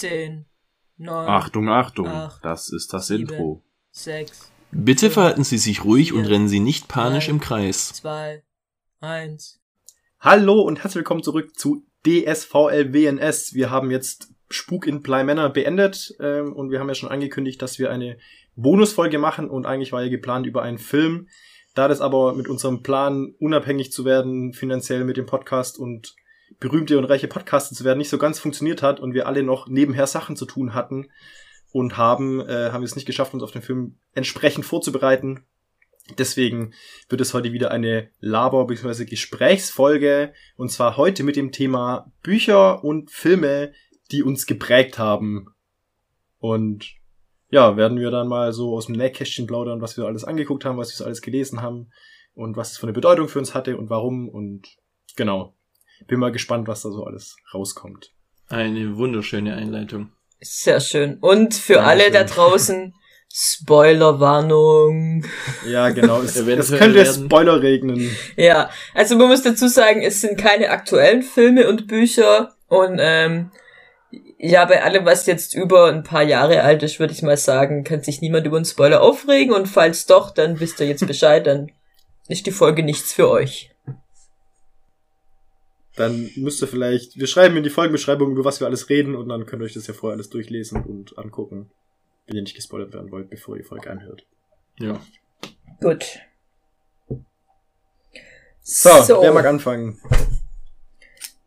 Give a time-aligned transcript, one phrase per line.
[0.00, 0.46] 10,
[0.96, 3.62] 9, Achtung, Achtung, acht, das ist das sieben, Intro.
[3.90, 7.92] 6, Bitte verhalten Sie sich ruhig und vier, rennen Sie nicht panisch drei, im Kreis.
[7.92, 8.42] 2,
[9.00, 9.60] 1.
[10.18, 13.52] Hallo und herzlich willkommen zurück zu DSVLWNS.
[13.52, 17.60] Wir haben jetzt Spuk in Bly Manor beendet ähm, und wir haben ja schon angekündigt,
[17.60, 18.16] dass wir eine
[18.56, 21.28] Bonusfolge machen und eigentlich war ja geplant über einen Film.
[21.74, 26.16] Da das aber mit unserem Plan, unabhängig zu werden, finanziell mit dem Podcast und
[26.58, 29.68] berühmte und reiche Podcaster zu werden, nicht so ganz funktioniert hat und wir alle noch
[29.68, 31.08] nebenher Sachen zu tun hatten
[31.72, 35.44] und haben, äh, haben wir es nicht geschafft, uns auf den Film entsprechend vorzubereiten.
[36.18, 36.74] Deswegen
[37.08, 39.04] wird es heute wieder eine Laber- bzw.
[39.04, 43.72] Gesprächsfolge und zwar heute mit dem Thema Bücher und Filme,
[44.10, 45.46] die uns geprägt haben.
[46.38, 46.94] Und
[47.50, 50.78] ja, werden wir dann mal so aus dem Nähkästchen plaudern, was wir alles angeguckt haben,
[50.78, 51.90] was wir alles gelesen haben
[52.34, 54.76] und was es für eine Bedeutung für uns hatte und warum und
[55.16, 55.54] genau.
[56.06, 58.10] Bin mal gespannt, was da so alles rauskommt.
[58.48, 60.10] Eine wunderschöne Einleitung.
[60.40, 61.18] Sehr schön.
[61.20, 62.00] Und für Dankeschön.
[62.00, 62.94] alle da draußen,
[63.32, 65.24] Spoilerwarnung.
[65.68, 66.20] Ja, genau.
[66.22, 68.10] Es, es könnte werden- Spoiler regnen.
[68.36, 73.50] Ja, also man muss dazu sagen, es sind keine aktuellen Filme und Bücher und ähm,
[74.38, 77.84] ja, bei allem, was jetzt über ein paar Jahre alt ist, würde ich mal sagen,
[77.84, 81.46] kann sich niemand über einen Spoiler aufregen und falls doch, dann wisst ihr jetzt Bescheid,
[81.46, 81.70] dann
[82.28, 83.69] ist die Folge nichts für euch.
[85.96, 89.28] Dann müsst ihr vielleicht, wir schreiben in die Folgenbeschreibung, über was wir alles reden und
[89.28, 91.70] dann könnt ihr euch das ja vorher alles durchlesen und angucken,
[92.26, 94.24] wenn ihr nicht gespoilert werden wollt, bevor ihr die Folge anhört.
[94.78, 95.00] Ja.
[95.80, 96.20] Gut.
[98.62, 100.00] So, wer mag anfangen?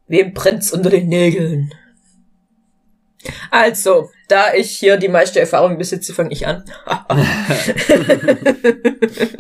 [0.08, 1.74] Wem brennt's unter den Nägeln?
[3.50, 6.66] Also, da ich hier die meiste Erfahrung besitze, fange ich an.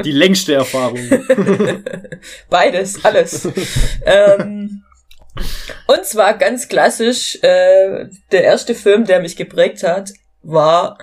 [0.03, 0.99] Die längste Erfahrung.
[2.49, 3.49] Beides, alles.
[4.05, 4.83] ähm,
[5.87, 10.97] und zwar ganz klassisch, äh, der erste Film, der mich geprägt hat, war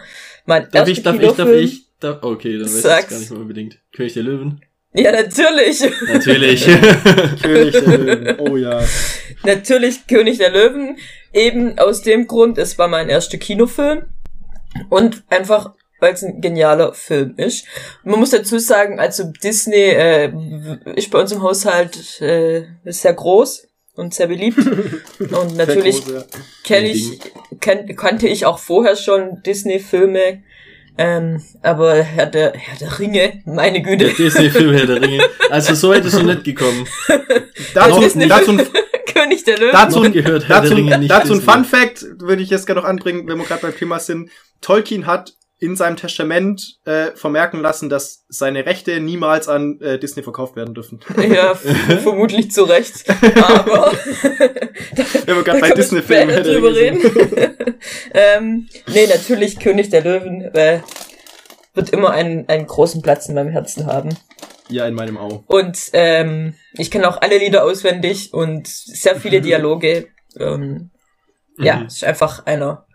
[0.47, 1.64] mein Darf erster ich, darf ich, darf Kinofilm.
[1.64, 1.86] ich?
[2.00, 3.08] Darf, okay, dann weiß ich Sag's.
[3.11, 3.78] gar nicht mehr unbedingt.
[3.92, 4.61] König der Löwen?
[4.92, 5.83] Ja, natürlich.
[6.08, 6.64] Natürlich.
[7.42, 8.36] König der Löwen.
[8.51, 8.83] Oh ja.
[9.45, 10.97] natürlich König der Löwen.
[11.33, 14.07] Eben aus dem Grund, es war mein erster Kinofilm.
[14.89, 17.67] Und einfach, weil es ein genialer Film ist.
[18.02, 20.33] Man muss dazu sagen, also Disney äh,
[20.97, 24.58] ist bei uns im Haushalt äh, sehr groß und sehr beliebt.
[25.18, 26.02] Und natürlich
[26.64, 27.20] kenne ich,
[27.61, 30.42] kenn, kannte ich auch vorher schon Disney-Filme.
[30.98, 35.23] Ähm, aber Herr der, Herr der Ringe, meine Der Güte, Disney-Film Herr der Ringe.
[35.48, 36.86] Also so ist noch nicht gekommen.
[37.74, 38.67] Dazu, dazu, ein-
[39.14, 39.73] König der Löwen.
[39.73, 41.52] dazu, gehört Herr dazu, der Ringe nicht dazu ein Disney.
[41.55, 44.30] Fun Fact, würde ich jetzt gerne noch anbringen, wenn wir gerade beim Thema sind.
[44.61, 50.23] Tolkien hat in seinem Testament äh, vermerken lassen, dass seine Rechte niemals an äh, Disney
[50.23, 51.01] verkauft werden dürfen.
[51.17, 51.55] Ja,
[52.03, 53.05] vermutlich zu Recht.
[53.45, 53.93] Aber
[55.27, 57.01] Wenn wir gerade bei Disney-Filmen drüber reden.
[58.15, 60.81] ähm, nee, natürlich König der Löwen äh,
[61.75, 64.17] wird immer einen, einen großen Platz in meinem Herzen haben.
[64.69, 65.45] Ja, in meinem Au.
[65.47, 70.09] Und ähm, ich kenne auch alle Lieder auswendig und sehr viele Dialoge.
[70.39, 70.91] Ähm,
[71.59, 71.87] Ja, Mhm.
[71.87, 72.87] ist einfach einer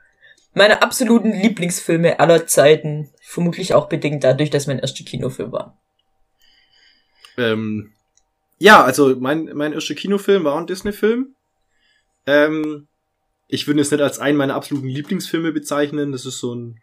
[0.55, 3.09] meiner absoluten Lieblingsfilme aller Zeiten.
[3.21, 5.77] Vermutlich auch bedingt dadurch, dass mein erster Kinofilm war.
[7.38, 7.91] Ähm,
[8.57, 11.35] ja, also mein, mein erster Kinofilm war ein Disney-Film.
[12.25, 12.88] Ähm,
[13.47, 16.11] ich würde es nicht als einen meiner absoluten Lieblingsfilme bezeichnen.
[16.11, 16.79] Das ist so ein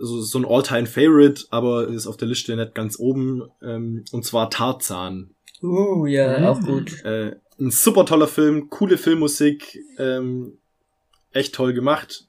[0.00, 3.42] so, so ein All-Time-Favorite, aber ist auf der Liste nicht ganz oben.
[3.60, 5.34] Ähm, und zwar Tarzan.
[5.60, 6.44] Uh, ja, Mhm.
[6.46, 7.04] auch gut.
[7.04, 10.58] Äh, ein super toller Film, coole Filmmusik, ähm,
[11.32, 12.26] echt toll gemacht.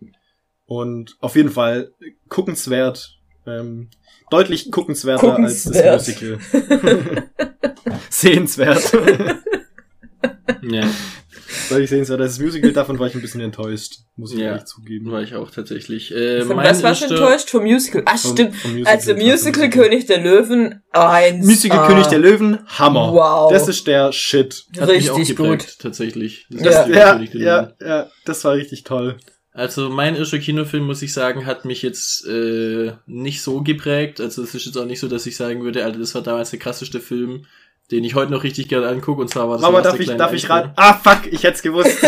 [0.66, 1.92] Und auf jeden Fall
[2.28, 3.18] guckenswert.
[3.48, 3.90] Ähm,
[4.30, 6.08] deutlich guckenswerter als Guckenswert.
[6.08, 7.30] das Musical.
[8.10, 8.92] Sehenswert.
[10.62, 10.88] Ja,
[11.70, 12.72] deutlich sehenswert als das Musical.
[12.74, 14.48] Davon war ich ein bisschen enttäuscht, muss ich Ja.
[14.48, 15.12] ehrlich zugeben.
[15.12, 16.12] war ich auch tatsächlich.
[16.14, 17.50] Äh, Von mein was warst du enttäuscht?
[17.50, 18.04] Vom Musical?
[18.06, 18.56] Ah, Vom- stimmt.
[18.56, 19.70] vom Musical, Also Musical.
[19.70, 21.46] König der Löwen, eins.
[21.46, 23.14] Musical König der Löwen, Hammer.
[23.14, 23.52] Wow.
[23.52, 24.66] Das ist der Shit.
[24.80, 25.80] Hat mich auch Richtig geprägt, gut.
[25.80, 26.46] Tatsächlich.
[26.50, 26.88] Das Ja.
[26.90, 29.18] Ja, König der ja, ja, das war richtig toll.
[29.52, 34.22] Also mein erster Kinofilm, muss ich sagen, hat mich jetzt äh, nicht so geprägt.
[34.22, 36.52] Also es ist jetzt auch nicht so, dass ich sagen würde, Alter, das war damals
[36.52, 37.46] der krasseste Film,
[37.92, 39.22] den ich heute noch richtig gerne angucke.
[39.22, 40.72] Und zwar war das Mama, darf ich, darf ich raten?
[40.76, 41.98] Ah, fuck, ich hätte gewusst.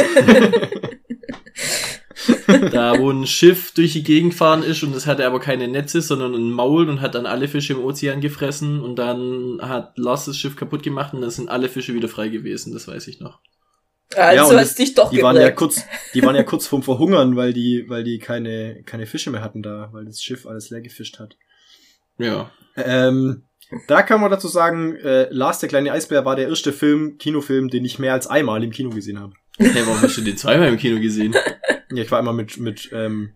[2.72, 6.02] Da, wo ein Schiff durch die Gegend fahren ist und es hatte aber keine Netze,
[6.02, 10.26] sondern ein Maul und hat dann alle Fische im Ozean gefressen und dann hat Lars
[10.26, 13.20] das Schiff kaputt gemacht und dann sind alle Fische wieder frei gewesen, das weiß ich
[13.20, 13.40] noch.
[14.16, 15.84] Also Ja, hast dich doch Die waren ja kurz,
[16.14, 19.64] die waren ja kurz vorm Verhungern, weil die, weil die keine, keine Fische mehr hatten
[19.64, 21.38] da, weil das Schiff alles leer gefischt hat.
[22.18, 22.52] Ja.
[22.76, 23.46] Ähm,
[23.88, 27.70] da kann man dazu sagen, äh, Lars der kleine Eisbär war der erste Film, Kinofilm,
[27.70, 29.34] den ich mehr als einmal im Kino gesehen habe.
[29.58, 31.34] Hey, warum hast du den zweimal im Kino gesehen?
[31.92, 33.34] Ja, ich war einmal mit, mit ähm,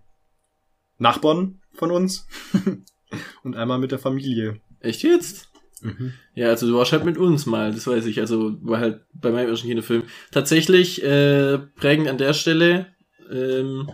[0.97, 2.27] Nachbarn von uns
[3.43, 4.61] und einmal mit der Familie.
[4.79, 5.49] Echt jetzt?
[6.33, 8.19] Ja, also du warst halt mit uns mal, das weiß ich.
[8.19, 10.03] Also war halt bei meinem ersten Kinofilm.
[10.31, 12.87] Tatsächlich äh, prägend an der Stelle.
[13.31, 13.89] Ähm,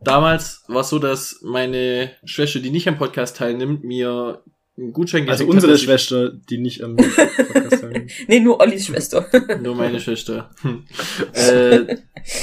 [0.00, 4.42] damals war es so, dass meine Schwester, die nicht am Podcast teilnimmt, mir
[4.78, 8.10] einen Gutschein Also unsere hat, ich- Schwester, die nicht am Podcast teilnimmt.
[8.28, 9.26] Nee, nur Ollis Schwester.
[9.62, 10.50] Nur meine Schwester.
[10.62, 10.84] Hm.
[11.34, 11.96] äh,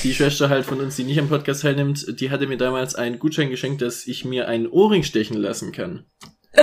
[0.04, 3.20] die Schwester halt von uns, die nicht am Podcast teilnimmt, die hatte mir damals einen
[3.20, 6.06] Gutschein geschenkt, dass ich mir einen Ohrring stechen lassen kann.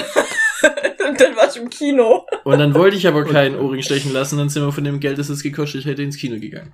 [1.09, 2.27] Und dann warst du im Kino.
[2.45, 5.19] Und dann wollte ich aber keinen Ohrring stechen lassen, dann sind wir von dem Geld,
[5.19, 6.73] das es gekostet hätte, ins Kino gegangen.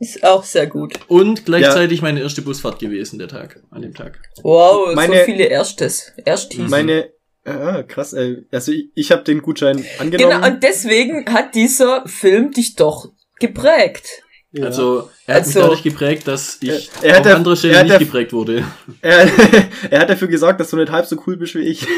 [0.00, 0.94] Ist auch sehr gut.
[1.08, 4.20] Und gleichzeitig meine erste Busfahrt gewesen, der Tag, an dem Tag.
[4.42, 6.12] Wow, Meine- so viele Erstes.
[6.24, 6.68] Erstis.
[6.68, 7.10] Meine,
[7.44, 8.44] ah, krass, ey.
[8.50, 10.32] Also ich, ich habe den Gutschein angenommen.
[10.40, 13.10] Genau, und deswegen hat dieser Film dich doch
[13.40, 14.08] geprägt.
[14.54, 14.66] Ja.
[14.66, 17.56] Also, er hat mich Also- dadurch geprägt, dass ich Er- er hat auf andere er
[17.56, 18.64] Stellen nicht geprägt wurde.
[19.00, 19.26] er,
[19.90, 21.86] er hat dafür gesorgt, dass du nicht halb so cool bist wie ich.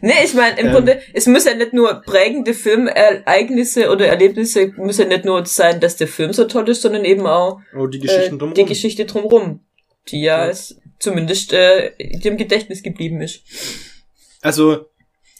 [0.00, 0.72] Nee, ich meine, im Ähm.
[0.72, 5.80] Grunde, es muss ja nicht nur prägende Filmereignisse oder Erlebnisse, muss ja nicht nur sein,
[5.80, 8.54] dass der Film so toll ist, sondern eben auch Oh, die äh, Geschichten drumherum.
[8.54, 9.60] die Geschichte drumherum,
[10.08, 10.50] die ja, Ja.
[10.50, 13.42] es zumindest äh, dem Gedächtnis geblieben ist.
[14.42, 14.86] Also,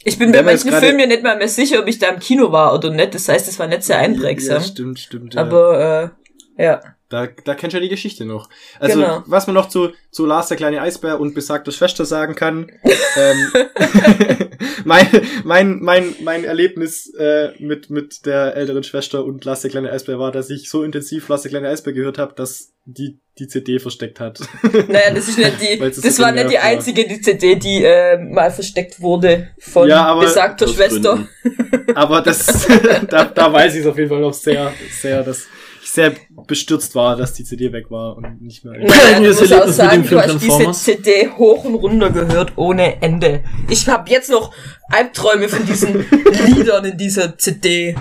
[0.04, 2.52] Ich bin bei manchen Filmen ja nicht mal mehr sicher, ob ich da im Kino
[2.52, 3.14] war oder nicht.
[3.14, 4.56] Das heißt, es war nicht sehr einprägsam.
[4.56, 5.34] Ja, stimmt, stimmt.
[5.34, 5.40] Ja.
[5.42, 6.14] aber
[6.56, 6.93] äh, ja.
[7.14, 8.48] Da, da kennst du ja die Geschichte noch.
[8.80, 9.22] Also, Genau.
[9.26, 12.72] was man noch zu, zu Lars der kleine Eisbär und besagter Schwester sagen kann,
[13.16, 13.52] ähm,
[14.84, 15.06] mein,
[15.44, 20.18] mein, mein, mein Erlebnis äh, mit, mit der älteren Schwester und Lars der kleine Eisbär
[20.18, 23.78] war, dass ich so intensiv Lars der kleine Eisbär gehört habe, dass die die CD
[23.80, 24.40] versteckt hat.
[24.88, 28.16] Naja, das ist nicht die, das so war nicht die einzige die CD, die äh,
[28.18, 31.26] mal versteckt wurde von Ja, aber besagter Schwester.
[31.42, 31.96] Gründen.
[31.96, 32.68] Aber das,
[33.08, 35.46] da, da weiß ich es auf jeden Fall noch sehr, sehr, dass
[35.94, 36.12] sehr
[36.46, 38.74] bestürzt war, dass die CD weg war und nicht mehr.
[38.80, 40.72] Du Das musst auch sagen, du hast diese.
[40.72, 43.42] CD hoch und runter gehört ohne Ende.
[43.68, 44.52] Ich habe jetzt noch
[44.90, 46.04] Albträume von diesen
[46.46, 47.94] Liedern in dieser CD.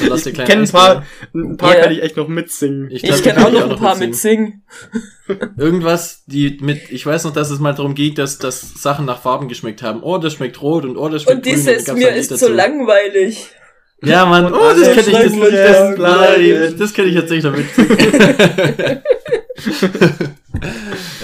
[0.00, 1.04] Ich kenne ein paar,
[1.34, 1.82] ein paar Ja.
[1.82, 2.90] kann ich echt noch mitsingen.
[2.90, 4.62] Ich, Ich kenne kann auch noch ich ein paar mitsingen.
[5.26, 5.52] mitsingen.
[5.58, 9.20] Irgendwas, die mit, ich weiß noch, dass es mal darum ging, dass, dass Sachen nach
[9.20, 10.02] Farben geschmeckt haben.
[10.02, 11.54] Oh, das schmeckt rot und oh, das schmeckt Und grün.
[11.54, 12.46] dieses, dann gab's mir ist dazu.
[12.46, 13.50] so langweilig.
[14.04, 16.60] Ja, Mann, Und oh, das alle kenne ich, das, schrecklich das, bleiben.
[16.62, 19.02] das, das kenne ich tatsächlich noch mitsingen.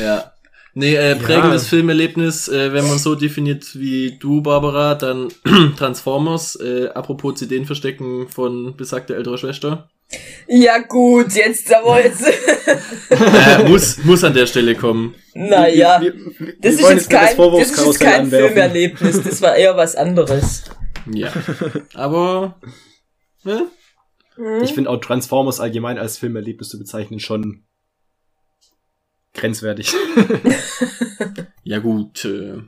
[0.02, 0.30] ja.
[0.76, 1.68] Nee, äh, prägendes Ja.
[1.68, 5.28] Filmerlebnis, äh, wenn man so definiert wie du, Barbara, dann
[5.78, 9.88] Transformers, äh, apropos CDen verstecken von besagter älterer Schwester.
[10.48, 12.24] Ja gut, jetzt aber jetzt.
[13.10, 15.14] Äh, muss, muss an der Stelle kommen.
[15.34, 16.00] naja.
[16.00, 18.48] Wir- wir- wir Das ist jetzt kein, das ist Vorwurfskarussell jetzt kein anwerfen.
[18.54, 20.64] Filmerlebnis, das war eher was anderes.
[21.12, 21.32] Ja.
[21.94, 22.60] Aber,
[23.44, 23.68] ne?
[24.62, 27.64] Ich finde auch Transformers allgemein als Filmerlebnis zu bezeichnen schon
[29.34, 29.92] grenzwertig.
[31.66, 32.58] Ja gut, äh,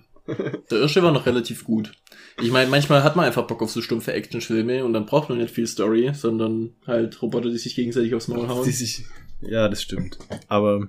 [0.70, 1.92] der erste war noch relativ gut.
[2.40, 5.36] Ich meine, manchmal hat man einfach Bock auf so stumpfe Actionfilme und dann braucht man
[5.36, 8.64] nicht viel Story, sondern halt Roboter, die sich gegenseitig aufs Maul hauen.
[8.64, 9.04] Die sich-
[9.42, 10.16] ja, das stimmt.
[10.48, 10.88] Aber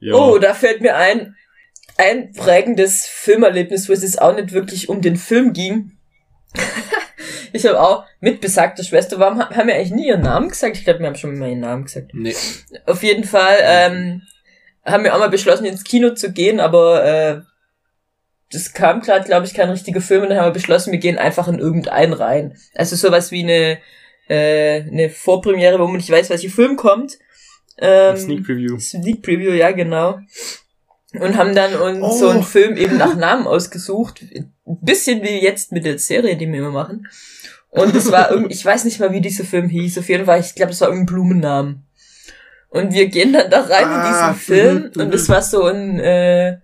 [0.00, 0.14] ja.
[0.14, 1.36] Oh, da fällt mir ein,
[1.98, 5.92] ein prägendes Filmerlebnis, wo es jetzt auch nicht wirklich um den Film ging.
[7.52, 10.76] ich habe auch mit besagter Schwester, warum ha- haben wir eigentlich nie ihren Namen gesagt?
[10.76, 12.12] Ich glaube, wir haben schon mal ihren Namen gesagt.
[12.14, 12.34] Nee.
[12.86, 14.22] Auf jeden Fall ähm,
[14.84, 17.40] haben wir auch mal beschlossen, ins Kino zu gehen, aber äh,
[18.50, 21.18] das kam gerade, glaube ich, kein richtiger Film und dann haben wir beschlossen, wir gehen
[21.18, 22.56] einfach in irgendeinen rein.
[22.74, 23.78] Also sowas wie eine,
[24.28, 27.18] äh, eine Vorpremiere, wo man nicht weiß, welcher Film kommt.
[27.76, 28.78] Ähm, Sneak Preview.
[28.78, 30.18] Sneak Preview, ja, genau.
[31.14, 32.12] Und haben dann uns Oh.
[32.18, 34.20] so einen Film eben nach Namen ausgesucht.
[34.34, 37.08] Ein bisschen wie jetzt mit der Serie, die wir immer machen.
[37.70, 39.98] Und es war irgendwie, ich weiß nicht mal, wie dieser Film hieß.
[39.98, 41.86] Auf jeden Fall, ich glaube, es war irgendein Blumennamen.
[42.70, 44.76] Und wir gehen dann da rein Ah, in diesen Film.
[44.94, 45.14] mhm, Und mhm.
[45.14, 46.58] es war so ein äh,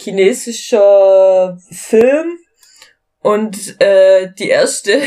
[0.00, 2.38] chinesischer Film.
[3.22, 5.00] Und äh, die erste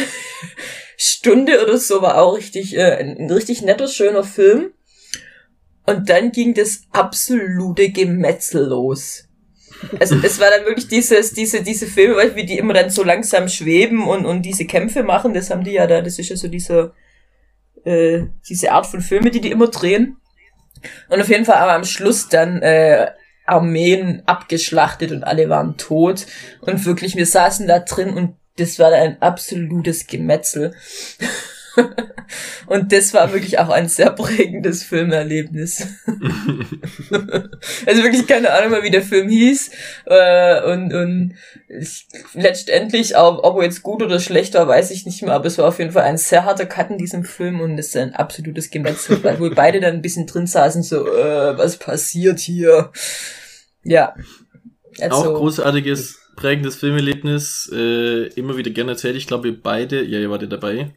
[0.97, 4.71] Stunde oder so war auch richtig, äh, ein, ein richtig netter, schöner Film.
[5.85, 9.27] Und dann ging das absolute Gemetzel los.
[9.99, 13.03] Also es war dann wirklich dieses, diese, diese Filme, du, wie die immer dann so
[13.03, 16.37] langsam schweben und, und diese Kämpfe machen, das haben die ja da, das ist ja
[16.37, 16.93] so diese,
[17.83, 20.17] äh, diese Art von Filme, die die immer drehen.
[21.09, 23.11] Und auf jeden Fall aber am Schluss dann äh,
[23.45, 26.25] Armeen abgeschlachtet und alle waren tot.
[26.61, 30.73] Und wirklich, wir saßen da drin und das war ein absolutes Gemetzel.
[32.67, 35.87] Und das war wirklich auch ein sehr prägendes Filmerlebnis.
[37.85, 39.71] also wirklich keine Ahnung mehr, wie der Film hieß.
[40.05, 41.35] Äh, und und
[41.67, 45.33] ich, letztendlich, auch, ob er jetzt gut oder schlecht war, weiß ich nicht mehr.
[45.33, 47.87] Aber es war auf jeden Fall ein sehr harter Cut in diesem Film und es
[47.87, 51.77] ist ein absolutes Gemetzel, weil wohl beide dann ein bisschen drin saßen, so, äh, was
[51.77, 52.91] passiert hier?
[53.83, 54.15] Ja.
[54.99, 57.69] Also, auch großartiges, prägendes Filmerlebnis.
[57.73, 59.15] Äh, immer wieder gerne erzählt.
[59.15, 60.93] Ich glaube, ihr beide, ja, ihr wart ja dabei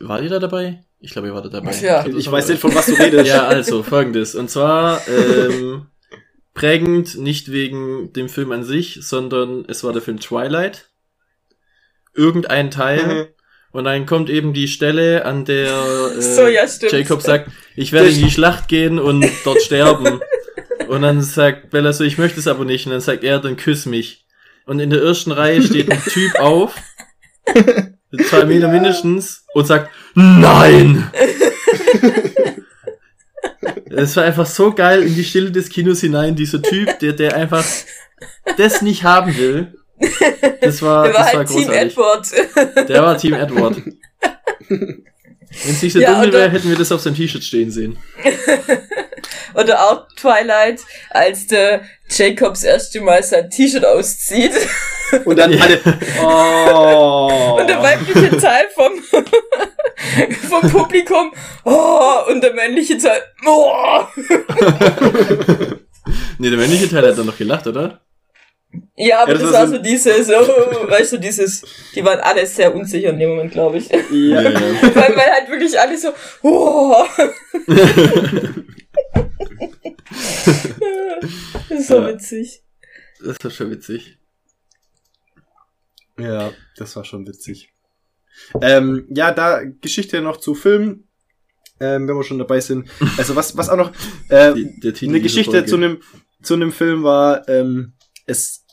[0.00, 0.84] war ihr da dabei?
[1.00, 1.74] Ich glaube, ihr wart da dabei.
[1.80, 3.26] Ja, ich, ich weiß nicht, von was du redest.
[3.28, 4.34] ja, also folgendes.
[4.34, 5.86] Und zwar ähm,
[6.54, 10.88] prägend nicht wegen dem Film an sich, sondern es war der Film Twilight.
[12.14, 13.06] Irgendein Teil.
[13.06, 13.26] Mhm.
[13.70, 15.68] Und dann kommt eben die Stelle, an der
[16.16, 20.20] äh, so, ja, Jacob sagt, ich werde in die Schlacht gehen und dort sterben.
[20.88, 22.86] Und dann sagt Bella so, ich möchte es aber nicht.
[22.86, 24.24] Und dann sagt er, dann küss mich.
[24.64, 26.74] Und in der ersten Reihe steht ein Typ auf
[28.28, 31.10] zwei Meter mindestens und sagt Nein!
[33.90, 37.34] Es war einfach so geil in die Stille des Kinos hinein, dieser Typ, der, der
[37.34, 37.64] einfach
[38.56, 39.74] das nicht haben will.
[40.60, 42.88] Das war, der war das halt war Team Edward.
[42.88, 43.82] Der war Team Edward.
[44.68, 45.04] Wenn
[45.50, 47.96] es nicht so ja, dunkel wäre, hätten wir das auf seinem T-Shirt stehen sehen.
[49.54, 50.80] Oder auch Twilight,
[51.10, 54.52] als der Jacobs erste Mal sein T-Shirt auszieht.
[55.24, 55.80] Und dann alle.
[56.22, 57.58] Oh.
[57.60, 58.92] Und der weibliche Teil vom,
[60.48, 61.32] vom Publikum.
[61.64, 63.22] Oh, und der männliche Teil.
[63.46, 63.72] Oh.
[66.38, 68.00] nee, der männliche Teil hat dann noch gelacht, oder?
[68.96, 72.44] Ja, aber ja, das, das war so dieses, oh, weißt du, dieses, die waren alle
[72.46, 73.88] sehr unsicher in dem Moment, glaube ich.
[73.88, 74.42] Ja.
[74.42, 74.52] ja.
[74.52, 76.08] weil, weil halt wirklich alle so,
[76.42, 77.06] oh.
[81.68, 82.08] das ist so ja.
[82.08, 82.62] witzig.
[83.24, 84.18] Das war schon witzig.
[86.18, 87.72] Ja, das war schon witzig.
[88.60, 91.08] Ähm, ja, da Geschichte noch zu Filmen,
[91.80, 92.88] ähm, wenn wir schon dabei sind.
[93.16, 93.92] Also was, was auch noch
[94.28, 96.00] äh, Die, eine Geschichte zu einem
[96.42, 97.94] zu einem Film war, ähm,
[98.26, 98.64] es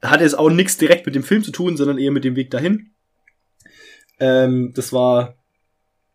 [0.00, 2.50] hatte es auch nichts direkt mit dem Film zu tun, sondern eher mit dem Weg
[2.50, 2.94] dahin.
[4.18, 5.41] Ähm, das war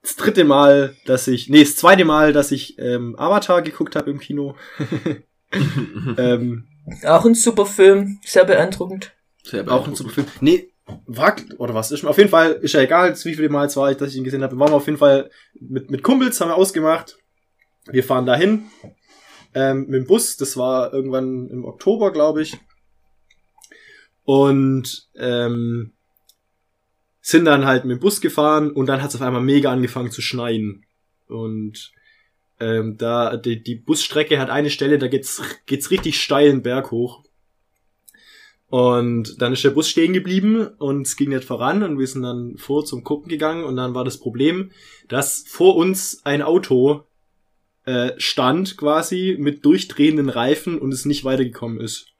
[0.02, 4.10] das dritte Mal, dass ich, nee, das zweite Mal, dass ich ähm, Avatar geguckt habe
[4.12, 4.56] im Kino.
[6.18, 6.68] ähm,
[7.06, 9.14] auch ein super Film, sehr beeindruckend.
[9.44, 9.72] Sehr beeindruckend.
[9.72, 10.28] Auch ein super Film.
[10.42, 10.72] Nee,
[11.06, 13.94] war, oder was ist Auf jeden Fall ist ja egal, wie viele Mal es war,
[13.94, 14.56] dass ich ihn gesehen habe.
[14.56, 17.18] Wir waren auf jeden Fall mit, mit Kumpels, haben wir ausgemacht.
[17.90, 18.66] Wir fahren dahin
[19.54, 20.38] ähm, mit dem Bus.
[20.38, 22.58] Das war irgendwann im Oktober, glaube ich.
[24.24, 25.94] Und ähm,
[27.28, 30.12] sind dann halt mit dem Bus gefahren und dann hat es auf einmal mega angefangen
[30.12, 30.86] zu schneien.
[31.28, 31.92] Und
[32.58, 37.26] ähm, da die, die Busstrecke hat eine Stelle, da geht's geht's richtig steilen Berg hoch.
[38.68, 42.22] Und dann ist der Bus stehen geblieben und es ging nicht voran und wir sind
[42.22, 44.72] dann vor zum Gucken gegangen und dann war das Problem,
[45.10, 47.04] dass vor uns ein Auto
[47.84, 52.14] äh, stand quasi mit durchdrehenden Reifen und es nicht weitergekommen ist.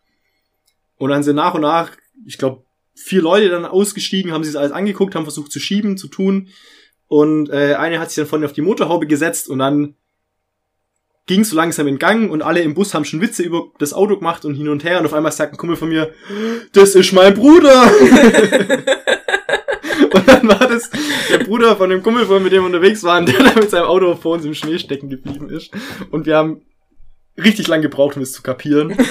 [0.98, 1.92] Und dann sind nach und nach,
[2.26, 2.67] ich glaube,
[2.98, 6.50] vier Leute dann ausgestiegen, haben sich das alles angeguckt, haben versucht zu schieben, zu tun.
[7.08, 9.96] Und äh, eine hat sich dann vorne auf die Motorhaube gesetzt und dann
[11.26, 14.16] ging so langsam in Gang und alle im Bus haben schon Witze über das Auto
[14.18, 16.14] gemacht und hin und her und auf einmal sagt ein Kumpel von mir,
[16.74, 17.84] das ist mein Bruder.
[20.14, 20.90] und dann war das
[21.30, 23.86] der Bruder von dem Kumpel, von mit dem wir unterwegs waren, der da mit seinem
[23.86, 25.72] Auto vor uns im Schnee stecken geblieben ist.
[26.12, 26.62] Und wir haben
[27.38, 28.96] richtig lang gebraucht, um es zu kapieren.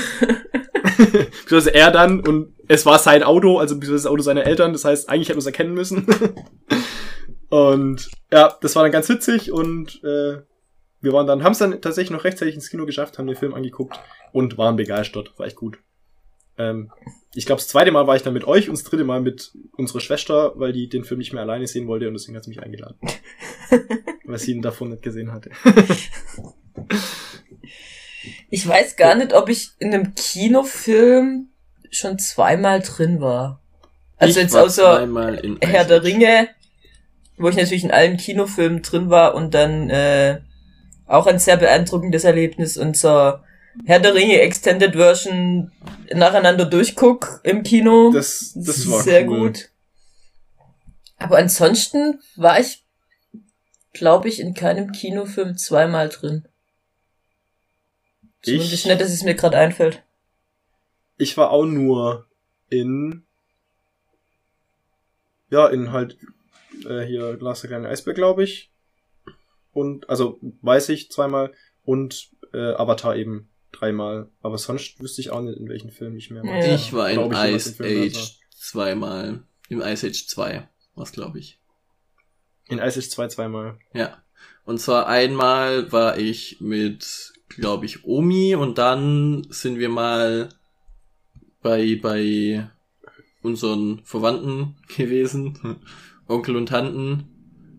[0.96, 4.84] Beziehungsweise er dann und es war sein Auto, also beziehungsweise das Auto seiner Eltern, das
[4.84, 6.06] heißt, eigentlich hätten wir es erkennen müssen.
[7.48, 10.38] und ja, das war dann ganz witzig und äh,
[11.00, 13.54] wir waren dann, haben es dann tatsächlich noch rechtzeitig ins Kino geschafft, haben den Film
[13.54, 13.98] angeguckt
[14.32, 15.32] und waren begeistert.
[15.38, 15.78] War echt gut.
[16.58, 16.90] Ähm,
[17.34, 19.52] ich glaube, das zweite Mal war ich dann mit euch und das dritte Mal mit
[19.76, 22.50] unserer Schwester, weil die den Film nicht mehr alleine sehen wollte und deswegen hat sie
[22.50, 22.96] mich eingeladen.
[24.24, 25.50] weil sie ihn davon nicht gesehen hatte.
[28.50, 31.50] Ich weiß gar nicht, ob ich in einem Kinofilm
[31.90, 33.60] schon zweimal drin war.
[34.18, 35.06] Also ich jetzt außer
[35.60, 36.48] Herr der Ringe,
[37.36, 40.40] wo ich natürlich in allen Kinofilmen drin war und dann äh,
[41.06, 43.44] auch ein sehr beeindruckendes Erlebnis unser
[43.84, 45.70] Herr der Ringe Extended Version
[46.12, 48.10] nacheinander durchguck im Kino.
[48.12, 49.48] Das, das war sehr cool.
[49.48, 49.68] gut.
[51.18, 52.84] Aber ansonsten war ich,
[53.92, 56.46] glaube ich, in keinem Kinofilm zweimal drin.
[58.42, 60.02] Zumindest ich, nicht, dass es mir gerade einfällt.
[61.18, 62.26] Ich war auch nur
[62.68, 63.26] in
[65.50, 66.18] ja, in halt
[66.84, 68.70] äh, hier Glas der kleine Eisberg, glaube ich.
[69.72, 71.52] Und also weiß ich zweimal
[71.84, 74.28] und äh, Avatar eben dreimal.
[74.42, 76.58] Aber sonst wüsste ich auch nicht, in welchen Film ich mehr war.
[76.58, 76.74] Ja.
[76.74, 79.44] Ich war in Ice Age zweimal.
[79.68, 81.58] Im Ice Age 2, was glaube ich.
[82.68, 83.78] In Ice Age 2 zweimal.
[83.92, 84.22] Ja.
[84.64, 90.48] Und zwar einmal war ich mit, glaube ich, Omi und dann sind wir mal
[91.62, 92.68] bei, bei
[93.42, 95.78] unseren Verwandten gewesen,
[96.26, 97.24] Onkel und Tanten.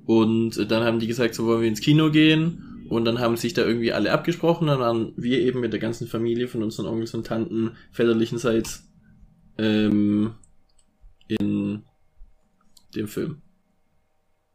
[0.05, 2.85] Und dann haben die gesagt, so wollen wir ins Kino gehen.
[2.89, 4.67] Und dann haben sich da irgendwie alle abgesprochen.
[4.67, 8.89] Dann waren wir eben mit der ganzen Familie von unseren Onkels und Tanten väterlichenseits
[9.57, 10.35] ähm,
[11.27, 11.83] in
[12.95, 13.41] dem Film.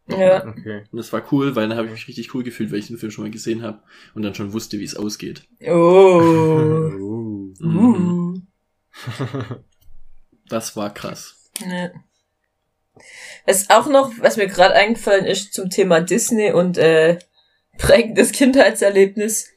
[0.08, 0.46] Ja.
[0.46, 0.84] Okay.
[0.90, 2.98] Und das war cool, weil dann habe ich mich richtig cool gefühlt, weil ich den
[2.98, 3.80] Film schon mal gesehen habe
[4.14, 5.42] und dann schon wusste, wie es ausgeht.
[5.66, 6.90] Oh.
[7.62, 8.31] Uh.
[10.48, 11.50] Das war krass.
[11.60, 11.90] Ja.
[13.46, 17.18] Was auch noch, was mir gerade eingefallen ist zum Thema Disney und äh,
[17.78, 19.48] prägendes Kindheitserlebnis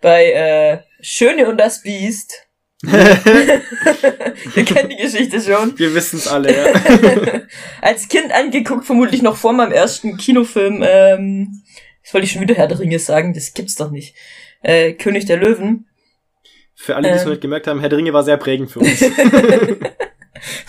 [0.00, 2.46] bei äh, Schöne und das Biest.
[2.82, 5.76] Ihr kennt die Geschichte schon.
[5.78, 7.42] Wir wissen es alle, ja.
[7.82, 10.82] Als Kind angeguckt, vermutlich noch vor meinem ersten Kinofilm.
[10.86, 11.62] Ähm,
[12.02, 14.14] das wollte ich schon wieder Herr der Ringe sagen, das gibt's doch nicht.
[14.62, 15.87] Äh, König der Löwen.
[16.80, 17.26] Für alle, die es Ähm.
[17.26, 19.00] noch nicht gemerkt haben, Herr der Ringe war sehr prägend für uns.
[19.00, 19.10] Wir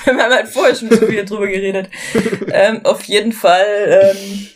[0.07, 1.87] haben halt vorher schon so viel drüber geredet.
[2.51, 4.47] ähm, auf jeden Fall ähm,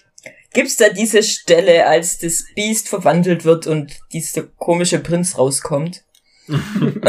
[0.52, 6.04] gibt's da diese Stelle, als das Biest verwandelt wird und dieser komische Prinz rauskommt.
[6.48, 7.04] und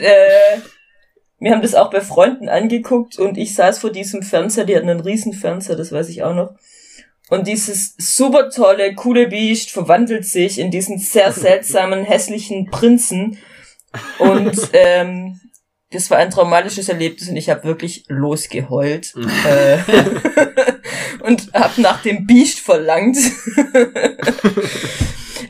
[0.00, 0.58] äh,
[1.38, 4.90] wir haben das auch bei Freunden angeguckt und ich saß vor diesem Fernseher, die hatten
[4.90, 6.56] einen riesen Fernseher, das weiß ich auch noch.
[7.34, 13.38] Und dieses super tolle, coole Biest verwandelt sich in diesen sehr seltsamen, hässlichen Prinzen.
[14.18, 15.40] Und ähm,
[15.90, 19.14] das war ein traumatisches Erlebnis und ich habe wirklich losgeheult.
[19.46, 19.78] äh,
[21.20, 23.16] und habe nach dem Biest verlangt.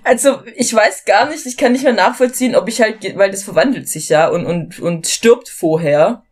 [0.05, 3.43] also ich weiß gar nicht, ich kann nicht mehr nachvollziehen, ob ich halt, weil das
[3.43, 6.25] verwandelt sich ja und, und, und stirbt vorher,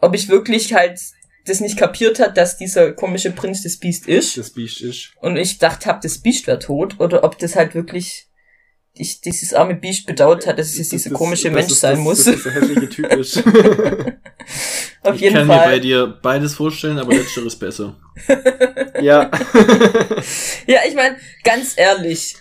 [0.00, 1.00] ob ich wirklich halt
[1.46, 5.10] das nicht kapiert hat, dass dieser komische Prinz das Biest ist das Biest ist.
[5.20, 8.26] und ich dachte hab, das Biest wäre tot oder ob das halt wirklich
[8.98, 11.80] ich, dieses arme Biest bedauert hat, dass es jetzt dieser Das- komische das Mensch ist-
[11.80, 12.24] sein das, muss.
[12.24, 13.42] Das ist der hässliche Typ ist.
[15.02, 17.96] Auf ich jeden kann mir bei dir beides vorstellen, aber letzteres besser.
[19.02, 19.30] ja.
[20.66, 22.36] Ja, ich meine, ganz ehrlich,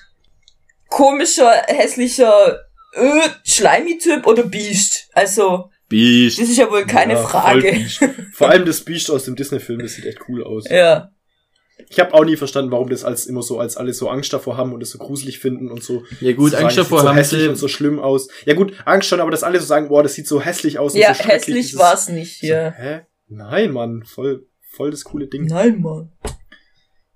[0.87, 2.59] komischer, hässlicher,
[2.93, 5.09] äh, Schleimi-Typ oder Biest?
[5.13, 6.39] Also, Biest.
[6.39, 7.85] das ist ja wohl keine Ja, Frage.
[8.33, 10.65] Vor allem das Biest aus dem Disney-Film, das sieht echt cool aus.
[10.69, 11.11] Ja.
[11.89, 14.55] Ich habe auch nie verstanden, warum das als immer so, als alle so Angst davor
[14.57, 16.03] haben und es so gruselig finden und so.
[16.21, 17.47] Ja gut, sagen, Angst das sieht davor so haben hässlich sie.
[17.49, 18.29] und so schlimm aus.
[18.45, 20.95] Ja gut, Angst schon, aber dass alle so sagen, boah, das sieht so hässlich aus.
[20.95, 22.71] Ja, und so hässlich dieses- war's nicht, So, ja.
[22.71, 23.01] Hä?
[23.27, 25.45] Nein, Mann, voll, voll das coole Ding.
[25.47, 26.11] Nein, Mann.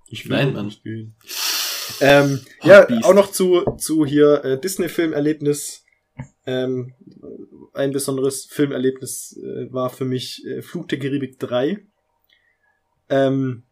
[0.08, 0.65] Ich Nein, noch Mann.
[0.65, 1.15] nicht gehen.
[2.01, 3.05] Ähm, Oh, ja, Biest.
[3.05, 5.84] auch noch zu, zu hier äh, Disney-Filmerlebnis.
[6.45, 6.93] Ähm,
[7.73, 11.80] ein besonderes Filmerlebnis äh, war für mich äh, Flug der Karibik 3.
[13.10, 13.63] Ähm,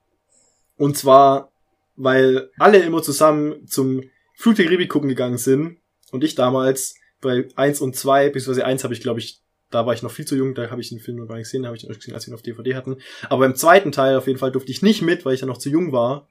[0.75, 1.51] und zwar,
[1.95, 4.03] weil alle immer zusammen zum
[4.35, 5.79] Flug der Karibik gucken gegangen sind
[6.11, 9.93] und ich damals bei eins und zwei beziehungsweise eins habe ich, glaube ich, da war
[9.93, 11.75] ich noch viel zu jung, da habe ich den Film noch gar nicht gesehen, habe
[11.75, 12.97] ich erst gesehen, als wir ihn auf DVD hatten.
[13.29, 15.57] Aber im zweiten Teil auf jeden Fall durfte ich nicht mit, weil ich ja noch
[15.57, 16.29] zu jung war.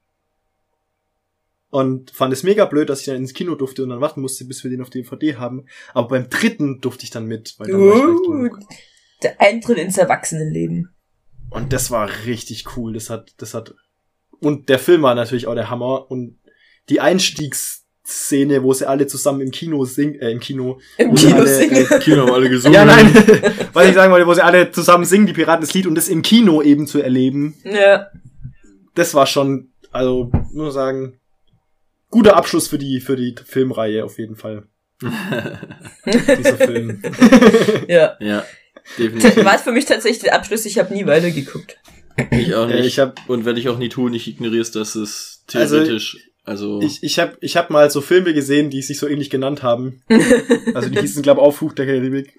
[1.76, 4.46] Und fand es mega blöd, dass ich dann ins Kino durfte und dann warten musste,
[4.46, 5.66] bis wir den auf DVD haben.
[5.92, 8.66] Aber beim dritten durfte ich dann mit, weil dann war ich recht Uh,
[9.22, 10.88] der Eintritt ins Erwachsenenleben.
[11.50, 12.94] Und das war richtig cool.
[12.94, 13.74] Das hat, das hat,
[14.40, 16.10] und der Film war natürlich auch der Hammer.
[16.10, 16.38] Und
[16.88, 20.80] die Einstiegsszene, wo sie alle zusammen im Kino singen, äh, im Kino.
[20.96, 21.86] Im wo sie Kino alle, singen.
[21.90, 22.74] Äh, Kino haben alle gesungen.
[22.74, 23.12] ja, nein,
[23.74, 26.08] was ich sagen wollte, wo sie alle zusammen singen, die Piraten das Lied und das
[26.08, 27.54] im Kino eben zu erleben.
[27.64, 28.06] Ja.
[28.94, 31.20] Das war schon, also, nur sagen,
[32.16, 34.66] guter Abschluss für die, für die Filmreihe auf jeden Fall.
[35.02, 37.02] Dieser Film.
[37.88, 38.16] Ja.
[38.20, 38.42] Ja,
[38.98, 39.44] definitiv.
[39.44, 41.76] War es für mich tatsächlich der Abschluss, ich habe nie weitergeguckt.
[42.30, 42.76] Ich auch nicht.
[42.76, 44.14] Äh, ich hab, Und werde ich auch nie tun.
[44.14, 48.00] Ich ignoriere es, dass es Also, theoretisch, also, Ich, ich habe ich hab mal so
[48.00, 50.02] Filme gesehen, die sich so ähnlich genannt haben.
[50.74, 52.32] Also die hießen, glaube ich, auch Fluch der Karibik.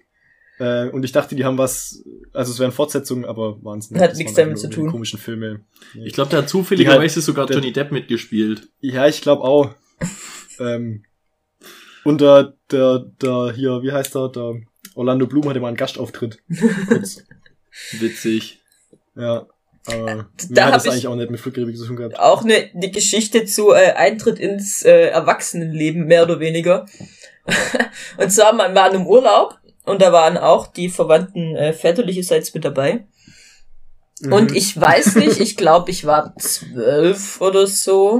[0.60, 4.02] Äh, und ich dachte, die haben was, also es wären Fortsetzungen, aber waren es nicht.
[4.02, 4.89] Hat Das nichts damit einfach zu tun.
[4.91, 5.62] komischen Filme.
[6.04, 8.67] ich glaube, da hat zufälligerweise Die sogar der- Johnny Depp mitgespielt.
[8.80, 9.70] Ja, ich glaube auch.
[10.60, 11.04] ähm,
[12.04, 14.56] und der, der, der, hier, wie heißt der, der
[14.96, 16.39] Orlando Bloom hatte mal einen Gastauftritt.
[18.00, 18.60] Witzig.
[19.15, 19.48] Ja.
[19.86, 22.20] Aber Da mehr hab hat das ich- eigentlich auch nicht mit Karibik zu tun gehabt.
[22.20, 26.86] Auch eine, eine Geschichte zu äh, Eintritt ins äh, Erwachsenenleben, mehr oder weniger.
[28.17, 32.54] und zwar, man war in einem Urlaub und da waren auch die Verwandten äh, väterlicherseits
[32.54, 33.06] mit dabei.
[34.23, 34.56] Und Mhm.
[34.56, 38.19] ich weiß nicht, ich glaube, ich war zwölf oder so.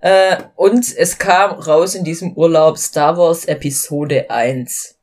[0.00, 4.98] Äh, und es kam raus in diesem Urlaub Star Wars Episode 1.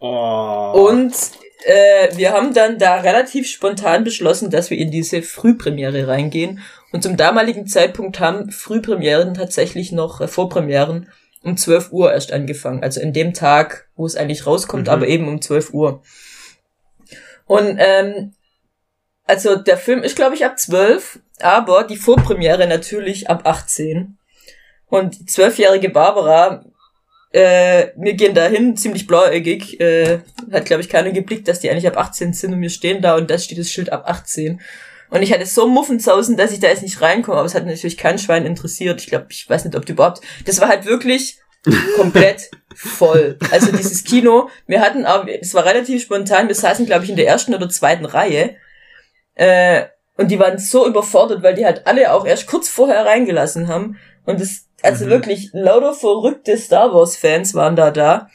[0.00, 0.88] Oh.
[0.88, 1.14] Und
[1.64, 6.60] äh, wir haben dann da relativ spontan beschlossen, dass wir in diese Frühpremiere reingehen.
[6.92, 11.08] Und zum damaligen Zeitpunkt haben Frühpremieren tatsächlich noch äh, Vorpremieren
[11.42, 12.82] um 12 Uhr erst angefangen.
[12.82, 14.92] Also in dem Tag, wo es eigentlich rauskommt, Mhm.
[14.92, 16.02] aber eben um 12 Uhr.
[17.46, 18.34] Und ähm,
[19.24, 24.16] also der Film ist, glaube ich, ab 12, aber die Vorpremiere natürlich ab 18.
[24.86, 26.64] Und die zwölfjährige Barbara,
[27.32, 30.20] äh, wir gehen dahin, ziemlich blauäugig, äh,
[30.52, 33.16] hat, glaube ich, keiner geblickt, dass die eigentlich ab 18 sind und wir stehen da
[33.16, 34.60] und da steht das Schild ab 18.
[35.12, 37.98] Und ich hatte so Muffensausen, dass ich da jetzt nicht reinkomme, aber es hat natürlich
[37.98, 38.98] kein Schwein interessiert.
[39.02, 40.22] Ich glaube, ich weiß nicht, ob du überhaupt.
[40.46, 41.38] Das war halt wirklich
[41.96, 43.36] komplett voll.
[43.50, 47.16] Also dieses Kino, wir hatten aber, es war relativ spontan, wir saßen, glaube ich, in
[47.16, 48.56] der ersten oder zweiten Reihe.
[49.34, 49.84] Äh,
[50.16, 53.98] und die waren so überfordert, weil die halt alle auch erst kurz vorher reingelassen haben.
[54.24, 55.10] Und das, also Mhm.
[55.10, 58.28] wirklich lauter verrückte Star Wars-Fans waren da da.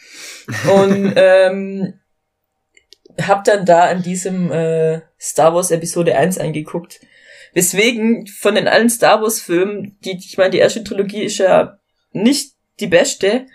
[0.72, 2.00] Und ähm,
[3.22, 7.00] hab dann da an diesem äh, Star Wars Episode 1 eingeguckt.
[7.54, 11.80] Weswegen von den allen Star Wars Filmen, die, ich meine, die erste Trilogie ist ja
[12.12, 13.46] nicht die beste,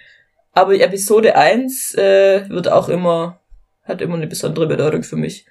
[0.53, 3.41] aber Episode 1 äh, wird auch immer,
[3.85, 5.47] hat immer eine besondere Bedeutung für mich.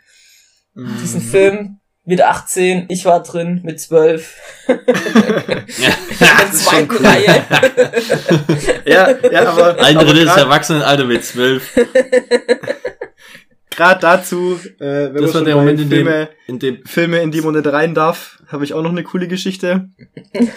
[0.76, 4.36] Diesen Film, wieder 18, ich war drin mit 12.
[4.68, 7.06] in der ist schon cool.
[7.06, 7.46] Reihe.
[8.86, 11.72] Ja, ja, aber, Ein Drittel grad- Erwachsenenalter mit zwölf.
[13.72, 16.86] Gerade dazu, äh, wenn Das man war schon der Moment, in dem, Filme, in dem,
[16.86, 19.90] Filme, in die man nicht rein darf, habe ich auch noch eine coole Geschichte.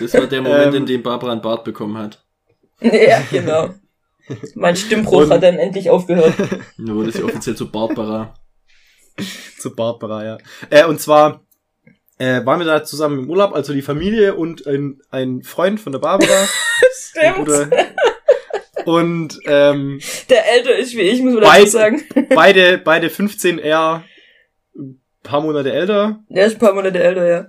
[0.00, 0.74] das war der Moment, Ähm.
[0.74, 2.24] in dem Barbara einen Bart bekommen hat.
[2.81, 3.70] ja, genau.
[4.55, 6.35] Mein Stimmbruch Und- hat dann endlich aufgehört.
[6.79, 8.35] Da wurde sie offiziell zu Barbara.
[9.59, 10.38] Zu Barbara, ja.
[10.70, 11.44] Äh, und zwar
[12.18, 15.92] äh, waren wir da zusammen im Urlaub, also die Familie und ein, ein Freund von
[15.92, 16.48] der Barbara.
[17.11, 17.37] Stimmt.
[17.37, 17.68] Bruder.
[18.85, 22.03] Und ähm, Der älter ist wie ich, muss man Beid- dazu sagen.
[22.35, 24.05] beide, beide 15, er
[24.77, 26.23] ein paar Monate älter.
[26.29, 27.47] Der ist ein paar Monate älter, ja.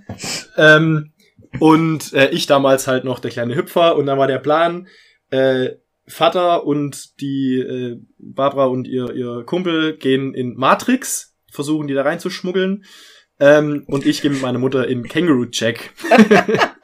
[0.57, 1.11] Ähm,
[1.59, 3.95] und äh, ich damals halt noch der kleine Hüpfer.
[3.97, 4.87] Und dann war der Plan,
[5.31, 5.69] äh,
[6.07, 12.03] Vater und die äh, Barbara und ihr, ihr Kumpel gehen in Matrix, versuchen die da
[12.03, 12.85] reinzuschmuggeln.
[13.39, 15.91] Ähm, und ich gehe mit meiner Mutter in Kangaroo Check.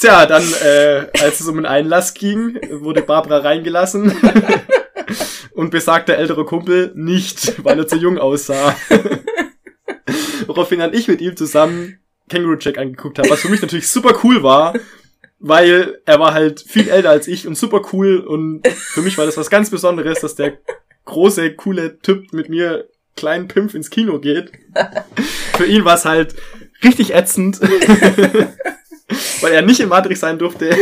[0.00, 4.16] Tja, dann, äh, als es um den Einlass ging, wurde Barbara reingelassen.
[5.54, 8.74] und besagter ältere Kumpel nicht, weil er zu jung aussah.
[10.46, 11.98] Woraufhin dann ich mit ihm zusammen
[12.30, 14.74] Kangaroo Jack angeguckt habe, was für mich natürlich super cool war,
[15.38, 19.26] weil er war halt viel älter als ich und super cool und für mich war
[19.26, 20.58] das was ganz Besonderes, dass der
[21.04, 24.52] große, coole Typ mit mir kleinen Pimpf ins Kino geht.
[25.56, 26.34] Für ihn war es halt
[26.82, 27.60] richtig ätzend,
[29.40, 30.70] weil er nicht in Matrix sein durfte.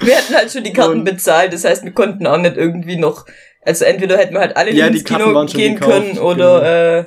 [0.00, 2.96] Wir hatten halt schon die Karten Und- bezahlt, das heißt, wir konnten auch nicht irgendwie
[2.96, 3.26] noch,
[3.62, 7.04] also entweder hätten wir halt alle Ja, ins Kino gehen gekauft, können oder äh,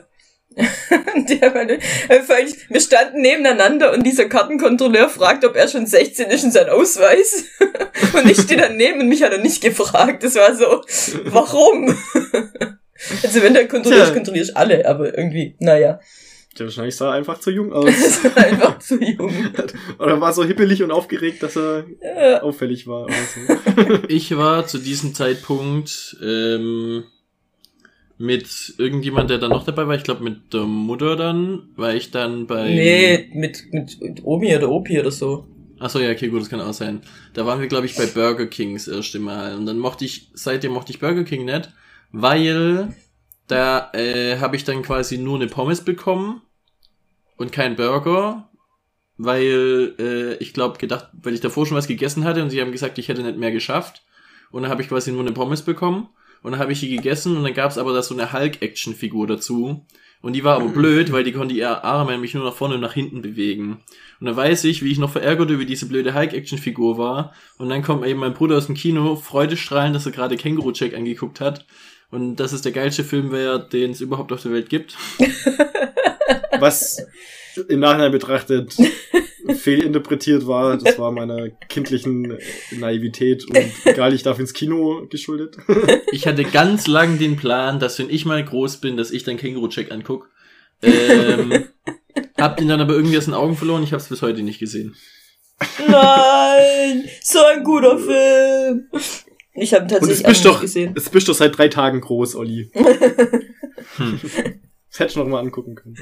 [1.39, 6.27] der meine, äh, allem, wir standen nebeneinander und dieser Kartenkontrolleur fragt, ob er schon 16
[6.29, 7.45] ist in sein Ausweis.
[8.13, 10.23] und ich stehe daneben und mich hat er nicht gefragt.
[10.23, 10.81] Das war so,
[11.25, 11.95] warum?
[13.23, 14.13] also wenn der kontrollierst, Tja.
[14.15, 15.99] kontrollierst alle, aber irgendwie, naja,
[16.59, 17.87] Der wahrscheinlich sah er einfach zu jung aus.
[18.35, 19.31] einfach zu jung.
[19.99, 22.41] Oder war so hippelig und aufgeregt, dass er Ja.
[22.43, 23.97] auffällig war oder so.
[24.07, 27.03] Ich war zu diesem Zeitpunkt ähm,
[28.17, 29.95] mit irgendjemand, der dann noch dabei war.
[29.95, 32.69] Ich glaube mit der Mutter dann, war ich dann bei.
[32.69, 35.47] Nee, mit, mit Omi oder Opi oder so.
[35.79, 37.01] Achso, ja, okay, gut, das kann auch sein.
[37.33, 39.55] Da waren wir, glaube ich, bei Burger Kings das erste Mal.
[39.57, 41.69] Und dann mochte ich, seitdem mochte ich Burger King nicht,
[42.11, 42.93] weil
[43.53, 46.41] da äh, habe ich dann quasi nur eine Pommes bekommen
[47.37, 48.49] und kein Burger,
[49.17, 52.71] weil äh, ich glaube gedacht, weil ich davor schon was gegessen hatte und sie haben
[52.71, 54.03] gesagt, ich hätte nicht mehr geschafft.
[54.51, 56.09] Und dann habe ich quasi nur eine Pommes bekommen
[56.43, 59.27] und dann habe ich die gegessen und dann gab es aber da so eine Hulk-Action-Figur
[59.27, 59.85] dazu.
[60.21, 62.81] Und die war aber blöd, weil die konnte ihre Arme nämlich nur nach vorne und
[62.81, 63.79] nach hinten bewegen.
[64.19, 67.33] Und dann weiß ich, wie ich noch verärgert über diese blöde Hulk-Action-Figur war.
[67.57, 71.39] Und dann kommt eben mein Bruder aus dem Kino, freudestrahlend, dass er gerade Känguru-Check angeguckt
[71.39, 71.65] hat.
[72.13, 74.95] Und dass es der geilste Film wäre, den es überhaupt auf der Welt gibt.
[76.59, 77.05] Was
[77.67, 78.75] im Nachhinein betrachtet
[79.55, 80.77] fehlinterpretiert war.
[80.77, 82.37] Das war meiner kindlichen
[82.71, 85.57] Naivität und egal, ich darf ins Kino geschuldet.
[86.11, 89.37] Ich hatte ganz lang den Plan, dass wenn ich mal groß bin, dass ich dann
[89.37, 90.29] Känguru-Check anguck.
[90.83, 91.65] Ähm,
[92.37, 93.81] hab ihn dann aber irgendwie aus den Augen verloren.
[93.83, 94.95] Ich habe es bis heute nicht gesehen.
[95.87, 98.89] Nein, so ein guter Film.
[99.55, 100.93] Ich habe Und es tatsächlich auch bist nicht doch, gesehen.
[100.97, 102.71] es bist doch seit drei Tagen groß, Olli.
[103.97, 104.19] Hm.
[104.89, 105.95] Das hätte ich noch mal angucken können.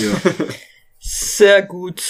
[0.00, 0.32] Ja.
[1.00, 2.02] Sehr gut.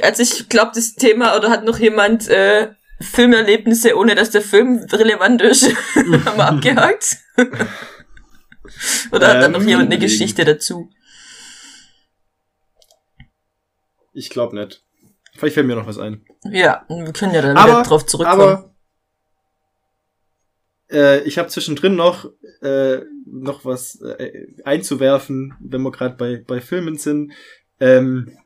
[0.00, 4.78] Also ich glaube, das Thema, oder hat noch jemand äh, Filmerlebnisse, ohne dass der Film
[4.92, 5.64] relevant ist,
[5.96, 7.16] haben wir abgehakt?
[9.10, 10.00] oder hat dann Ähm, noch jemand eine überlegen.
[10.02, 10.90] Geschichte dazu?
[14.12, 14.84] Ich glaube nicht.
[15.36, 16.24] Vielleicht fällt mir noch was ein.
[16.44, 18.40] Ja, wir können ja dann Aber- wieder drauf zurückkommen.
[18.42, 18.73] Aber
[20.94, 22.30] äh, ich habe zwischendrin noch
[22.62, 27.32] äh, noch was äh, einzuwerfen, wenn wir gerade bei bei Filmen sind.
[27.80, 28.38] Ähm,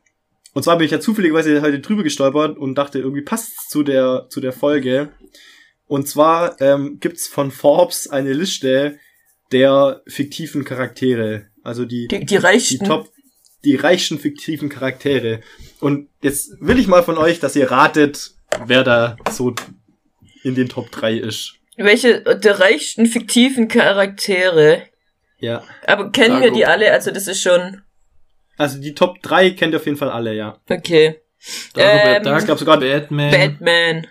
[0.55, 4.27] und zwar bin ich ja zufälligerweise heute drüber gestolpert und dachte, irgendwie passt zu der
[4.31, 5.13] zu der Folge.
[5.87, 8.99] Und zwar ähm, gibt's von Forbes eine Liste
[9.53, 12.85] der fiktiven Charaktere, also die die, die die reichten.
[12.87, 13.09] Top,
[13.65, 15.41] die reichsten fiktiven Charaktere.
[15.81, 18.33] Und jetzt will ich mal von euch, dass ihr ratet,
[18.67, 19.55] wer da so
[20.43, 21.58] in den Top 3 ist.
[21.79, 24.83] Welche der reichsten fiktiven Charaktere.
[25.39, 25.63] Ja.
[25.87, 26.57] Aber kennen wir Dago.
[26.57, 26.93] die alle?
[26.93, 27.83] Also das ist schon.
[28.57, 30.59] Also die Top 3 kennt ihr auf jeden Fall alle, ja.
[30.69, 31.21] Okay.
[31.75, 34.07] Dagobert Ähm, Duck, ich glaub sogar Batman, Batman.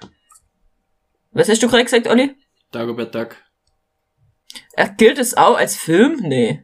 [1.31, 2.33] Was hast du gerade gesagt, Olli?
[2.71, 3.35] Dagobert Duck.
[4.77, 6.21] Ach, gilt es auch als Film?
[6.21, 6.63] Nee.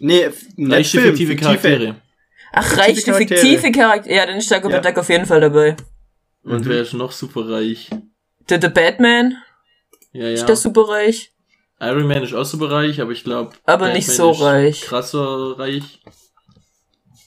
[0.00, 1.96] Nee, Reiche Film, fiktive Charaktere.
[2.52, 3.40] Ach, Fiktive reichte Charaktere.
[3.40, 4.14] fiktive Charaktere.
[4.14, 4.90] Ja, dann ist Dagobert Ja.
[4.90, 5.76] Duck auf jeden Fall dabei.
[6.42, 6.68] Und Mhm.
[6.68, 7.88] wer ist noch super reich?
[8.50, 9.38] Der, der Batman
[10.12, 10.46] Ja, ist ja.
[10.46, 11.32] der super reich.
[11.80, 13.56] Iron Man ist auch super reich, aber ich glaube.
[13.64, 14.82] Aber nicht so reich.
[14.82, 16.00] Krasser reich.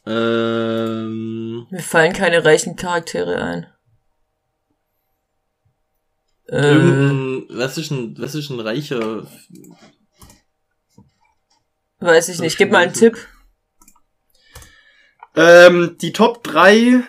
[0.06, 3.68] Ähm, Mir fallen keine reichen Charaktere ein.
[6.48, 9.28] Äh, irgendein, was ist ein, was ist ein reicher?
[12.00, 12.58] weiß ich nicht.
[12.58, 13.18] Gib mal einen Tipp.
[15.36, 17.04] Ähm, die Top 3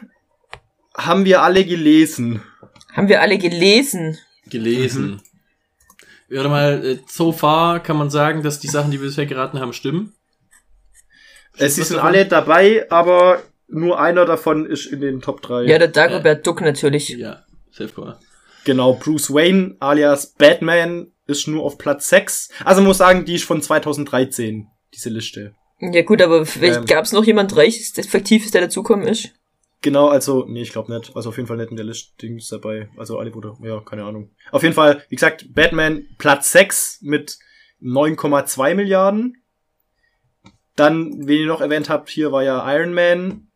[0.97, 2.43] haben wir alle gelesen.
[2.95, 4.19] Haben wir alle gelesen?
[4.49, 5.21] gelesen.
[6.29, 9.61] Warte mal, äh, so far kann man sagen, dass die Sachen, die wir bisher geraten
[9.61, 10.15] haben, stimmen.
[11.57, 12.09] Es was sind davon?
[12.09, 15.65] alle dabei, aber nur einer davon ist in den Top 3.
[15.65, 17.09] Ja, der Dagobert Duck natürlich.
[17.11, 17.45] Ja,
[17.95, 18.19] call.
[18.65, 22.51] Genau, Bruce Wayne alias Batman ist nur auf Platz 6.
[22.65, 25.55] Also muss sagen, die ist von 2013, diese Liste.
[25.81, 26.87] Ja gut, aber vielleicht Ähm.
[26.87, 29.31] gab's noch jemand Reiches, der Fiktives, der dazukommen ist?
[29.87, 31.15] Genau, also, nee, ich glaube nicht.
[31.15, 32.89] Also auf jeden Fall nicht in der Liste Dings dabei.
[32.97, 34.33] Also alle wurde, ja, keine Ahnung.
[34.51, 37.39] Auf jeden Fall, wie gesagt, Batman Platz 6 mit
[37.81, 39.45] 9,2 Milliarden.
[40.75, 43.47] Dann, wen ihr noch erwähnt habt, hier war ja Iron Man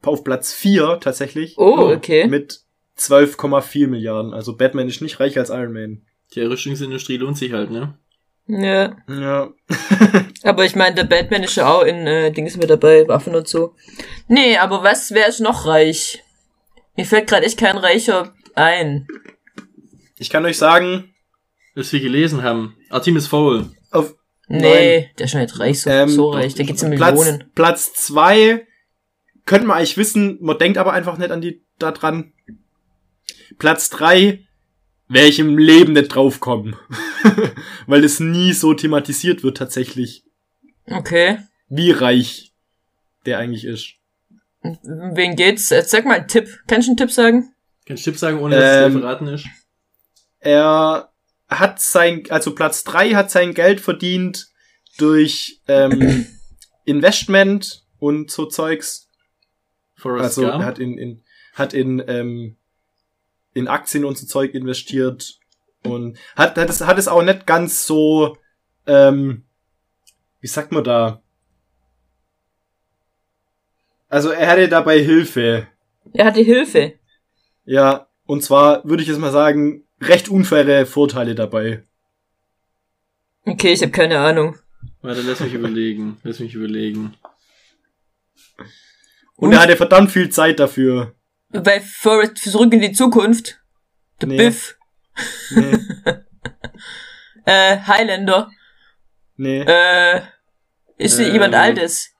[0.00, 1.58] auf Platz 4 tatsächlich.
[1.58, 2.28] Oh, okay.
[2.28, 2.60] Mit
[2.96, 4.32] 12,4 Milliarden.
[4.32, 6.06] Also Batman ist nicht reicher als Iron Man.
[6.32, 7.98] Die Rüstungsindustrie lohnt sich halt, ne?
[8.46, 8.96] Ja.
[9.08, 9.48] Ja.
[10.42, 13.48] Aber ich meine, der Batman ist ja auch in äh, Dings mit dabei, Waffen und
[13.48, 13.74] so.
[14.28, 16.22] Nee, aber was wer ist noch reich?
[16.96, 19.06] Mir fällt gerade echt kein Reicher ein.
[20.18, 21.14] Ich kann euch sagen,
[21.74, 22.76] Was wir gelesen haben.
[22.90, 23.70] Artemis Fowl.
[23.90, 24.14] auf
[24.46, 26.54] Nee, der ist schon nicht reich, so, Ähm, so reich.
[26.54, 27.50] Da geht's um Platz, Millionen.
[27.54, 28.66] Platz zwei
[29.46, 32.32] könnte man eigentlich wissen, man denkt aber einfach nicht an die da dran.
[33.58, 34.46] Platz drei
[35.08, 36.76] wäre ich im Leben nicht draufkommen.
[37.86, 40.24] Weil es nie so thematisiert wird tatsächlich,
[40.86, 41.38] Okay.
[41.68, 42.52] wie reich
[43.26, 43.94] der eigentlich ist.
[44.62, 45.70] Wen geht's?
[45.70, 46.48] Äh, Sag mal einen Tipp.
[46.66, 47.52] Kannst du einen Tipp sagen?
[47.86, 49.46] Kannst du Tipp sagen, ohne dass es Ähm, dir verraten ist?
[50.40, 51.10] Er
[51.48, 54.48] hat sein, also Platz drei hat sein Geld verdient
[54.98, 56.26] durch ähm,
[56.84, 59.08] Investment und so Zeugs.
[59.96, 60.60] Forrest Also Gump?
[60.60, 61.22] er hat in, in
[61.54, 62.56] hat in ähm,
[63.54, 65.38] in Aktien und so Zeug investiert
[65.84, 68.36] und hat hat es hat es auch nicht ganz so
[68.86, 69.44] ähm,
[70.40, 71.22] wie sagt man da
[74.08, 75.66] also er hatte dabei Hilfe
[76.12, 76.94] Er hatte Hilfe.
[77.64, 81.84] ja und zwar würde ich jetzt mal sagen recht unfaire Vorteile dabei
[83.46, 84.56] Okay, ich habe keine Ahnung.
[85.02, 86.16] Warte, lass mich überlegen.
[86.22, 87.12] Lass mich überlegen.
[89.36, 91.14] und er hatte verdammt viel Zeit dafür
[91.62, 93.60] Bei Forrest zurück in die Zukunft.
[94.20, 94.36] Der Nee.
[94.36, 94.76] Biff.
[95.50, 95.78] nee,
[97.46, 98.50] Äh, Highlander.
[99.36, 99.60] nee.
[99.62, 100.20] Äh,
[100.96, 102.10] ist Ähm, jemand Altes.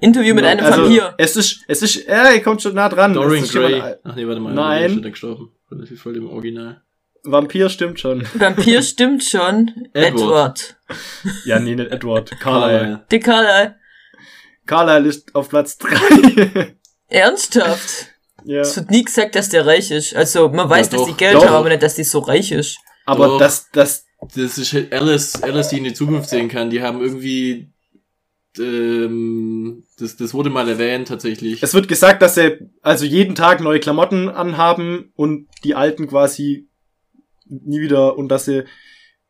[0.00, 1.14] Interview mit einem also, Vampir.
[1.18, 3.80] es ist es ist ja, er kommt schon nah dran Es Dorian ist jemand Gray.
[3.80, 4.52] al- Ach nee, warte mal.
[4.52, 4.84] Nein.
[4.86, 5.52] Ist schon gestorben.
[5.70, 6.82] Das ist voll im Original.
[7.22, 9.88] Vampir stimmt schon Vampir stimmt schon.
[9.92, 10.14] Edward.
[10.14, 10.76] Edward.
[11.46, 12.32] Ja, nee, nicht Edward.
[12.40, 13.06] Carlyle.
[13.10, 13.76] Die Carla.
[14.66, 16.74] Carlyle ist auf Platz 3.
[17.08, 18.13] Ernsthaft.
[18.44, 18.60] Ja.
[18.60, 20.14] Es wird nie gesagt, dass der reich ist.
[20.14, 21.46] Also, man weiß, dass doch, die Geld doch.
[21.46, 22.78] haben, aber nicht, dass die so reich ist.
[23.06, 23.38] Aber Doch.
[23.38, 26.70] das, das, Das ist halt Alice, Alice, die in die Zukunft sehen kann.
[26.70, 27.68] Die haben irgendwie,
[28.58, 31.62] ähm, das, das wurde mal erwähnt tatsächlich.
[31.62, 36.68] es wird gesagt, dass sie also jeden Tag neue Klamotten anhaben und die alten quasi
[37.46, 38.64] nie wieder und dass sie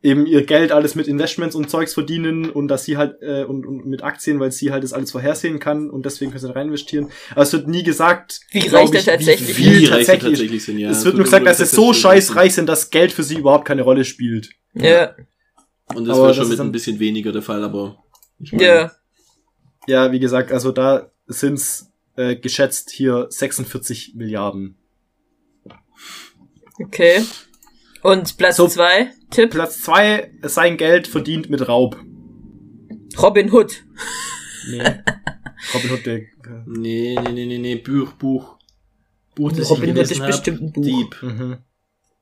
[0.05, 3.65] eben ihr Geld alles mit Investments und Zeugs verdienen und dass sie halt äh, und,
[3.65, 6.53] und mit Aktien, weil sie halt das alles vorhersehen kann und deswegen können sie da
[6.53, 7.09] rein investieren.
[7.31, 10.11] Aber es wird nie gesagt, Wie reich der ich, tatsächlich wie Wie viel reich sie
[10.11, 10.31] tatsächlich.
[10.31, 10.91] tatsächlich sind, ja.
[10.91, 13.65] es wird nur gesagt, dass sie so scheiß reich sind, dass Geld für sie überhaupt
[13.65, 14.51] keine Rolle spielt.
[14.73, 15.15] Ja.
[15.93, 18.03] Und das Aber das schon ist mit dann- ein bisschen weniger der Fall, aber
[18.39, 18.91] ich meine, Ja.
[19.87, 24.77] Ja, wie gesagt, also da sind's äh, geschätzt hier 46 Milliarden.
[26.81, 27.23] Okay.
[28.05, 28.67] Und Platz So.
[28.67, 31.99] zwei, Tipp, Platz zwei sein Geld verdient mit Raub.
[33.17, 33.83] Robin Hood.
[34.69, 34.83] Nee.
[35.73, 36.21] Robin Hood, der,
[36.67, 38.59] Nee, nee, nee, nee, nee, Buch, Buch.
[39.33, 40.83] Buch, das Robin Hood gelesen ist bestimmt ein Buch.
[40.83, 41.23] Dieb.
[41.23, 41.57] mhm.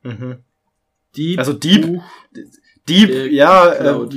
[0.04, 0.44] Mhm.
[1.18, 1.40] Dieb.
[1.40, 1.86] Also Dieb?
[1.86, 2.04] Buch.
[2.88, 4.10] Dieb, Der ja, äh,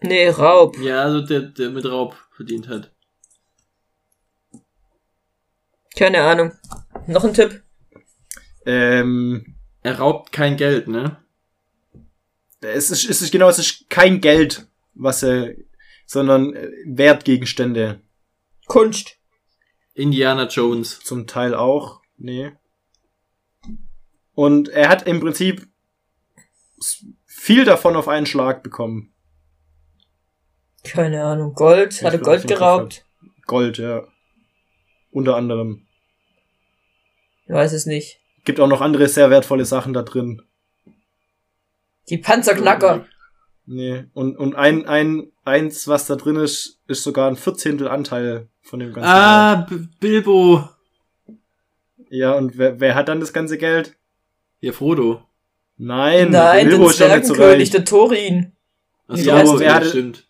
[0.00, 0.78] Nee, Raub.
[0.80, 2.94] Ja, also der, der mit Raub verdient hat.
[5.98, 6.52] Keine Ahnung.
[7.06, 7.62] Noch ein Tipp?
[8.64, 11.16] ähm, Er raubt kein Geld, ne?
[12.60, 15.54] es ist, es ist genau, es ist kein Geld, was er,
[16.06, 18.00] sondern äh, Wertgegenstände.
[18.66, 19.16] Kunst.
[19.94, 21.00] Indiana Jones.
[21.00, 22.52] Zum Teil auch, nee.
[24.34, 25.66] Und er hat im Prinzip
[27.26, 29.12] viel davon auf einen Schlag bekommen.
[30.84, 31.54] Keine Ahnung.
[31.54, 31.94] Gold.
[31.94, 33.04] Ich Hat er Gold geraubt?
[33.46, 34.06] Gold, ja.
[35.10, 35.86] Unter anderem.
[37.46, 38.19] Ich weiß es nicht.
[38.44, 40.42] Gibt auch noch andere sehr wertvolle Sachen da drin.
[42.08, 43.06] Die Panzerknacker.
[43.66, 44.04] Nee.
[44.14, 48.80] Und, und ein, ein, eins, was da drin ist, ist sogar ein Vierzehntel Anteil von
[48.80, 49.14] dem ganzen Geld.
[49.16, 50.68] Ah, B Bilbo.
[52.08, 53.94] Ja, und wer, wer hat dann das ganze Geld?
[54.60, 55.22] Ja, Frodo.
[55.76, 57.70] Nein, Nein, Bilbo der ist doch nicht so Zwergenkönig, reich.
[57.70, 58.52] der Thorin.
[59.06, 60.26] Ach Ja, so, also wer ja, hatte- stimmt.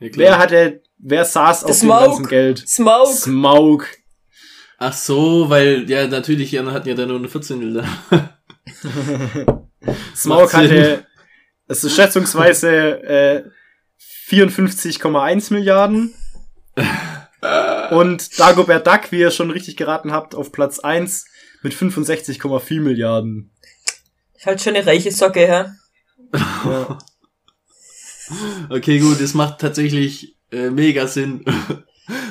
[0.00, 0.08] Ja.
[0.14, 2.00] Wer hatte, wer saß auf dem Smaug.
[2.06, 2.68] ganzen Geld?
[2.68, 3.06] Smaug.
[3.08, 3.86] Smaug.
[4.78, 7.88] Ach so, weil, ja, natürlich, die anderen hatten ja dann nur eine 14 da.
[10.14, 11.06] Smaug hatte,
[11.66, 13.44] es ist schätzungsweise äh,
[14.28, 16.14] 54,1 Milliarden.
[17.90, 21.26] Und Dagobert Duck, wie ihr schon richtig geraten habt, auf Platz 1
[21.62, 23.50] mit 65,4 Milliarden.
[24.34, 25.64] Ist halt schon eine reiche Socke, hä?
[26.34, 26.98] Ja.
[28.68, 31.44] Okay, gut, das macht tatsächlich äh, mega Sinn.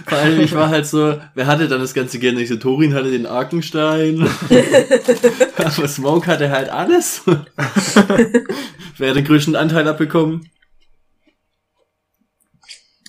[0.08, 2.38] Vor allem, ich war halt so, wer hatte dann das ganze Geld?
[2.38, 4.22] Ich so, Thorin hatte den Arkenstein.
[5.58, 7.24] Aber Smoke hatte halt alles.
[7.26, 10.50] wer hat den größten Anteil abbekommen?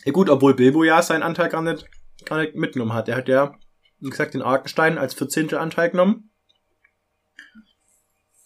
[0.06, 1.84] ja gut, obwohl Bilbo ja seinen Anteil gar nicht,
[2.24, 3.08] gar nicht mitgenommen hat.
[3.08, 3.56] Er hat ja,
[3.98, 5.54] wie gesagt, den Arkenstein als 14.
[5.54, 6.30] Anteil genommen.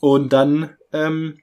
[0.00, 1.38] Und dann ähm,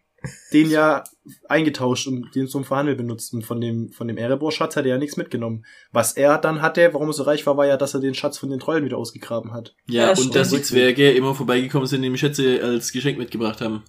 [0.53, 1.03] den ja
[1.47, 3.33] eingetauscht und den zum Verhandeln benutzt.
[3.33, 5.65] Und von dem, von dem Erebor-Schatz hat er ja nichts mitgenommen.
[5.91, 8.37] Was er dann hatte, warum er so reich war, war ja, dass er den Schatz
[8.37, 9.75] von den Trollen wieder ausgegraben hat.
[9.87, 13.61] Ja, Ja, und dass die Zwerge immer vorbeigekommen sind, die ihm Schätze als Geschenk mitgebracht
[13.61, 13.83] haben.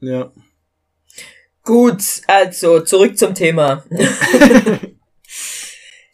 [0.00, 0.32] Ja.
[1.62, 3.84] Gut, also zurück zum Thema.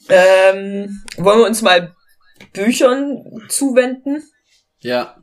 [0.09, 1.95] ähm, wollen wir uns mal
[2.53, 4.25] Büchern zuwenden?
[4.81, 5.23] Ja.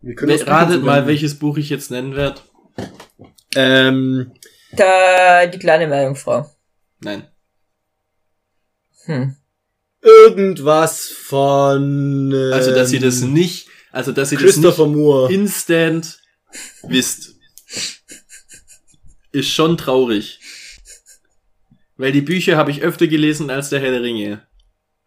[0.00, 2.40] Wir können uns Ratet mal, welches Buch ich jetzt nennen werde.
[3.54, 4.32] Ähm,
[4.72, 6.50] Da die kleine Meerjungfrau.
[7.00, 7.26] Nein.
[9.04, 9.36] Hm.
[10.00, 12.30] irgendwas von.
[12.32, 15.32] Ähm, Also, dass ihr das nicht, also, dass ihr das Christopher nicht Moore.
[15.32, 16.18] instant
[16.84, 17.34] wisst,
[19.32, 20.38] ist schon traurig.
[21.96, 24.46] Weil die Bücher habe ich öfter gelesen als der Herr der Ringe.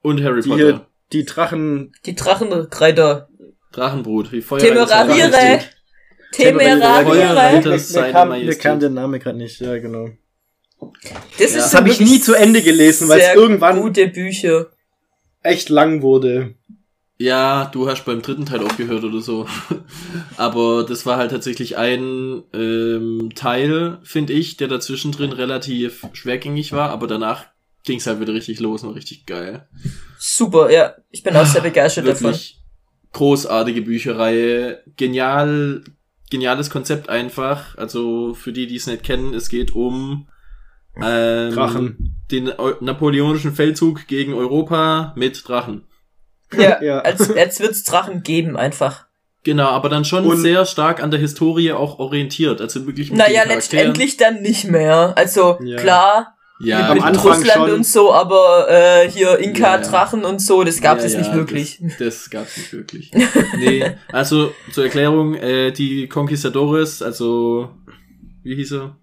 [0.01, 0.87] Und Harry Die, Potter.
[1.13, 1.93] die Drachen.
[2.05, 3.29] Die Drachenreiter.
[3.71, 4.59] Drachenbrot, wie Feuer.
[4.59, 5.61] Temerariere.
[6.35, 7.61] Temerariere.
[7.63, 10.09] Mir, kam, mir kam der Name gerade nicht, ja, genau.
[10.79, 11.45] Das, Ja.
[11.45, 14.67] ist Das habe ich nie zu Ende gelesen, weil es irgendwann gute Bücher.
[15.41, 16.55] echt lang wurde.
[17.17, 19.45] Ja, du hast beim dritten Teil aufgehört oder so.
[20.37, 26.73] Aber das war halt tatsächlich ein ähm, Teil, finde ich, der dazwischen drin relativ schwergängig
[26.73, 27.45] war, aber danach
[27.85, 29.65] ging es halt wieder richtig los und richtig geil.
[30.17, 30.95] Super, ja.
[31.11, 32.31] Ich bin auch sehr begeistert davon.
[32.31, 32.59] Wirklich
[33.13, 35.83] großartige Bücherreihe, genial,
[36.29, 37.77] geniales Konzept einfach.
[37.77, 40.27] Also für die, die es nicht kennen, es geht um
[41.01, 42.15] ähm, Drachen.
[42.31, 45.83] den napoleonischen Feldzug gegen Europa mit Drachen.
[46.57, 46.99] Ja, Ja.
[46.99, 49.05] Als, als wird's Drachen geben, einfach.
[49.43, 52.61] Genau, aber dann schon Und- sehr stark an der Historie auch orientiert.
[52.61, 55.13] Also wirklich Naja, letztendlich dann nicht mehr.
[55.17, 55.77] Also, Ja.
[55.77, 57.71] klar, Ja, Am Anfang Russland schon.
[57.71, 61.35] und so, aber äh, hier Inka-Drachen Ja, und so, das gab ja, es nicht ja,
[61.35, 61.79] wirklich.
[61.81, 63.11] Das, das gab's nicht wirklich.
[63.57, 67.69] nee, also zur Erklärung, äh, die Conquistadores, also
[68.43, 68.97] wie hieß er?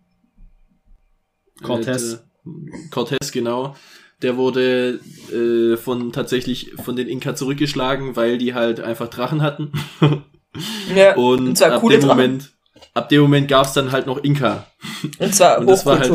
[1.62, 2.14] Cortés.
[2.14, 3.76] Äh, Cortés, genau.
[4.22, 5.00] Der wurde
[5.32, 9.72] äh, von tatsächlich von den Inka zurückgeschlagen, weil die halt einfach Drachen hatten.
[10.94, 12.16] Ja, Und, und zwar ab coole dem Drachen.
[12.18, 12.52] Moment,
[12.92, 14.66] ab dem Moment gab's dann halt noch Inka.
[15.18, 16.10] Und zwar und das war halt-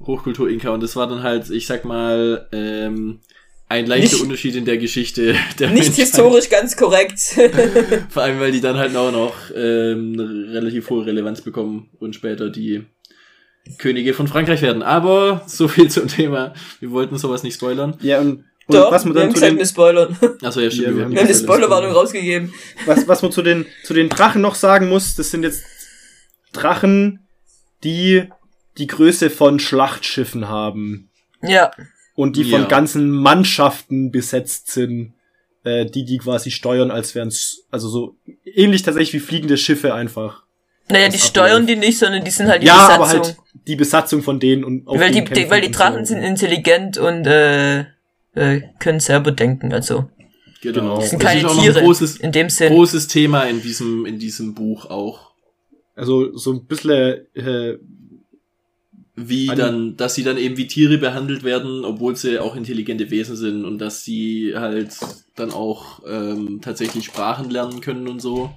[0.00, 0.06] Hochkultur-Inka.
[0.06, 3.20] Hochkultur Inka und das war dann halt, ich sag mal, ähm,
[3.68, 5.94] ein leichter Nicht- Unterschied in der Geschichte der Nicht Menschheit.
[5.96, 7.18] historisch ganz korrekt.
[8.10, 10.14] Vor allem, weil die dann halt auch noch ähm,
[10.50, 12.84] relativ hohe Relevanz bekommen und später die
[13.78, 14.82] Könige von Frankreich werden.
[14.82, 16.52] Aber so viel zum Thema.
[16.80, 17.96] Wir wollten sowas nicht spoilern.
[18.02, 20.16] Ja, und Und Doch, was man wir dann haben zu gesagt, den, wir spoilern.
[20.42, 20.84] Achso, ja, stimmt.
[20.86, 22.52] Ja, wir wir haben Wir haben Spoilerwarnung rausgegeben.
[22.84, 25.64] was, was man zu den, zu den Drachen noch sagen muss, das sind jetzt
[26.52, 27.26] Drachen,
[27.82, 28.24] die
[28.78, 31.10] die Größe von Schlachtschiffen haben.
[31.42, 31.70] Ja.
[32.14, 32.58] Und die Ja.
[32.58, 35.14] von ganzen Mannschaften besetzt sind,
[35.64, 39.94] äh, die die quasi steuern, als wären es, also so ähnlich tatsächlich wie fliegende Schiffe
[39.94, 40.42] einfach.
[40.88, 43.20] Naja, Das die steuern die nicht, sondern die sind halt die ja, Besatzung.
[43.20, 46.04] aber halt die Besatzung von denen und auf weil die, denen die, weil die Drachen
[46.04, 46.12] so.
[46.12, 47.80] sind intelligent und äh,
[48.34, 50.10] äh, können selber denken, also.
[50.60, 51.00] Genau.
[51.00, 52.72] Die sind Das keine ist auch noch Tiere ein großes, in dem Sinn.
[52.72, 55.32] großes Thema in diesem, in diesem Buch auch.
[55.94, 57.74] Also so ein bisschen äh,
[59.16, 63.10] Wie An- dann, dass sie dann eben wie Tiere behandelt werden, obwohl sie auch intelligente
[63.10, 64.92] Wesen sind und dass sie halt
[65.36, 68.50] dann auch ähm, tatsächlich Sprachen lernen können und so.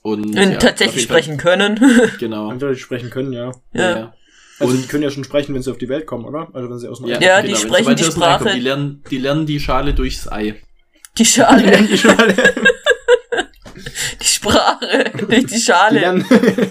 [0.00, 1.78] Und, und ja, tatsächlich sprechen können.
[2.18, 2.48] Genau.
[2.48, 3.52] eindeutig sprechen können, ja.
[3.74, 3.90] ja.
[3.98, 4.14] ja.
[4.58, 6.48] Also Und- die können ja schon sprechen, wenn sie auf die Welt kommen, oder?
[6.54, 8.50] Also wenn sie aus dem Ja, Ja, die wenn sprechen die Sprache.
[8.54, 10.54] Die lernen, die lernen die Schale durchs Ei.
[11.18, 12.34] Die Schale, die Schale.
[14.20, 16.00] die Sprache durch die Die Schale.
[16.00, 16.24] lernen,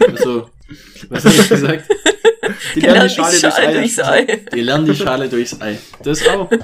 [0.09, 0.49] Also,
[1.09, 1.89] was habe ich gesagt?
[2.75, 4.27] Die lernen die Schale, durchs Ei.
[4.27, 4.45] Ei.
[4.53, 5.77] Die lernen die Schale durchs Ei.
[6.03, 6.49] Das auch.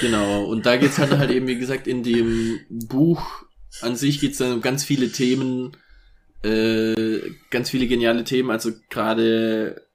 [0.00, 0.44] genau.
[0.44, 3.44] Und da geht's halt halt eben, wie gesagt, in dem Buch
[3.82, 5.76] an sich geht's dann um ganz viele Themen,
[6.42, 9.86] äh, ganz viele geniale Themen, also gerade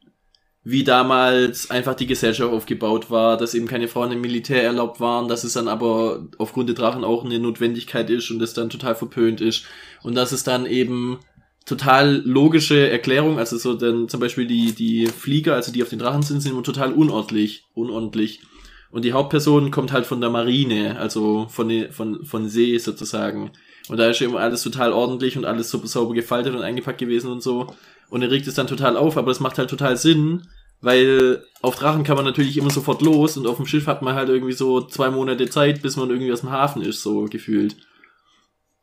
[0.63, 5.27] wie damals einfach die Gesellschaft aufgebaut war, dass eben keine Frauen im Militär erlaubt waren,
[5.27, 8.93] dass es dann aber aufgrund der Drachen auch eine Notwendigkeit ist und es dann total
[8.93, 9.65] verpönt ist
[10.03, 11.19] und dass es dann eben
[11.65, 15.99] total logische Erklärung, also so dann zum Beispiel die, die Flieger, also die auf den
[15.99, 18.41] Drachen sind, sind total unordentlich, unordentlich.
[18.89, 23.51] Und die Hauptperson kommt halt von der Marine, also von, von, von See sozusagen.
[23.87, 26.99] Und da ist ja immer alles total ordentlich und alles super sauber gefaltet und eingepackt
[26.99, 27.73] gewesen und so.
[28.09, 30.47] Und er regt es dann total auf, aber das macht halt total Sinn,
[30.81, 34.15] weil auf Drachen kann man natürlich immer sofort los und auf dem Schiff hat man
[34.15, 37.77] halt irgendwie so zwei Monate Zeit, bis man irgendwie aus dem Hafen ist, so gefühlt.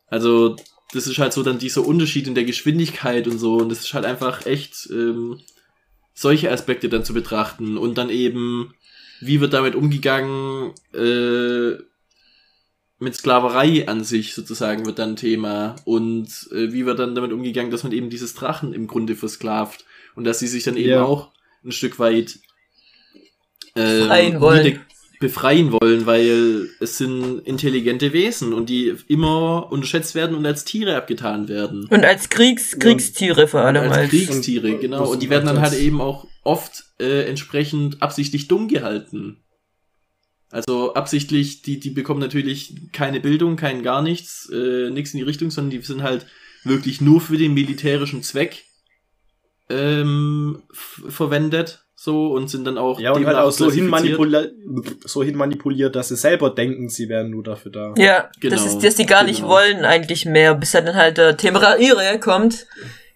[0.07, 0.55] Also,
[0.93, 3.57] das ist halt so dann dieser Unterschied in der Geschwindigkeit und so.
[3.57, 5.39] Und das ist halt einfach echt ähm,
[6.13, 7.77] solche Aspekte dann zu betrachten.
[7.77, 8.73] Und dann eben,
[9.21, 11.81] wie wird damit umgegangen, äh,
[13.01, 15.75] mit Sklaverei an sich sozusagen wird dann Thema.
[15.85, 19.85] Und äh, wie wird dann damit umgegangen, dass man eben dieses Drachen im Grunde versklavt.
[20.15, 21.03] Und dass sie sich dann eben Ja.
[21.03, 21.31] auch
[21.63, 22.39] ein Stück weit
[23.75, 24.81] äh, wollen.
[25.19, 30.95] Befreien wollen, weil es sind intelligente Wesen und die immer unterschätzt werden und als Tiere
[30.95, 31.85] abgetan werden.
[31.89, 33.83] Und als Kriegs, Kriegstiere vor allem.
[33.83, 35.09] als Als Kriegstiere, und- genau.
[35.11, 39.43] Und die werden dann halt eben auch oft äh, entsprechend absichtlich dumm gehalten.
[40.51, 45.25] Also absichtlich, die, die bekommen natürlich keine Bildung, kein gar nichts, äh, nichts in die
[45.25, 46.25] Richtung, sondern die sind halt
[46.63, 48.63] wirklich nur für den militärischen Zweck
[49.69, 54.19] ähm, verwendet, so und sind dann auch Ja, und halt auch so hin, klassifiziert.
[54.19, 54.45] manipula
[55.05, 57.93] so hin manipuliert, dass sie selber denken, sie wären nur dafür da.
[57.97, 59.49] ja, Genau, das ist, dass die gar nicht genau.
[59.49, 62.67] wollen eigentlich mehr, bis dann halt der Temeraire kommt.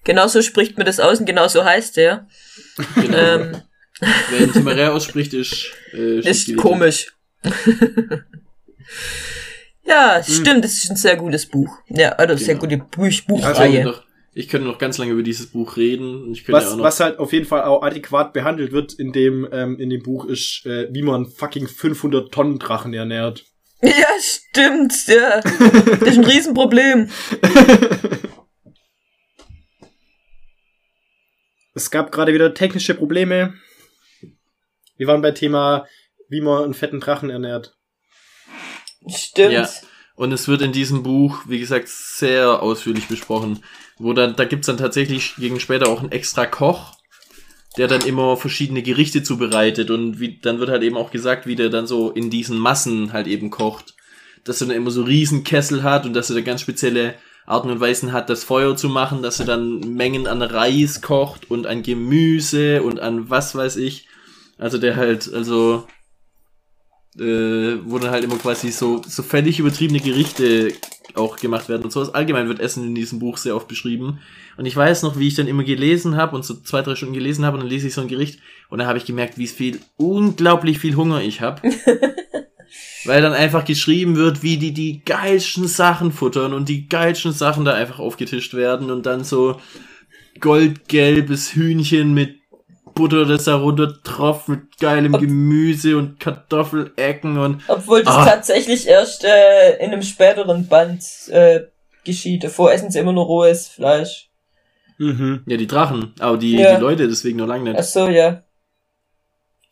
[0.04, 2.28] Genauso spricht man das aus und genauso heißt der.
[2.96, 3.18] Genau.
[3.18, 3.62] Ähm,
[4.32, 7.14] Wer Temeraire ausspricht, ist, äh, ist komisch.
[9.86, 10.34] ja, Hm.
[10.34, 11.70] stimmt, das ist ein sehr gutes Buch.
[11.88, 12.68] Ja, also sehr Genau.
[12.68, 13.86] gute Buch Buchreihe.
[13.86, 14.04] noch,
[14.34, 16.32] ich könnte noch ganz lange über dieses Buch reden.
[16.32, 18.94] Ich könnte ja auch Was, noch, was halt auf jeden Fall auch adäquat behandelt wird
[18.94, 23.46] in dem, ähm, in dem Buch ist, äh, wie man fucking 500 Tonnen Drachen ernährt.
[23.86, 25.42] Ja, stimmt, ja.
[25.42, 27.10] Das ist ein Riesenproblem.
[31.76, 33.56] Es gab gerade wieder technische Probleme.
[34.98, 35.88] Wir waren bei Thema,
[36.30, 37.76] wie man einen fetten Drachen ernährt.
[39.08, 39.54] Stimmt.
[39.54, 39.70] Ja.
[40.16, 43.64] Und es wird in diesem Buch, wie gesagt, sehr ausführlich besprochen.
[43.98, 46.94] Wo dann, da gibt's dann tatsächlich gegen später auch einen extra Koch,
[47.78, 49.92] der dann immer verschiedene Gerichte zubereitet.
[49.92, 53.14] Und wie, dann wird halt eben auch gesagt, wie der dann so in diesen Massen
[53.14, 53.94] halt eben kocht.
[54.44, 57.16] Dass er dann immer so riesen Kessel hat und dass er da ganz spezielle
[57.46, 61.52] Arten und Weisen hat, das Feuer zu machen, dass er dann Mengen an Reis kocht
[61.52, 64.08] und an Gemüse und an was weiß ich.
[64.58, 65.88] Also der halt, also
[67.20, 70.74] äh, wo dann halt immer quasi so, so völlig übertriebene Gerichte
[71.16, 72.14] auch gemacht werden und sowas.
[72.14, 74.20] Allgemein wird Essen in diesem Buch sehr oft beschrieben.
[74.58, 77.14] Und ich weiß noch, wie ich dann immer gelesen habe und so zwei, drei Stunden
[77.14, 78.40] gelesen habe und dann lese ich so ein Gericht
[78.70, 81.62] und dann habe ich gemerkt, wie viel, unglaublich viel Hunger ich habe.
[83.06, 87.66] Weil dann einfach geschrieben wird, wie die die geilsten Sachen futtern und die geilsten Sachen
[87.66, 89.60] da einfach aufgetischt werden und dann so
[90.40, 92.43] goldgelbes Hühnchen mit
[92.94, 98.26] Butter, das da runter tropft, mit geilem Gemüse und Kartoffelecken und Obwohl das Ah.
[98.26, 101.62] tatsächlich erst äh, in einem späteren Band äh,
[102.04, 102.44] geschieht.
[102.44, 104.30] Davor essen sie immer nur rohes Fleisch.
[105.00, 105.42] Mhm.
[105.48, 106.76] ja, die Drachen, aber die, Ja.
[106.76, 107.90] die Leute deswegen noch lange Ach nicht.
[107.90, 108.44] so, ja.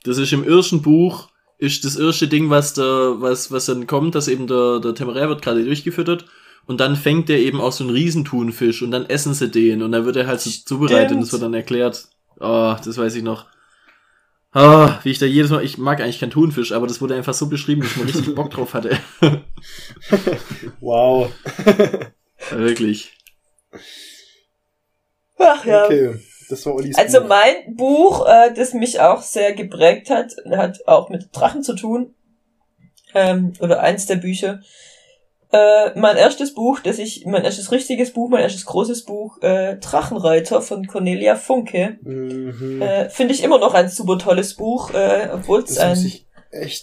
[0.03, 4.15] Das ist im ersten Buch, ist das erste Ding, was da, was, was dann kommt,
[4.15, 6.25] dass eben der, der Temeraire wird gerade durchgefüttert
[6.65, 9.91] und dann fängt der eben auch so einen Riesentunfisch und dann essen sie den und
[9.91, 12.07] dann wird er halt so zubereitet und das wird dann erklärt.
[12.41, 13.45] Oh, das weiß ich noch.
[14.53, 17.33] Ah, wie ich da jedes Mal, ich mag eigentlich keinen Thunfisch, aber das wurde einfach
[17.33, 18.97] so beschrieben, dass man richtig Bock drauf hatte.
[20.81, 21.31] wow.
[22.49, 23.15] Wirklich.
[25.37, 25.85] Ach ja.
[25.85, 26.19] Okay,
[26.49, 27.27] das war Ollis Also Buch.
[27.29, 32.13] mein Buch, äh, das mich auch sehr geprägt hat, hat auch mit Drachen zu tun.
[33.13, 34.61] Ähm, oder eins der Bücher.
[35.53, 39.75] Äh, mein erstes Buch, das ich, mein erstes richtiges Buch, mein erstes großes Buch, äh,
[39.77, 41.97] Drachenreiter von Cornelia Funke.
[42.01, 42.81] Mhm.
[42.81, 46.11] Äh, Finde ich immer noch ein super tolles Buch, äh, obwohl es das ein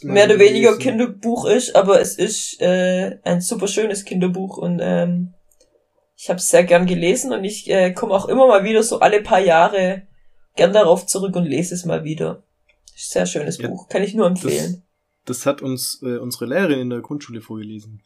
[0.02, 0.82] mehr oder weniger lesen.
[0.82, 5.34] Kinderbuch ist, aber es ist äh, ein super schönes Kinderbuch und ähm,
[6.16, 9.00] ich habe es sehr gern gelesen und ich äh, komme auch immer mal wieder so
[9.00, 10.02] alle paar Jahre
[10.56, 12.42] gern darauf zurück und lese es mal wieder.
[12.96, 14.82] Sehr schönes Ja, Buch, kann ich nur empfehlen.
[15.24, 18.02] Das hat uns äh, unsere Lehrerin in der Grundschule vorgelesen.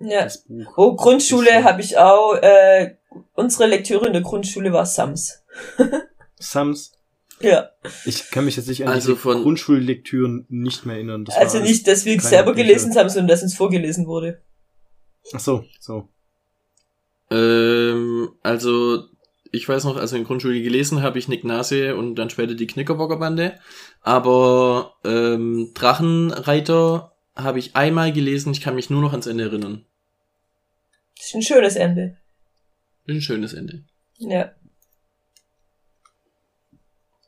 [0.00, 0.24] Ja.
[0.24, 0.72] Das Buch.
[0.76, 2.34] Oh, Grundschule habe ich auch.
[2.34, 2.96] Äh,
[3.34, 5.42] unsere Lektüre in der Grundschule war Sams.
[6.38, 6.92] Sams.
[7.40, 7.68] Ja,
[8.04, 11.24] Ich kann mich jetzt nicht an Also von- Grundschullektüren nicht mehr erinnern.
[11.24, 12.64] Das also nicht, dass wir selber Bücher.
[12.66, 14.40] gelesen haben, sondern dass uns vorgelesen wurde.
[15.32, 16.08] Ach so, so.
[17.30, 19.04] Ähm, also,
[19.50, 22.66] ich weiß noch, also in Grundschule gelesen habe ich Nick Nase und dann später die
[22.66, 23.58] Knickerbockerbande.
[24.00, 29.84] Aber ähm, Drachenreiter habe ich einmal gelesen, ich kann mich nur noch ans Ende erinnern.
[31.16, 32.16] Das ist ein schönes Ende.
[33.08, 33.84] Ein schönes Ende.
[34.18, 34.52] Ja.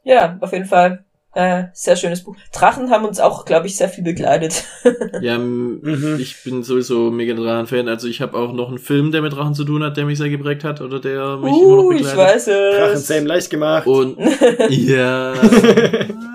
[0.05, 1.06] Ja, auf jeden Fall.
[1.39, 2.35] Äh, sehr schönes Buch.
[2.51, 4.65] Drachen haben uns auch, glaube ich, sehr viel begleitet.
[5.21, 6.17] Ja, Mhm.
[6.19, 7.89] ich bin sowieso mega Drachen-Fan.
[7.89, 10.17] Also ich habe auch noch einen Film, der mit Drachen zu tun hat, der mich
[10.19, 12.19] sehr geprägt hat oder der mich immer noch Uh, ich begleitet.
[12.19, 12.77] weiß es.
[12.77, 13.87] Drachen Sam leicht gemacht.
[13.87, 14.17] Und
[14.71, 15.35] ja,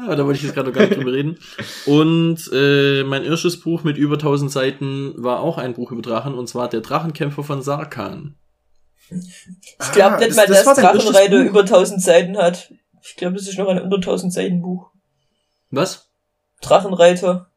[0.07, 1.37] Ah, da wollte ich jetzt gerade noch gar nicht drüber reden.
[1.85, 6.33] Und äh, mein erstes Buch mit über 1000 Seiten war auch ein Buch über Drachen
[6.35, 8.35] und zwar der Drachenkämpfer von Sarkan.
[9.09, 12.71] Ich glaube Ah, nicht das- mal, das dass Drachenreiter über 1000 Seiten hat.
[13.03, 14.90] Ich glaube, das ist noch ein unter 1000 Seiten Buch.
[15.71, 16.09] Was?
[16.61, 17.49] Drachenreiter.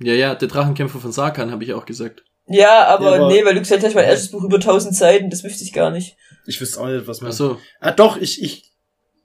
[0.00, 2.24] Ja, ja, der Drachenkämpfer von Sarkan habe ich auch gesagt.
[2.46, 5.30] Ja, aber, Ja, aber- nee, weil du gesagt hast, mein erstes Buch über 1000 Seiten,
[5.30, 6.16] das wüsste ich gar nicht.
[6.46, 7.30] Ich wüsste auch nicht, was man.
[7.30, 7.58] Ach so.
[7.80, 8.72] Ah, doch, ich, ich.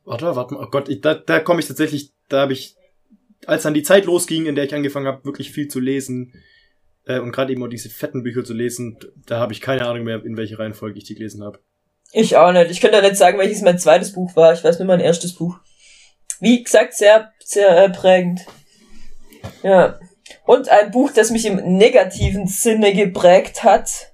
[0.06, 0.64] Warte, warte mal.
[0.64, 2.76] Oh Gott, ich, da, da komme ich tatsächlich, da habe ich,
[3.45, 6.34] als dann die Zeit losging, in der ich angefangen habe, wirklich viel zu lesen,
[7.06, 10.04] äh, und gerade eben auch diese fetten Bücher zu lesen, da habe ich keine Ahnung
[10.04, 11.60] mehr, in welche Reihenfolge ich die gelesen habe.
[12.14, 12.70] Ich auch nicht.
[12.72, 14.54] Ich könnte ja nicht sagen, welches mein zweites Buch war.
[14.54, 15.58] Ich weiß nur mein erstes Buch.
[16.40, 18.42] Wie gesagt, sehr, sehr äh, prägend.
[19.64, 20.00] Ja.
[20.46, 24.14] Und ein Buch, das mich im negativen Sinne geprägt hat,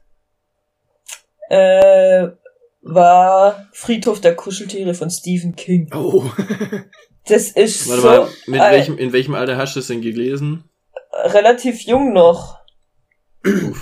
[1.50, 2.28] äh,
[2.82, 5.90] war Friedhof der Kuscheltiere von Stephen King.
[5.94, 6.24] Oh.
[7.26, 10.02] Das ist Warte so mal, mit äh, welchem, in welchem Alter hast du es denn
[10.02, 10.70] gelesen?
[11.14, 12.60] relativ jung noch.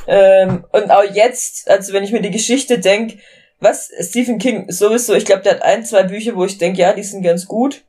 [0.08, 3.20] ähm, und auch jetzt, also wenn ich mir die Geschichte denk,
[3.60, 6.94] was Stephen King sowieso, ich glaube, der hat ein, zwei Bücher, wo ich denke, ja,
[6.94, 7.84] die sind ganz gut.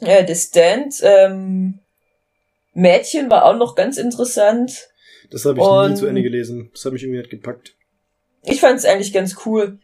[0.00, 1.80] Äh, The Stand, ähm,
[2.72, 4.88] Mädchen war auch noch ganz interessant.
[5.30, 6.70] Das habe ich nie Und- zu Ende gelesen.
[6.72, 7.74] Das hat mich irgendwie nicht gepackt.
[8.42, 9.78] Ich fand es eigentlich ganz cool.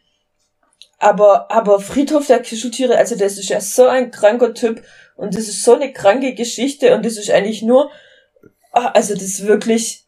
[0.99, 4.83] Aber, aber Friedhof der Kuscheltiere, also das ist ja so ein kranker Typ
[5.15, 7.89] und das ist so eine kranke Geschichte und das ist eigentlich nur,
[8.71, 10.05] ah, also das ist wirklich,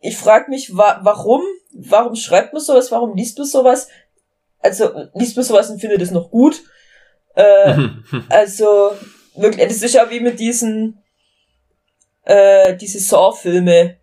[0.00, 1.42] ich frage mich, wa warum,
[1.72, 3.88] warum schreibt man sowas, warum liest man sowas?
[4.60, 6.62] Also liest man sowas und findet es noch gut?
[7.34, 7.76] Äh,
[8.28, 8.92] also
[9.36, 10.98] wirklich, das ist ja wie mit diesen,
[12.24, 13.96] äh, diese Saw-Filme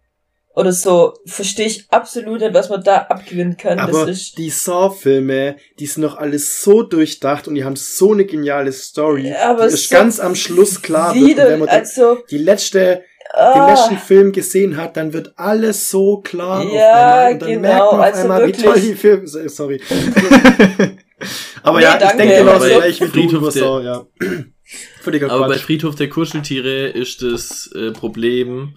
[0.55, 3.79] oder so, verstehe ich absolut nicht, was man da abgewinnen kann.
[3.79, 8.13] Aber das ist die Saw-Filme, die sind doch alles so durchdacht und die haben so
[8.13, 9.29] eine geniale Story.
[9.29, 11.38] Ja, aber die ist so ganz am Schluss klar wird.
[11.38, 13.03] Wenn man dann also, die letzte,
[13.36, 17.34] den ah, letzten Film gesehen hat, dann wird alles so klar Ja, auf einmal.
[17.34, 18.57] Und dann genau, merkt man auf also einmal, wirklich.
[18.57, 19.51] wie toll die Filme sind.
[19.51, 19.81] Sorry.
[21.63, 24.05] aber Nee, ja, ich denke genauso also- gleich wie du Friedhof über der- Saw, ja.
[25.01, 25.64] Völliger Aber bei Quatsch.
[25.64, 28.76] Friedhof der Kuscheltiere ist das äh, Problem,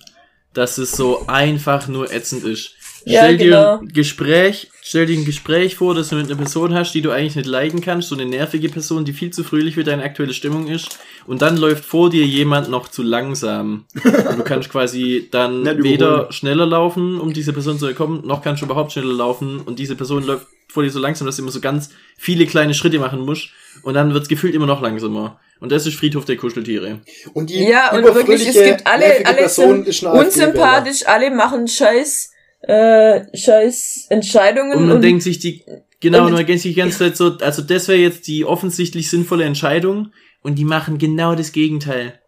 [0.52, 2.72] dass es so einfach nur ätzend ist.
[3.08, 3.78] Ja, stell dir genau.
[3.78, 7.12] ein Gespräch, stell dir ein Gespräch vor, dass du mit einer Person hast, die du
[7.12, 10.34] eigentlich nicht leiden kannst, so eine nervige Person, die viel zu fröhlich für deine aktuelle
[10.34, 13.84] Stimmung ist, und dann läuft vor dir jemand noch zu langsam.
[13.94, 18.62] und du kannst quasi dann weder schneller laufen, um diese Person zu bekommen, noch kannst
[18.62, 21.52] du überhaupt schneller laufen, und diese Person läuft vor dir so langsam, dass du immer
[21.52, 23.50] so ganz viele kleine Schritte machen musst,
[23.82, 25.38] und dann wird's gefühlt immer noch langsamer.
[25.60, 27.00] Und das ist Friedhof der Kuscheltiere.
[27.32, 30.26] Und die ja, und wirklich, es gibt alle, alle sind ist AfD-Wähler.
[30.26, 32.30] unsympathisch, alle machen scheiß,
[32.60, 35.64] äh, scheiß Entscheidungen Und man denkt sich die,
[36.00, 38.44] genau, und- und man denkt sich die ganze Zeit so, also das wäre jetzt die
[38.44, 42.20] offensichtlich sinnvolle Entscheidung und die machen genau das Gegenteil.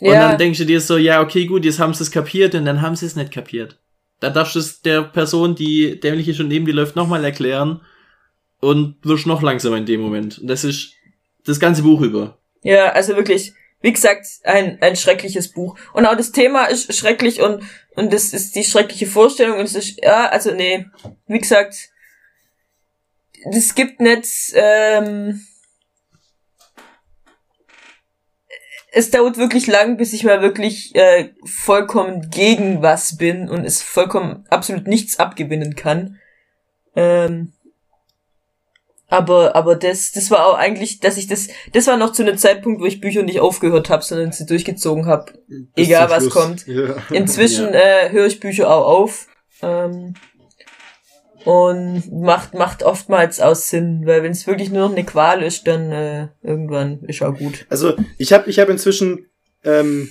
[0.00, 2.64] Und dann denkst du dir so, ja, okay, gut, jetzt haben sie es kapiert und
[2.64, 3.78] dann haben sie es nicht kapiert.
[4.20, 7.80] Da darfst du es der Person, die dämliche schon neben dir läuft, nochmal erklären
[8.60, 10.38] und wirst noch langsamer in dem Moment.
[10.38, 10.92] Und das ist
[11.48, 12.38] das ganze Buch über.
[12.62, 15.78] Ja, also wirklich, wie gesagt, ein, ein schreckliches Buch.
[15.92, 17.62] Und auch das Thema ist schrecklich und,
[17.94, 20.86] und das ist die schreckliche Vorstellung und es ist, ja, also nee,
[21.26, 21.90] wie gesagt,
[23.50, 25.44] es gibt nicht, ähm,
[28.90, 33.82] es dauert wirklich lang, bis ich mal wirklich äh, vollkommen gegen was bin und es
[33.82, 36.18] vollkommen absolut nichts abgewinnen kann.
[36.96, 37.52] Ähm,
[39.08, 42.36] aber aber das das war auch eigentlich, dass ich das das war noch zu einem
[42.36, 45.32] Zeitpunkt, wo ich Bücher nicht aufgehört habe, sondern sie durchgezogen habe,
[45.74, 46.66] egal was kommt.
[46.66, 46.96] Ja.
[47.10, 47.80] Inzwischen ja.
[47.80, 49.26] äh, höre ich Bücher auch auf.
[49.62, 50.14] Ähm,
[51.44, 55.66] und macht macht oftmals aus Sinn, weil wenn es wirklich nur noch eine Qual ist,
[55.66, 57.64] dann äh, irgendwann ist auch gut.
[57.70, 59.26] Also ich habe ich habe inzwischen
[59.64, 60.10] ähm,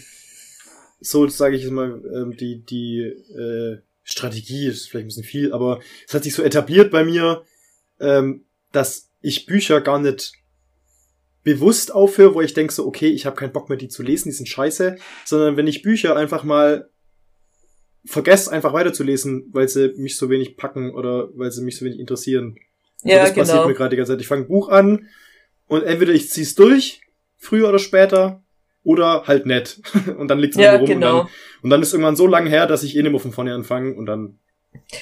[0.99, 5.53] so sage ich jetzt mal ähm, die die äh, Strategie ist vielleicht ein bisschen viel,
[5.53, 7.43] aber es hat sich so etabliert bei mir,
[7.99, 10.33] ähm, dass ich Bücher gar nicht
[11.43, 14.29] bewusst aufhöre, wo ich denke so okay, ich habe keinen Bock mehr die zu lesen,
[14.29, 16.89] die sind scheiße, sondern wenn ich Bücher einfach mal
[18.05, 21.99] vergesse einfach weiterzulesen, weil sie mich so wenig packen oder weil sie mich so wenig
[21.99, 22.57] interessieren.
[23.03, 23.45] Ja, also das genau.
[23.45, 24.21] passiert mir gerade die ganze Zeit.
[24.21, 25.07] Ich fange ein Buch an
[25.67, 27.01] und entweder ich zieh's durch,
[27.35, 28.43] früher oder später,
[28.83, 29.81] oder halt nett.
[30.17, 31.19] und dann liegt's ja, rum genau.
[31.21, 33.33] und, dann, und dann ist irgendwann so lang her, dass ich eh nicht mehr von
[33.33, 34.39] vorne anfange und dann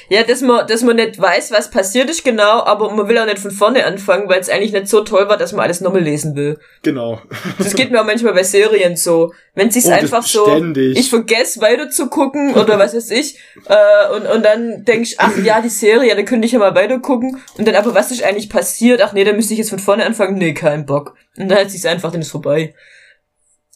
[0.10, 3.26] ja, dass man, dass man nicht weiß, was passiert ist genau, aber man will auch
[3.26, 6.02] nicht von vorne anfangen, weil es eigentlich nicht so toll war, dass man alles nochmal
[6.02, 6.58] lesen will.
[6.84, 7.22] Genau.
[7.58, 9.34] Das geht mir auch manchmal bei Serien so.
[9.54, 10.98] Wenn sich's oh, einfach so, ständig.
[10.98, 15.20] ich vergesse weiter zu gucken oder was weiß ich, äh, und, und dann denk ich,
[15.20, 18.12] ach ja, die Serie, dann könnte ich ja mal weiter gucken und dann aber, was
[18.12, 19.02] ist eigentlich passiert?
[19.02, 20.38] Ach nee, dann müsste ich jetzt von vorne anfangen.
[20.38, 21.16] Nee, kein Bock.
[21.38, 22.74] Und dann hat sich's einfach, dann ist vorbei.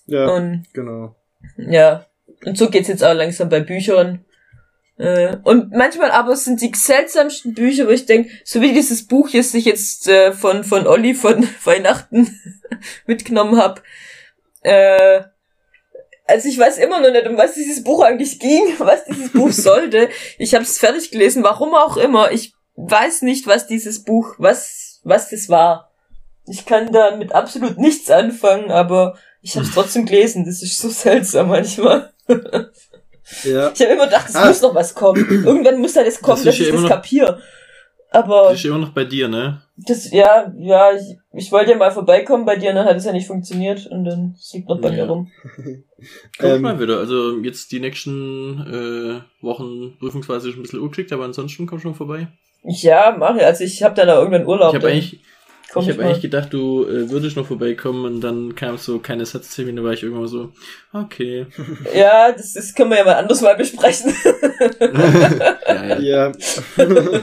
[0.05, 1.15] Ja, und, genau.
[1.57, 2.05] Ja.
[2.45, 4.25] Und so geht's jetzt auch langsam bei Büchern.
[4.99, 9.29] Äh, und manchmal aber sind die seltsamsten Bücher, wo ich denke, so wie dieses Buch
[9.29, 12.37] jetzt ich jetzt äh, von von Olli von Weihnachten
[13.07, 13.81] mitgenommen habe.
[14.61, 15.21] Äh,
[16.27, 19.53] also ich weiß immer noch nicht, um was dieses Buch eigentlich ging, was dieses Buch
[19.53, 20.09] sollte.
[20.37, 22.33] Ich habe es fertig gelesen, warum auch immer.
[22.33, 25.91] Ich weiß nicht, was dieses Buch, was was das war.
[26.45, 30.43] Ich kann da mit absolut nichts anfangen, aber ich habe es trotzdem gelesen.
[30.43, 32.11] Das ist so seltsam manchmal.
[33.43, 33.71] Ja.
[33.73, 34.47] Ich habe immer gedacht, es ah.
[34.47, 35.25] muss noch was kommen.
[35.29, 37.41] Irgendwann muss da das kommen, das dass ich das kapiere.
[38.11, 38.49] Aber.
[38.49, 39.61] Das ist immer noch bei dir, ne?
[39.77, 43.11] Das, ja, ja, ich, ich wollte ja mal vorbeikommen bei dir, dann hat es ja
[43.11, 44.95] nicht funktioniert und dann liegt noch bei ja.
[44.95, 45.31] mir rum.
[46.39, 46.97] Kommt ähm, mal wieder.
[46.97, 51.95] Also jetzt die nächsten äh, Wochen prüfungsweise schon ein bisschen urgeschickt, aber ansonsten komm schon
[51.95, 52.27] vorbei.
[52.63, 53.45] Ja, mache.
[53.45, 54.73] Also ich habe dann auch irgendwann Urlaub.
[54.73, 55.21] Ich habe eigentlich,
[55.71, 59.25] Komm ich habe eigentlich gedacht, du äh, würdest noch vorbeikommen und dann kam so keine
[59.25, 60.51] Satztermine, war ich irgendwann so,
[60.93, 61.45] okay.
[61.95, 64.13] Ja, das, das können wir ja mal anders mal besprechen.
[64.79, 65.99] ja.
[65.99, 65.99] ja.
[65.99, 66.31] ja.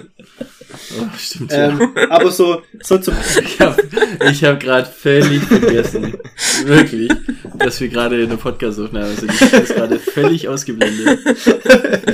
[0.98, 2.10] Oh, stimmt, ähm, ja.
[2.10, 3.14] Aber so, so zum.
[3.42, 3.82] Ich habe
[4.30, 6.16] ich hab gerade völlig vergessen,
[6.64, 7.10] wirklich,
[7.58, 9.32] dass wir gerade eine Podcast-Aufnahme sind.
[9.32, 11.20] Ich habe gerade völlig ausgeblendet.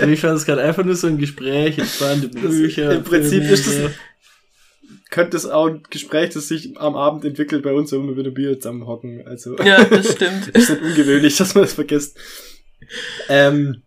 [0.06, 2.92] ich fand es gerade einfach nur so ein Gespräch, entspannte Bücher.
[2.92, 3.90] Im Prinzip ist das,
[5.12, 8.30] könnte es auch ein Gespräch, das sich am Abend entwickelt, bei uns, wenn wir wieder
[8.30, 9.24] Bier zusammenhocken.
[9.26, 10.48] Also, ja, das stimmt.
[10.54, 12.18] ist nicht ungewöhnlich, dass man das vergisst.
[13.28, 13.82] Ähm,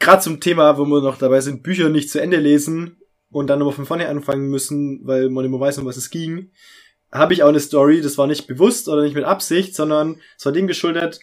[0.00, 2.96] Gerade zum Thema, wo wir noch dabei sind, Bücher nicht zu Ende lesen
[3.30, 6.50] und dann nochmal von vorne anfangen müssen, weil man immer weiß, um was es ging,
[7.12, 10.46] habe ich auch eine Story, das war nicht bewusst oder nicht mit Absicht, sondern es
[10.46, 11.20] war dem geschuldet,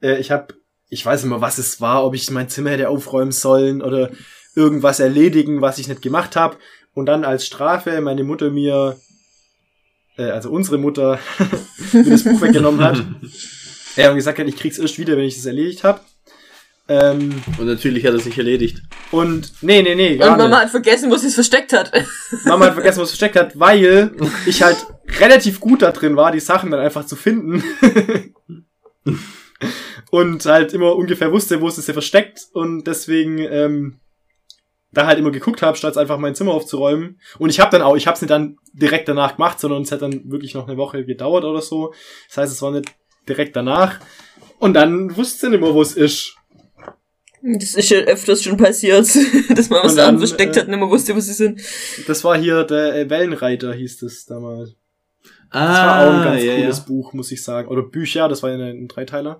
[0.00, 0.54] äh, ich habe,
[0.88, 4.10] ich weiß immer, was es war, ob ich mein Zimmer hätte aufräumen sollen oder
[4.54, 6.56] irgendwas erledigen, was ich nicht gemacht habe
[6.94, 8.96] und dann als Strafe meine Mutter mir,
[10.16, 11.18] äh, also unsere Mutter,
[11.92, 13.04] mir das Buch weggenommen hat.
[13.96, 16.00] Er hat gesagt hat, ich krieg's erst wieder, wenn ich es erledigt habe.
[16.88, 18.82] Ähm, und natürlich hat er sich erledigt.
[19.10, 20.16] Und nee, nee, nee.
[20.16, 20.58] Gar und Mama nicht.
[20.64, 21.92] hat vergessen, wo sie es versteckt hat.
[22.44, 24.10] Mama hat vergessen, wo es versteckt hat, weil
[24.46, 24.84] ich halt
[25.20, 27.62] relativ gut da drin war, die Sachen dann einfach zu finden.
[30.10, 32.40] und halt immer ungefähr wusste, wo es ist ja versteckt.
[32.52, 34.00] Und deswegen ähm,
[34.94, 37.20] da halt immer geguckt habe, statt einfach mein Zimmer aufzuräumen.
[37.38, 39.92] Und ich habe dann auch, ich habe es nicht dann direkt danach gemacht, sondern es
[39.92, 41.92] hat dann wirklich noch eine Woche gedauert oder so.
[42.28, 42.86] Das heißt, es war nicht
[43.28, 44.00] direkt danach.
[44.58, 46.36] Und dann wusste ich nicht mehr, wo es ist.
[47.42, 49.06] Das ist ja öfters schon passiert,
[49.54, 51.60] dass man was dann, versteckt äh, hat und nicht mehr wusste, wo sie sind.
[52.06, 54.76] Das war hier der äh, Wellenreiter, hieß das damals.
[55.50, 56.84] Ah, das war auch ein ganz ja, cooles ja.
[56.84, 57.68] Buch, muss ich sagen.
[57.68, 59.38] Oder Bücher, das war ja ein, ein Dreiteiler.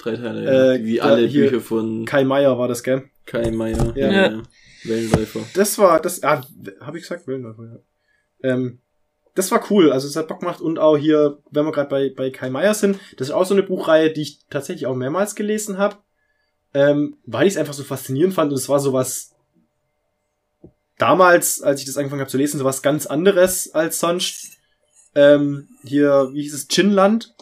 [0.00, 0.72] Dreiteiler, ja.
[0.72, 3.04] Äh, Wie alle Bücher von Kai Meier war das, gell?
[3.24, 3.92] Kai Meier.
[3.96, 4.10] Ja.
[4.10, 4.42] ja.
[4.84, 5.40] Wellenläufer.
[5.54, 6.42] Das war, das, ah,
[6.80, 8.50] habe ich gesagt, Wellenläufer, ja.
[8.50, 8.80] Ähm,
[9.34, 9.92] das war cool.
[9.92, 12.74] Also es hat Bock gemacht und auch hier, wenn wir gerade bei, bei Kai Meier
[12.74, 15.96] sind, das ist auch so eine Buchreihe, die ich tatsächlich auch mehrmals gelesen habe,
[16.74, 19.36] ähm, weil ich es einfach so faszinierend fand und es war sowas
[20.98, 24.58] damals, als ich das angefangen habe zu lesen, sowas ganz anderes als sonst.
[25.14, 27.34] Ähm, hier, wie hieß es, Chinland?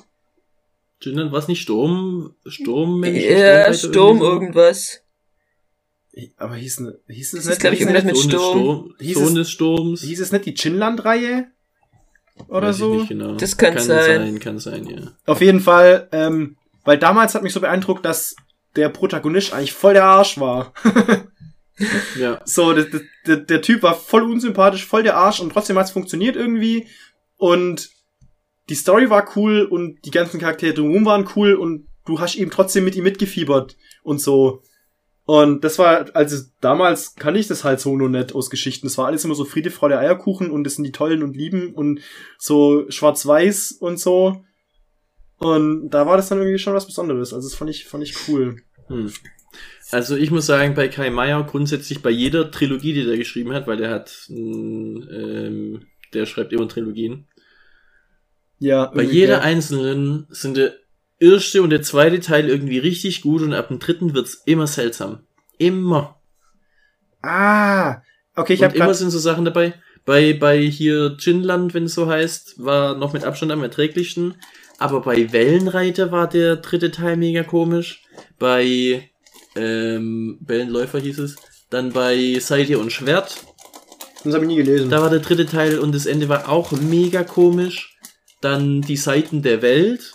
[1.00, 3.22] Chinland, was nicht Sturm, Sturmmensch?
[3.22, 5.02] Ja, Sturm irgendwas.
[6.38, 8.58] Aber hieß, ne, hieß es Das ist, glaub ich, irgendwas mit Sohn des Sturm.
[8.58, 10.00] Sturm, Hieß Sohn es- des Sturms.
[10.02, 11.46] Hieß es nicht die Chinland-Reihe?
[12.48, 12.94] Oder Weiß ich so?
[12.94, 13.34] Nicht genau.
[13.36, 14.38] Das könnte kann sein.
[14.40, 15.12] Kann sein, ja.
[15.26, 18.34] Auf jeden Fall, ähm, weil damals hat mich so beeindruckt, dass
[18.76, 20.72] der Protagonist eigentlich voll der Arsch war.
[22.18, 22.86] Ja, So, der,
[23.26, 26.86] der, der Typ war voll unsympathisch, voll der Arsch und trotzdem hat's funktioniert irgendwie.
[27.36, 27.90] Und
[28.70, 32.50] die Story war cool und die ganzen Charaktere drumherum waren cool und du hast eben
[32.50, 34.62] trotzdem mit ihm mitgefiebert und so.
[35.26, 38.86] Und das war, also damals kann ich das halt so nur nicht aus Geschichten.
[38.86, 41.74] Das war alles immer so Friede, Freude, Eierkuchen und das sind die Tollen und Lieben
[41.74, 42.00] und
[42.38, 44.44] so schwarz-weiß und so.
[45.38, 47.34] Und da war das dann irgendwie schon was Besonderes.
[47.34, 48.62] Also das fand ich, fand ich cool.
[48.86, 49.12] Hm.
[49.90, 53.66] Also ich muss sagen, bei Kai Meier grundsätzlich bei jeder Trilogie, die der geschrieben hat,
[53.66, 57.26] weil der hat, ähm, der schreibt immer Trilogien.
[58.60, 58.86] Ja.
[58.86, 59.40] Bei jeder ja.
[59.40, 60.58] einzelnen sind
[61.18, 65.20] erste und der zweite Teil irgendwie richtig gut und ab dem dritten wird's immer seltsam.
[65.58, 66.20] Immer.
[67.22, 68.02] Ah,
[68.34, 69.74] okay, ich habe immer sind so Sachen dabei.
[70.04, 74.34] Bei, bei hier Ginland, wenn es so heißt, war noch mit Abstand am erträglichsten.
[74.78, 78.02] Aber bei Wellenreiter war der dritte Teil mega komisch.
[78.38, 79.10] Bei
[79.56, 81.36] ähm, Wellenläufer hieß es.
[81.70, 83.44] Dann bei Seite und Schwert,
[84.22, 84.90] das habe ich nie gelesen.
[84.90, 87.96] da war der dritte Teil und das Ende war auch mega komisch.
[88.40, 90.12] Dann die Seiten der Welt.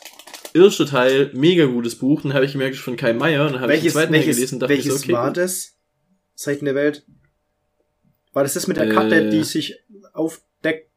[0.53, 2.21] Erster Teil, mega gutes Buch.
[2.21, 3.49] Dann habe ich gemerkt, von Kai Meier.
[3.49, 5.37] Dann habe ich den zweiten welches, gelesen dachte welches so, okay, war gut.
[5.37, 5.77] das?
[6.35, 7.05] Seiten der Welt?
[8.33, 9.29] War das das mit der Karte, Äh.
[9.29, 9.77] die sich
[10.13, 10.89] aufdeckt?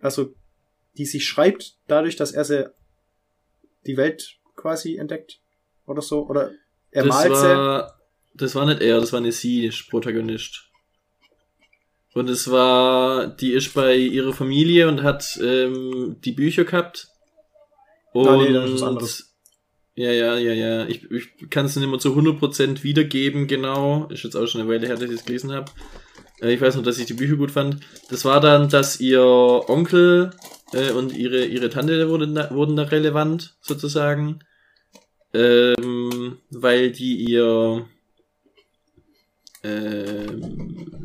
[0.00, 0.34] Also,
[0.96, 2.70] die sich schreibt dadurch, dass er sie
[3.86, 5.40] die Welt quasi entdeckt?
[5.86, 6.26] Oder so?
[6.26, 6.50] Oder
[6.90, 7.42] er das malt sie?
[7.42, 8.00] war,
[8.34, 10.68] das war nicht er, das war eine sie, das Protagonist.
[12.14, 17.08] Und es war, die ist bei ihrer Familie und hat ähm, die Bücher gehabt.
[18.12, 19.34] Und Ah, nee, das ist was anderes.
[19.94, 20.86] Ja, ja, ja, ja.
[20.86, 24.06] Ich, ich kann es nicht mehr zu 100% wiedergeben, genau.
[24.06, 25.70] Ist jetzt auch schon eine Weile her, dass ich es gelesen habe.
[26.40, 27.80] Äh, ich weiß noch, dass ich die Bücher gut fand.
[28.08, 30.30] Das war dann, dass ihr Onkel
[30.72, 34.40] äh, und ihre, ihre Tante wurden da, wurden da relevant, sozusagen.
[35.34, 37.86] Ähm, weil die ihr
[39.62, 41.01] ähm,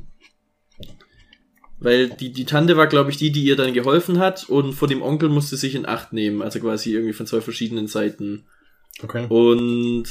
[1.80, 4.88] weil die, die Tante war, glaube ich, die, die ihr dann geholfen hat und vor
[4.88, 8.45] dem Onkel musste sich in Acht nehmen, also quasi irgendwie von zwei verschiedenen Seiten.
[9.03, 9.28] Okay.
[9.30, 10.05] Und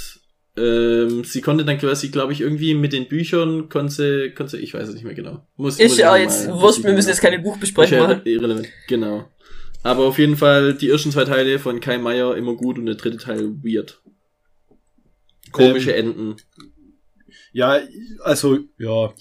[0.57, 4.89] ähm, sie konnte dann quasi, glaube ich, irgendwie mit den Büchern, konnte, konnte ich weiß
[4.89, 5.47] es nicht mehr genau.
[5.57, 8.21] Muss, muss Ist ich ja jetzt wurscht, muss wir müssen jetzt keine mal- Buchbesprechung machen.
[8.25, 9.29] Irrelevant, genau.
[9.83, 12.95] Aber auf jeden Fall die ersten zwei Teile von Kai Meier immer gut und der
[12.95, 14.01] dritte Teil weird.
[15.53, 16.37] Komische Ähm, Enden.
[17.53, 17.79] Ja,
[18.23, 19.13] also, ja.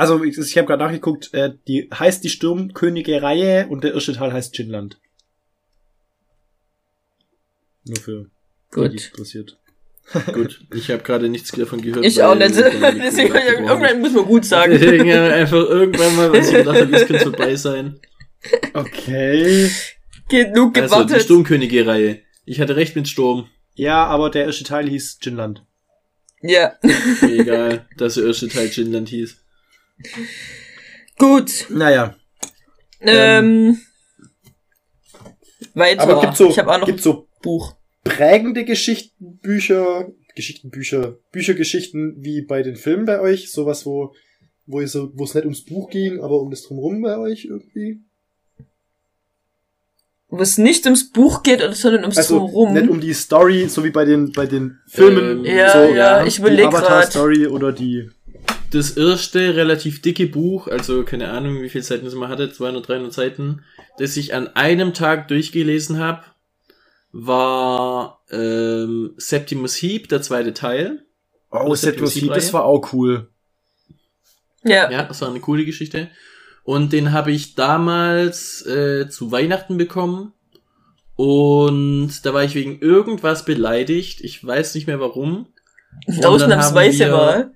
[0.00, 4.32] Also, ich, ich habe gerade nachgeguckt, äh, die heißt die Sturmkönige-Reihe und der erste Teil
[4.32, 4.98] heißt Chinland.
[7.84, 9.04] Nur für die, die Gut.
[9.12, 9.56] interessiert.
[10.32, 12.04] Gut, ich habe gerade nichts davon gehört.
[12.04, 12.50] Ich auch nicht.
[12.56, 14.72] Deswegen, irgendwann muss man gut sagen.
[14.72, 18.00] Deswegen ja, einfach irgendwann mal, was ich gedacht habe, es könnte vorbei sein.
[18.74, 19.70] Okay.
[20.28, 21.22] Genug Also, die gewartet.
[21.22, 22.20] Sturmkönige-Reihe.
[22.44, 23.48] Ich hatte recht mit Sturm.
[23.74, 25.64] Ja, aber der erste Teil hieß Chinland.
[26.42, 26.72] ja.
[27.22, 29.36] Egal, dass der erste Teil Chinland hieß.
[31.18, 31.66] Gut.
[31.68, 32.16] Naja.
[33.00, 33.80] Ähm.
[35.74, 36.02] Weiter.
[36.02, 37.76] Aber gibt so, ich habe auch noch gibt so Buch.
[38.04, 43.50] prägende Geschichtenbücher, Geschichtenbücher, Büchergeschichten wie bei den Filmen bei euch?
[43.52, 44.14] Sowas, wo,
[44.66, 48.00] wo, ihr so, es nicht ums Buch ging, aber um das Drumherum bei euch irgendwie?
[50.28, 52.72] Wo es nicht ums Buch geht, sondern ums Also Drumherum.
[52.72, 55.44] nicht um die Story, so wie bei den, bei den Filmen.
[55.44, 56.84] Ähm, Ja, so, ja, ich überleg Die grad.
[56.84, 58.10] Avatar-Story oder die.
[58.70, 62.86] Das erste relativ dicke Buch, also keine Ahnung, wie viele Seiten es mal hatte, 200,
[62.88, 63.62] 300 Seiten,
[63.98, 66.22] das ich an einem Tag durchgelesen habe,
[67.12, 71.04] war ähm, Septimus Heap, der zweite Teil.
[71.50, 73.28] Oh, Das Septimus Septimus Heap, das war auch cool.
[74.62, 74.90] ja.
[74.90, 76.08] Ja, das war eine coole Geschichte.
[76.62, 80.32] Und den habe ich damals äh, zu Weihnachten bekommen.
[81.16, 84.20] Und da war ich wegen irgendwas beleidigt.
[84.20, 85.48] Ich weiß nicht mehr warum.
[86.22, 87.52] Ausnahmsweise mal.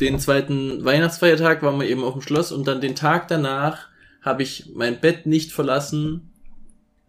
[0.00, 3.88] Den zweiten Weihnachtsfeiertag waren wir eben auf dem Schloss und dann den Tag danach
[4.22, 6.32] habe ich mein Bett nicht verlassen,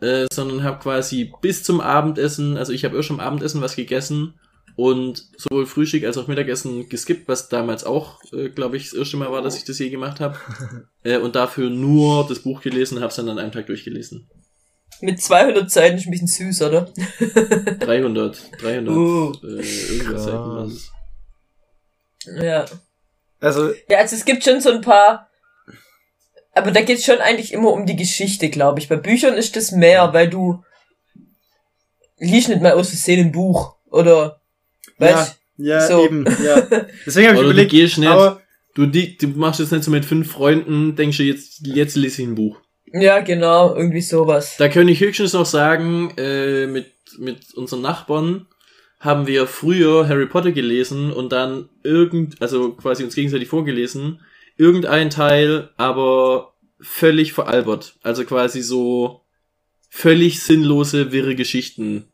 [0.02, 4.36] äh, sondern habe quasi bis zum Abendessen, also ich habe erst am Abendessen was gegessen
[4.76, 9.18] und sowohl Frühstück als auch Mittagessen geskippt, was damals auch, äh, glaube ich, das erste
[9.18, 10.38] Mal war, dass ich das je gemacht habe.
[11.04, 14.30] äh, und dafür nur das Buch gelesen, habe es dann an einem Tag durchgelesen.
[15.02, 16.90] Mit 200 Seiten ist ein bisschen süß, oder?
[17.80, 19.34] 300, 300 Uh.
[19.44, 20.92] äh, irgendwas Seiten waren es.
[22.26, 22.66] Ja.
[23.40, 25.30] Also, Ja, also es gibt schon so ein paar.
[26.54, 28.90] Aber da geht's schon eigentlich immer um die Geschichte, glaube ich.
[28.90, 30.64] Bei Büchern ist das mehr, weil du
[32.18, 33.76] liest nicht mal aus Versehen ein Buch.
[33.90, 34.42] Oder
[35.00, 36.06] ja, weißt ja, So.
[36.06, 36.62] eben, ja.
[37.06, 38.42] Deswegen habe ich Oder du überlegt, gehst nicht, aber
[38.76, 42.22] du, die, du machst jetzt nicht so mit fünf Freunden, denkst du, jetzt, jetzt lese
[42.22, 42.58] ich ein Buch.
[42.92, 44.56] Ja, genau, irgendwie sowas.
[44.58, 48.48] Da kann ich höchstens noch sagen, äh, mit, mit unseren Nachbarn
[49.00, 54.20] haben wir früher Harry Potter gelesen und dann irgend, also quasi uns gegenseitig vorgelesen,
[54.58, 57.96] irgendein Teil aber völlig veralbert.
[58.04, 59.22] Also quasi so
[59.90, 62.06] völlig sinnlose, wirre Geschichten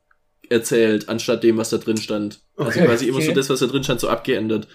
[0.49, 2.41] erzählt, anstatt dem, was da drin stand.
[2.55, 3.27] Also Okay, quasi immer okay.
[3.27, 4.67] so das, was da drin stand, so abgeändert.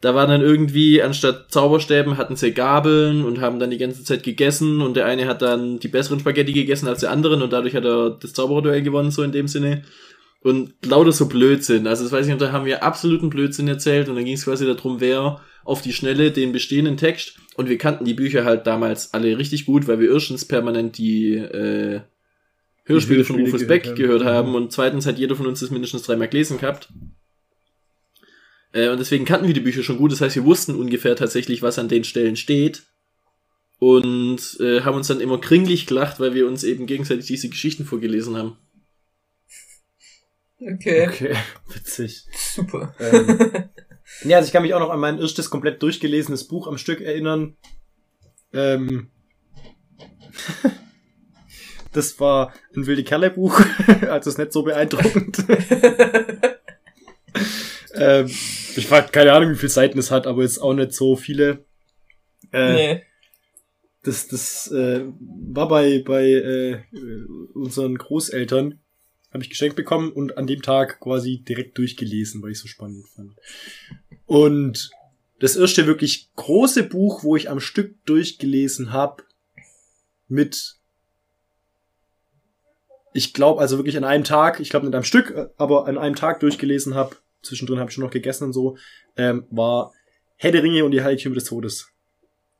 [0.00, 4.22] Da war dann irgendwie, anstatt Zauberstäben hatten sie Gabeln und haben dann die ganze Zeit
[4.22, 7.74] gegessen und der eine hat dann die besseren Spaghetti gegessen als der anderen und dadurch
[7.74, 9.82] hat er das Zaubererduell gewonnen, so in dem Sinne.
[10.46, 11.88] Und lauter so Blödsinn.
[11.88, 14.44] Also das weiß ich nicht, da haben wir absoluten Blödsinn erzählt und dann ging es
[14.44, 18.64] quasi darum, wer auf die Schnelle den bestehenden Text und wir kannten die Bücher halt
[18.64, 22.00] damals alle richtig gut, weil wir erstens permanent die äh,
[22.84, 23.96] Hörspiele von Rufus Beck gehört haben.
[23.96, 24.54] gehört haben Mhm.
[24.54, 26.92] und zweitens hat jeder von uns das mindestens dreimal gelesen gehabt.
[28.70, 30.12] Äh, und deswegen kannten wir die Bücher schon gut.
[30.12, 32.84] Das heißt, wir wussten ungefähr tatsächlich, was an den Stellen steht.
[33.80, 37.84] Und äh, haben uns dann immer kringlich gelacht, weil wir uns eben gegenseitig diese Geschichten
[37.84, 38.56] vorgelesen haben.
[40.60, 41.36] Okay, okay,
[41.74, 42.24] witzig.
[42.32, 42.94] super.
[42.98, 43.68] Ähm,
[44.24, 47.00] ja, also ich kann mich auch noch an mein erstes komplett durchgelesenes Buch am Stück
[47.00, 47.56] erinnern.
[48.54, 49.10] Ähm,
[51.92, 53.60] das war ein wilde Kerle Buch,
[54.08, 55.44] also ist nicht so beeindruckend.
[57.94, 61.16] ähm, ich war keine Ahnung, wie viele Seiten es hat, aber jetzt auch nicht so
[61.16, 61.66] viele.
[62.52, 63.02] Äh, nee.
[64.04, 66.78] Das, das äh, war bei, bei äh,
[67.54, 68.80] unseren Großeltern,
[69.36, 73.06] habe ich geschenkt bekommen und an dem Tag quasi direkt durchgelesen, weil ich so spannend
[73.14, 73.32] fand.
[74.24, 74.90] Und
[75.38, 79.22] das erste wirklich große Buch, wo ich am Stück durchgelesen habe,
[80.28, 80.76] mit,
[83.12, 86.16] ich glaube also wirklich an einem Tag, ich glaube nicht am Stück, aber an einem
[86.16, 88.78] Tag durchgelesen habe, zwischendrin habe ich schon noch gegessen und so,
[89.16, 89.92] ähm, war
[90.36, 91.92] Herr der Ringe und die Heiligtümer des Todes.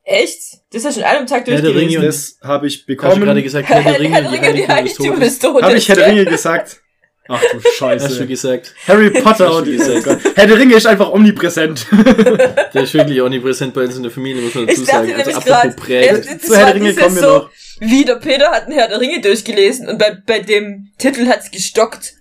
[0.09, 0.39] Echt?
[0.71, 1.97] Das hast du in einem Tag Herr der durchgelesen?
[1.97, 3.21] Ringe Das habe ich Hast du bekommen.
[3.25, 5.63] gerade gesagt, Herr der Ringe und die Heiligtümer des Heiligtümer des Todes.
[5.63, 6.07] Habe ich Herr der?
[6.07, 6.81] Ringe gesagt?
[7.27, 8.05] Ach du Scheiße.
[8.05, 8.73] Hast du gesagt.
[8.87, 10.07] Harry Potter und oh gesagt.
[10.35, 11.85] Herr der Ringe ist einfach omnipräsent.
[12.73, 15.13] Der ist wirklich omnipräsent bei uns in der Familie, muss man dazu Ich dachte sagen.
[15.13, 16.41] Also nämlich apropos gerade, prägend.
[16.41, 17.49] Zu Herr der Ringe kommen wir noch.
[17.81, 21.51] Wie der Peter hat einen Herr der Ringe durchgelesen und bei, bei dem Titel hat's
[21.51, 22.13] gestockt.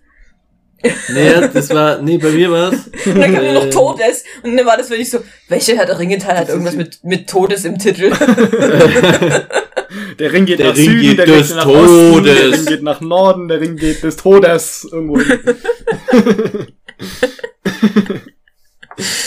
[0.83, 2.91] Nee, das war, nee, bei mir war's.
[3.07, 3.71] Und dann kam nur noch.
[3.71, 4.25] Todes.
[4.43, 7.29] Und dann war das wirklich so, welcher Herr der Ringe Teil hat irgendwas mit, mit
[7.29, 8.13] Todes im Titel?
[10.19, 12.35] Der Ring geht Der nach Ring Süden, geht der Ring des geht nach Osten, der
[12.35, 12.59] Todes.
[12.59, 14.89] Ring geht nach Norden, der Ring geht des Todes.
[14.91, 15.39] Irgendwo hin.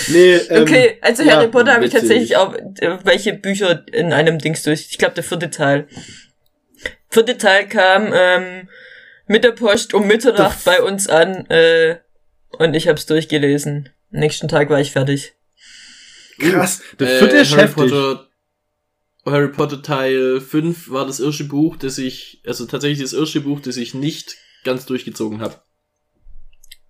[0.08, 4.14] nee, ähm, Okay, also ja, Harry Potter habe ich tatsächlich auch äh, welche Bücher in
[4.14, 4.88] einem Dings durch.
[4.89, 5.88] Ich glaube, der vierte Teil.
[7.10, 8.70] Vierte Teil kam ähm,
[9.30, 11.98] mit der Post um Mitternacht bei uns an äh,
[12.50, 13.90] und ich habe es durchgelesen.
[14.12, 15.34] Am nächsten Tag war ich fertig.
[16.40, 16.82] krass.
[17.00, 17.68] Der Äh, vierte ist Harry.
[17.70, 18.28] Potter,
[19.26, 23.60] Harry Potter Teil 5 war das erste Buch, das ich, also tatsächlich das erste Buch,
[23.60, 25.62] das ich nicht ganz durchgezogen habe.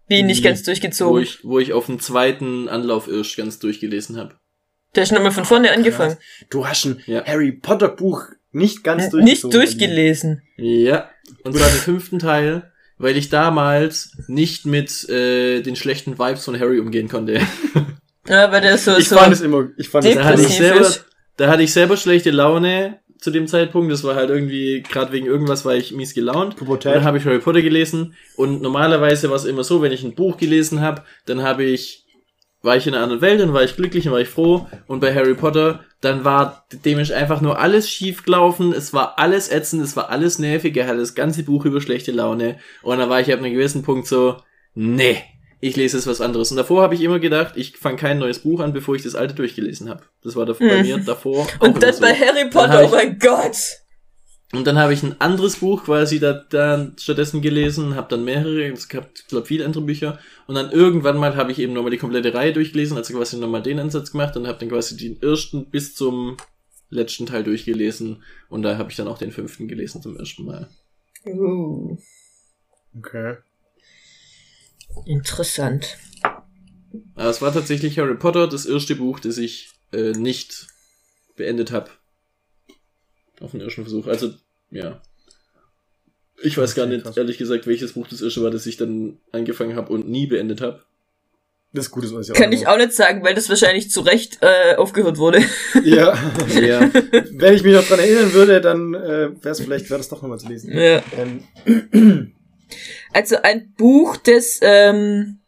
[0.08, 1.24] Wie nicht ganz Wo durchgezogen.
[1.24, 4.36] ich, wo ich auf dem zweiten Anlauf erst ganz durchgelesen habe.
[4.96, 6.18] Der ist nochmal von vorne angefangen.
[6.50, 7.24] Du hast ein Ja.
[7.26, 9.60] Harry Potter Buch nicht ganz N- durchgezogen.
[9.60, 10.42] Nicht durchgelesen.
[10.58, 11.10] Ja,
[11.44, 16.60] und zwar den fünften Teil, weil ich damals nicht mit äh, den schlechten Vibes von
[16.60, 17.42] Harry umgehen konnte.
[18.28, 19.16] Ja, weil der so, Ich so.
[19.18, 21.06] fand es immer, ich fand es Da hatte ich selber, ist.
[21.38, 23.92] da hatte ich selber schlechte Laune zu dem Zeitpunkt.
[23.92, 26.54] Das war halt irgendwie, gerade wegen irgendwas war ich mies gelaunt.
[26.54, 26.96] Und Pubertät.
[26.96, 28.14] dann habe ich Harry Potter gelesen.
[28.36, 32.06] Und normalerweise war es immer so, wenn ich ein Buch gelesen habe, dann habe ich,
[32.62, 34.68] war ich in einer anderen Welt, dann war ich glücklich, dann war ich froh.
[34.88, 38.72] Und bei Harry Potter, dann war dem ist einfach nur alles schief gelaufen.
[38.74, 40.76] Es war alles ätzend, es war alles nervig.
[40.78, 42.58] Er hatte das ganze Buch über schlechte Laune.
[42.84, 44.38] Und dann war ich ab einem gewissen Punkt so,
[44.76, 45.22] nee,
[45.60, 46.52] ich lese jetzt was anderes.
[46.52, 49.16] Und davor habe ich immer gedacht, ich fange kein neues Buch an, bevor ich das
[49.16, 50.04] alte durchgelesen habe.
[50.24, 50.82] Das war da bei Mhm.
[50.84, 51.46] mir davor.
[51.60, 52.02] Und dann so.
[52.02, 53.58] bei Harry Dann Potter, hab oh mein Gott.
[54.52, 58.64] Und dann habe ich ein anderes Buch quasi da, da stattdessen gelesen, habe dann mehrere,
[58.72, 60.20] es gab, glaube viele andere Bücher.
[60.48, 63.62] Und dann irgendwann mal habe ich eben nochmal die komplette Reihe durchgelesen, also quasi nochmal
[63.62, 66.38] den Ansatz gemacht und habe dann quasi den ersten bis zum
[66.90, 68.24] letzten Teil durchgelesen.
[68.50, 70.68] Und da habe ich dann auch den fünften gelesen zum ersten Mal.
[71.28, 71.98] Uh,
[72.98, 73.38] Okay.
[75.06, 75.98] interessant.
[77.16, 80.68] Aber es war tatsächlich Harry Potter, das erste Buch, das ich äh, nicht
[81.36, 81.92] beendet habe.
[83.40, 84.08] Auf den ersten Versuch.
[84.08, 84.34] Also,
[84.72, 85.02] ja.
[86.42, 87.18] Ich weiß gar nicht, krass.
[87.18, 90.62] ehrlich gesagt, welches Buch das erste war, das ich dann angefangen habe und nie beendet
[90.62, 90.84] habe.
[91.74, 94.02] Das ist gut, das weiß ich Kann ich auch nicht sagen, weil das wahrscheinlich zu
[94.02, 95.44] Recht äh, aufgehört wurde.
[95.84, 96.18] Ja.
[96.60, 96.90] Ja.
[97.32, 100.22] Wenn ich mich noch dran erinnern würde, dann äh, wäre es vielleicht, wäre das doch
[100.22, 100.72] nochmal zu lesen.
[100.72, 101.02] Ja.
[101.16, 102.34] Ähm,
[103.12, 105.40] Also ein Buch, das ähm,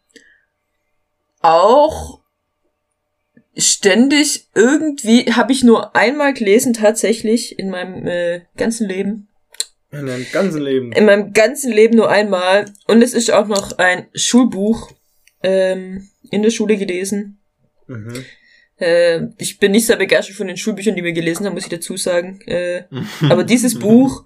[1.40, 2.21] auch
[3.56, 9.28] ständig irgendwie, habe ich nur einmal gelesen tatsächlich in meinem äh, ganzen Leben.
[9.90, 10.92] in deinem ganzen Leben.
[10.92, 12.66] In meinem ganzen Leben nur einmal.
[12.86, 14.90] Und es ist auch noch ein Schulbuch
[15.42, 17.40] ähm, in der Schule gelesen.
[17.86, 18.24] Mhm.
[18.82, 21.68] Äh, ich bin nicht sehr begeistert von den Schulbüchern, die wir gelesen haben, muss ich
[21.68, 22.40] dazu sagen.
[22.46, 22.84] Äh,
[23.28, 24.24] aber dieses Buch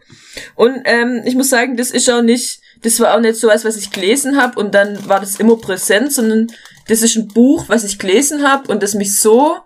[0.54, 3.64] und ähm, ich muss sagen, das ist auch nicht, das war auch nicht so was,
[3.64, 6.46] was ich gelesen habe und dann war das immer präsent, sondern
[6.88, 9.56] das ist ein Buch, was ich gelesen habe und das mich so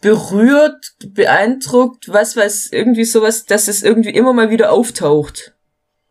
[0.00, 5.54] berührt, beeindruckt, was weiß irgendwie sowas, dass es irgendwie immer mal wieder auftaucht.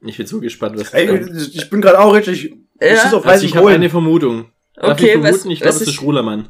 [0.05, 1.31] Ich bin so gespannt, was Ey, kommt.
[1.53, 2.45] ich bin gerade auch richtig.
[2.79, 3.11] Ich Ja.
[3.13, 4.51] auf Also ich habe eine Vermutung.
[4.75, 5.51] Darf Okay, ich was- vermuten?
[5.51, 6.49] ich glaube, was es ist- Rulermann.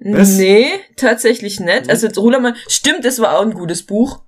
[0.00, 0.30] Was?
[0.30, 1.88] Nee, tatsächlich nicht.
[1.88, 4.24] Also Rulermann, stimmt, das war auch ein gutes Buch.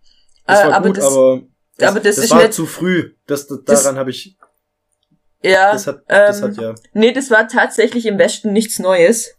[0.47, 1.43] Das Äh, war aber gut, das- aber
[1.79, 3.11] das, aber das das ist war nicht- zu früh.
[3.27, 4.37] Das, Das- daran habe ich.
[5.45, 6.75] Ja, Das hat, das ähm, hat ja.
[6.95, 9.37] nee, das war tatsächlich im Westen nichts Neues.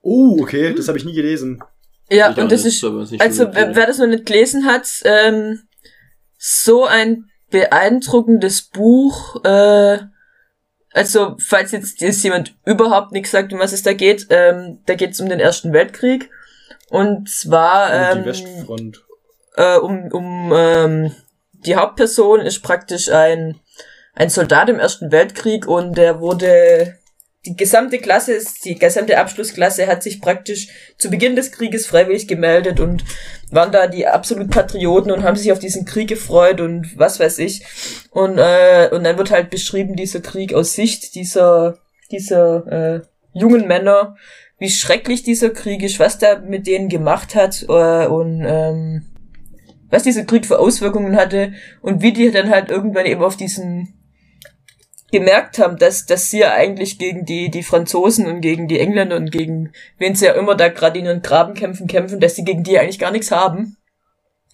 [0.00, 1.62] Oh, okay, das habe ich nie gelesen.
[2.10, 4.88] Ja, Ich und das nicht, ist, also so wer, wer das noch nicht gelesen hat,
[5.04, 5.60] ähm,
[6.38, 9.98] so ein beeindruckendes Buch, äh,
[10.92, 14.94] also falls jetzt, jetzt jemand überhaupt nichts sagt, um was es da geht, ähm, da
[14.94, 16.30] geht es um den Ersten Weltkrieg
[16.90, 19.04] und zwar ähm, die Westfront.
[19.56, 21.12] äh, um, um ähm,
[21.52, 23.60] die Hauptperson ist praktisch ein,
[24.18, 26.98] ein Soldat im Ersten Weltkrieg und der wurde
[27.46, 32.80] die gesamte Klasse, die gesamte Abschlussklasse hat sich praktisch zu Beginn des Krieges freiwillig gemeldet
[32.80, 33.04] und
[33.52, 37.38] waren da die absolut Patrioten und haben sich auf diesen Krieg gefreut und was weiß
[37.38, 37.64] ich.
[38.10, 41.78] Und, äh, und dann wird halt beschrieben, dieser Krieg aus Sicht dieser,
[42.10, 42.66] dieser
[42.96, 43.00] äh,
[43.34, 44.16] jungen Männer,
[44.58, 49.06] wie schrecklich dieser Krieg ist, was der mit denen gemacht hat äh, und ähm,
[49.90, 51.52] was dieser Krieg für Auswirkungen hatte
[51.82, 53.94] und wie die dann halt irgendwann eben auf diesen
[55.10, 59.16] gemerkt haben, dass, dass sie ja eigentlich gegen die, die Franzosen und gegen die Engländer
[59.16, 62.62] und gegen wen sie ja immer da gerade in ihren Grabenkämpfen kämpfen, dass sie gegen
[62.62, 63.76] die eigentlich gar nichts haben.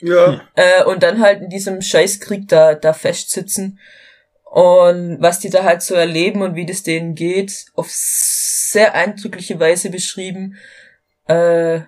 [0.00, 0.42] Ja.
[0.54, 3.78] Äh, und dann halt in diesem Scheißkrieg da, da festsitzen.
[4.44, 9.58] Und was die da halt so erleben und wie das denen geht, auf sehr eindrückliche
[9.58, 10.56] Weise beschrieben.
[11.26, 11.80] Äh,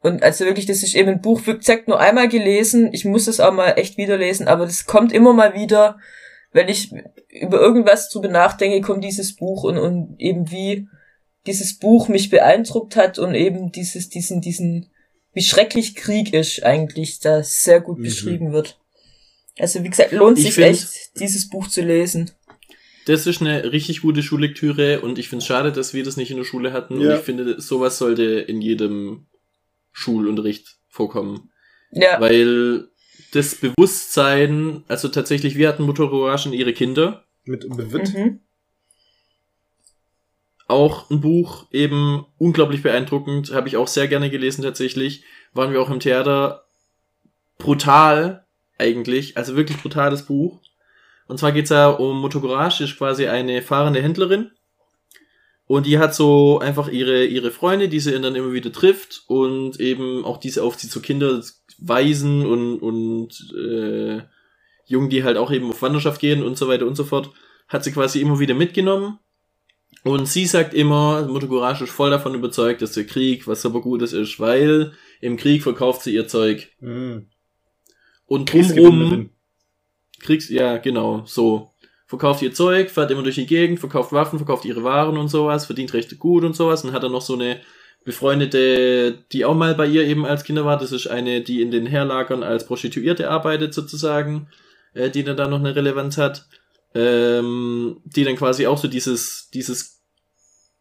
[0.00, 2.92] und also wirklich, das ist eben ein Buch, wie gesagt, nur einmal gelesen.
[2.92, 5.98] Ich muss es auch mal echt wieder lesen, aber das kommt immer mal wieder,
[6.52, 6.92] wenn ich
[7.28, 10.88] über irgendwas drüber nachdenke, kommt dieses Buch und, und eben wie
[11.46, 14.90] dieses Buch mich beeindruckt hat und eben dieses, diesen, diesen,
[15.32, 18.02] wie schrecklich Krieg ist eigentlich, da sehr gut Mhm.
[18.04, 18.78] beschrieben wird.
[19.58, 22.30] Also wie gesagt, lohnt Ich sich find- echt, dieses Buch zu lesen.
[23.06, 26.30] Das ist eine richtig gute Schullektüre und ich finde es schade, dass wir das nicht
[26.30, 27.00] in der Schule hatten.
[27.00, 27.08] Ja.
[27.10, 29.26] Und ich finde, sowas sollte in jedem
[29.90, 31.50] Schulunterricht vorkommen.
[31.90, 32.88] Ja, Weil
[33.32, 37.24] das Bewusstsein, also tatsächlich, wir hatten Motorcourage ihre Kinder.
[37.44, 38.14] Mit Bewitt.
[38.14, 38.40] mhm.
[40.68, 45.24] Auch ein Buch, eben unglaublich beeindruckend, habe ich auch sehr gerne gelesen tatsächlich.
[45.52, 46.64] Waren wir auch im Theater.
[47.58, 48.46] Brutal,
[48.78, 50.60] eigentlich, also wirklich brutales Buch.
[51.26, 54.50] Und zwar geht's ja um Motocourage, ist quasi eine fahrende Händlerin.
[55.66, 59.80] Und die hat so einfach ihre, ihre Freunde, die sie dann immer wieder trifft und
[59.80, 61.42] eben auch diese aufzieht, so Kinder,
[61.84, 64.22] Waisen und, und äh,
[64.86, 67.30] Jungen, die halt auch eben auf Wanderschaft gehen und so weiter und so fort,
[67.68, 69.18] hat sie quasi immer wieder mitgenommen.
[70.04, 73.80] Und sie sagt immer, Mutter Courage ist voll davon überzeugt, dass der Krieg was super
[73.80, 76.72] Gutes ist, weil im Krieg verkauft sie ihr Zeug.
[76.80, 77.28] Mhm.
[78.26, 79.30] Und drumrum.
[80.20, 81.70] Kriegs, ja, genau, so.
[82.06, 85.66] Verkauft ihr Zeug, fährt immer durch die Gegend, verkauft Waffen, verkauft ihre Waren und sowas,
[85.66, 87.60] verdient recht gut und sowas und hat dann noch so eine
[88.04, 90.78] befreundete, die auch mal bei ihr eben als Kinder war.
[90.78, 94.48] Das ist eine, die in den Herlagern als Prostituierte arbeitet sozusagen,
[94.94, 96.46] äh, die dann da noch eine Relevanz hat.
[96.94, 100.02] Ähm, die dann quasi auch so dieses, dieses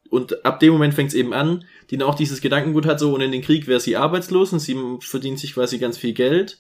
[0.10, 3.14] und ab dem Moment fängt es eben an, die dann auch dieses Gedankengut hat, so
[3.14, 6.60] und in den Krieg wäre sie arbeitslos und sie verdient sich quasi ganz viel Geld.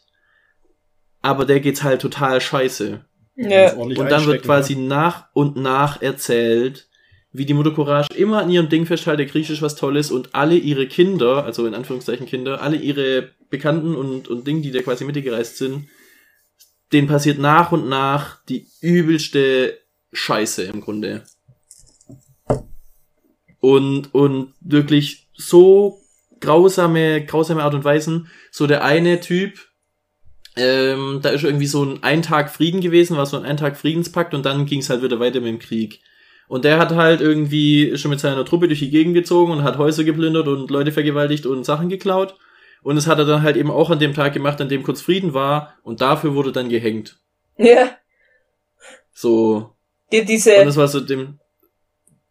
[1.21, 3.05] Aber der geht's halt total scheiße.
[3.35, 3.73] ja.
[3.73, 4.87] Und dann wird einstecken, quasi ne?
[4.87, 6.87] nach und nach erzählt,
[7.33, 10.87] wie die Mutter Courage immer an ihrem Ding festhält, ist was Tolles und alle ihre
[10.87, 15.57] Kinder, also in Anführungszeichen Kinder, alle ihre Bekannten und, und Dinge, die da quasi mitgereist
[15.57, 15.87] sind,
[16.91, 19.79] denen passiert nach und nach die übelste
[20.11, 21.23] Scheiße im Grunde.
[23.61, 26.01] und, und wirklich so
[26.41, 28.27] grausame, grausame Art und Weisen.
[28.51, 29.59] So der eine Typ,
[30.57, 33.77] ähm, da ist irgendwie so ein ein Tag Frieden gewesen, war so ein ein Tag
[33.77, 36.01] Friedenspakt und dann ging es halt wieder weiter mit dem Krieg.
[36.51, 39.77] Und der hat halt irgendwie schon mit seiner Truppe durch die Gegend gezogen und hat
[39.77, 42.35] Häuser geplündert und Leute vergewaltigt und Sachen geklaut.
[42.83, 44.99] Und das hat er dann halt eben auch an dem Tag gemacht, an dem kurz
[44.99, 47.17] Frieden war und dafür wurde dann gehängt.
[47.55, 47.91] Ja.
[49.13, 49.69] So.
[50.11, 51.39] Die, diese, Und das war so dem.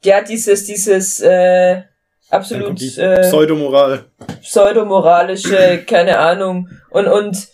[0.05, 1.85] ja, dieses, dieses, äh,
[2.29, 4.05] absolut, die äh, Pseudomoral.
[4.43, 6.69] pseudomoralische, keine Ahnung.
[6.91, 7.49] Und, und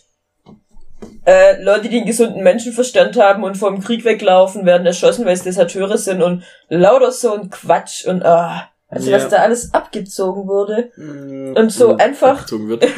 [1.25, 5.43] äh, Leute, die einen gesunden Menschenverstand haben und vom Krieg weglaufen, werden erschossen, weil es
[5.43, 9.17] Deserteure sind und lauter so ein Quatsch und ah, also Ja.
[9.17, 10.91] was da alles abgezogen wurde.
[10.95, 12.85] Mm, Und so einfach abgezogen Wird.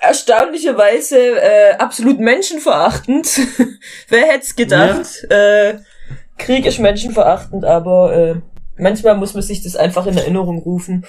[0.00, 3.28] Erstaunlicherweise äh, absolut menschenverachtend.
[4.08, 5.24] Wer hätte es gedacht?
[5.30, 5.74] Äh,
[6.38, 8.34] Krieg ist menschenverachtend, aber äh,
[8.76, 11.04] manchmal muss man sich das einfach in Erinnerung rufen.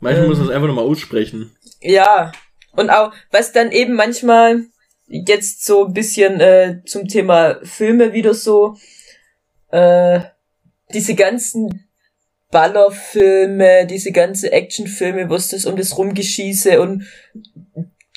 [0.00, 0.28] Manchmal Ähm.
[0.30, 1.54] muss man es einfach nochmal aussprechen.
[1.80, 2.32] Ja,
[2.76, 4.62] und auch, was dann eben manchmal
[5.06, 8.76] jetzt so ein bisschen äh, zum Thema Filme wieder so,
[9.70, 10.20] äh,
[10.92, 11.88] diese ganzen
[12.50, 17.04] Ballerfilme, diese ganze Actionfilme, wo es das um das Rumgeschieße und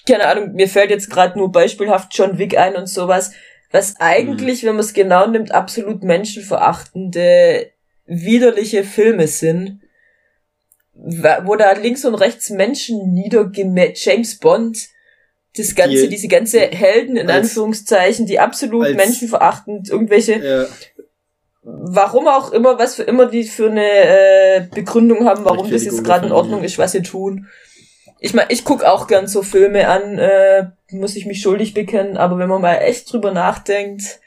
[0.07, 3.31] keine Ahnung, mir fällt jetzt gerade nur beispielhaft John Wick ein und sowas,
[3.71, 7.71] was eigentlich, wenn man es genau nimmt, absolut menschenverachtende,
[8.05, 9.81] widerliche Filme sind
[10.97, 14.89] wo da links und rechts Menschen niedergemäht, James Bond,
[15.55, 20.65] das ganze, Die- diese ganze Helden in als- Anführungszeichen, die absolut als- menschenverachtend, irgendwelche, Ja,
[21.63, 26.03] warum auch immer, was für immer die für eine äh, Begründung haben, warum das jetzt
[26.03, 26.65] gerade in Ordnung ja.
[26.65, 27.47] ist, was sie tun.
[28.19, 32.17] Ich meine, ich guck auch gern so Filme an, äh, muss ich mich schuldig bekennen,
[32.17, 34.19] aber wenn man mal echt drüber nachdenkt,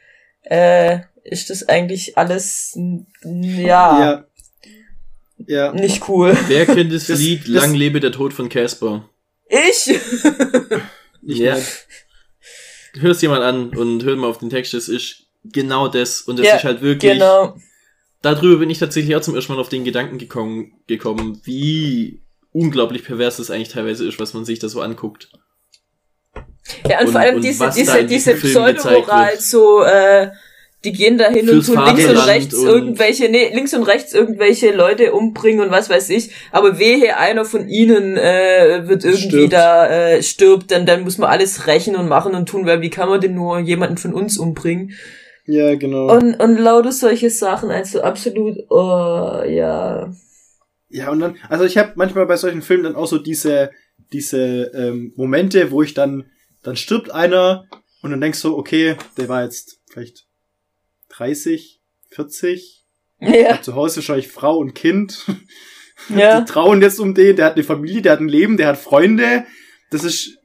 [0.42, 2.78] äh, ist das eigentlich alles,
[3.24, 4.24] ja, ja.
[5.46, 5.72] Ja.
[5.72, 6.36] nicht cool.
[6.48, 9.08] Wer kennt das, Das- Lied das- Lang lebe der Tod von Casper?
[9.48, 9.98] Ich?
[11.22, 11.54] Ich Ja.
[11.54, 11.64] mein,
[13.02, 16.22] Hörst jemand an und hör mal auf den Text, das ist genau das.
[16.22, 17.12] Und das Ja, ist halt wirklich.
[17.12, 17.56] Genau.
[18.20, 22.20] Darüber bin ich tatsächlich auch zum ersten Mal auf den Gedanken gekommen, gekommen, wie
[22.52, 25.30] unglaublich pervers das eigentlich teilweise ist, was man sich da so anguckt.
[26.88, 30.30] Ja, und, Und- vor allem und diese, diese, diese Pseudomoral, so, äh,
[30.84, 33.82] die gehen da hin und tun links und Vaterland rechts und- irgendwelche, nee, links und
[33.82, 36.30] rechts irgendwelche Leute umbringen und was weiß ich.
[36.52, 39.52] Aber wehe, einer von ihnen äh, wird irgendwie Stirbt.
[39.52, 42.90] da äh, stirbt, dann, dann muss man alles rächen und machen und tun, weil wie
[42.90, 44.92] kann man denn nur jemanden von uns umbringen?
[45.46, 46.14] ja, genau.
[46.14, 50.12] Und, und lauter solche Sachen, also absolut, oh, ja.
[50.88, 53.70] Ja, und dann, also ich habe manchmal bei solchen Filmen dann auch so diese,
[54.12, 56.26] diese ähm, Momente, wo ich dann,
[56.62, 57.66] dann stirbt einer
[58.02, 60.26] und dann denkst du, okay, der war jetzt vielleicht
[61.20, 62.84] 30, 40,
[63.20, 65.26] Ja, zu Hause wahrscheinlich Frau und Kind.
[66.08, 66.40] ja.
[66.40, 68.78] Die trauen jetzt um den, der hat eine Familie, der hat ein Leben, der hat
[68.78, 69.44] Freunde.
[69.90, 70.38] Das ist,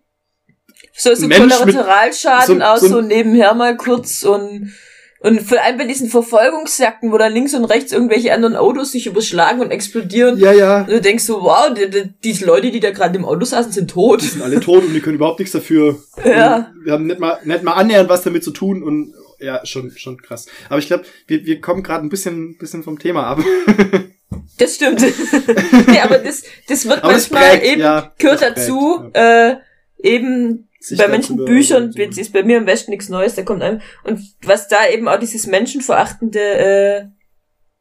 [0.97, 4.73] So, so Kollateralschaden so- auch so- so nebenher mal kurz und
[5.21, 9.07] und vor allem bei diesen Verfolgungsjagden, wo da links und rechts irgendwelche anderen Autos sich
[9.07, 10.37] überschlagen und explodieren.
[10.37, 13.25] ja, ja, Und du denkst so, wow, die, die, die Leute, die da gerade im
[13.25, 14.21] Auto saßen, sind tot.
[14.21, 15.97] die sind alle tot und die können überhaupt nichts dafür.
[16.23, 16.69] Ja.
[16.77, 19.15] Und Wir haben nicht mal, nicht mal annähernd was damit zu tun und
[19.45, 20.47] ja, schon, schon krass.
[20.69, 23.39] Aber ich glaube, wir, wir kommen gerade ein bisschen, bisschen vom Thema ab.
[24.57, 25.01] Das stimmt.
[25.87, 29.17] nee, aber das, das wird Aber das manchmal prägt, eben, ja, gehört das dazu, prägt,
[29.17, 29.55] äh,
[29.97, 33.61] eben Sich bei manchen Büchern jetzt ist bei mir im Westen nichts Neues, da kommt
[33.61, 37.05] ein, und was da eben auch dieses menschenverachtende, äh,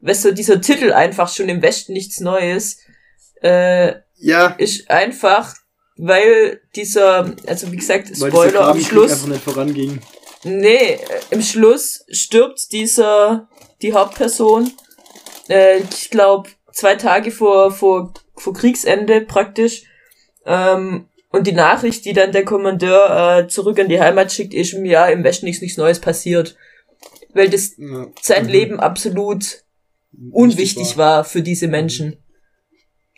[0.00, 2.78] was so dieser Titel einfach schon im Westen nichts Neues,
[3.42, 5.54] äh, Ja, ist einfach,
[5.96, 10.00] weil dieser, also wie gesagt, Spoiler am Schluss, einfach nicht voranging.
[10.44, 10.98] Nee,
[11.30, 13.48] im Schluss stirbt dieser,
[13.82, 14.70] die Hauptperson,
[15.48, 19.84] äh, ich glaube, zwei Tage vor, vor, vor Kriegsende praktisch,
[20.46, 24.72] ähm, und die Nachricht, die dann der Kommandeur äh, zurück an die Heimat schickt, ist
[24.72, 26.56] im Jahr im Westen nichts, nichts Neues passiert.
[27.32, 28.06] Weil das Ja.
[28.22, 28.50] sein Mhm.
[28.50, 29.64] Leben absolut
[30.30, 31.24] unwichtig war.
[31.24, 32.22] für diese Menschen.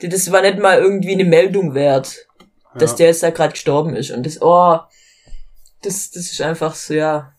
[0.01, 2.27] Die- Das war nicht mal irgendwie eine Meldung wert,
[2.75, 2.97] dass Ja.
[2.99, 4.11] der jetzt da gerade gestorben ist.
[4.11, 4.79] Und das, oh,
[5.87, 7.35] das, das ist einfach so, ja,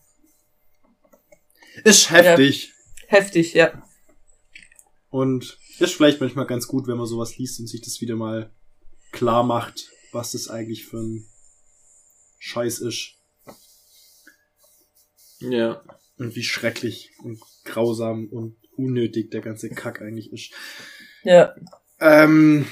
[1.84, 2.72] Ist heftig.
[3.06, 3.82] heftig, ja.
[5.10, 8.52] Und ist vielleicht manchmal ganz gut, wenn man sowas liest und sich das wieder mal
[9.12, 11.26] klar macht, was das eigentlich für ein
[12.38, 13.14] Scheiß ist.
[15.40, 15.82] Ja.
[16.18, 20.52] Und wie schrecklich und grausam und unnötig der ganze Kack eigentlich ist.
[21.22, 21.54] Ja,
[22.00, 22.66] Ähm,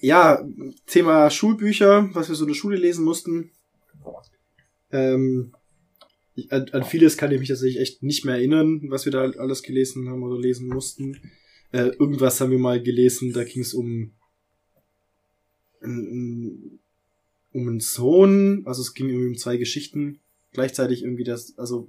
[0.00, 0.42] ja,
[0.86, 3.50] Thema Schulbücher, was wir so in der Schule lesen mussten.
[4.94, 5.52] Ähm,
[6.34, 9.22] ich, an, an vieles kann ich mich tatsächlich echt nicht mehr erinnern, was wir da
[9.22, 11.20] alles gelesen haben oder lesen mussten.
[11.72, 14.12] Äh, irgendwas haben wir mal gelesen, da ging es um
[17.54, 20.20] um einen Sohn, also es ging irgendwie um zwei Geschichten,
[20.52, 21.88] gleichzeitig irgendwie das, also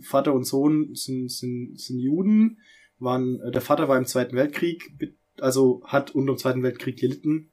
[0.00, 2.58] Vater und Sohn sind, sind, sind Juden,
[2.98, 4.92] waren, äh, der Vater war im Zweiten Weltkrieg,
[5.38, 7.50] also hat unter dem Zweiten Weltkrieg gelitten.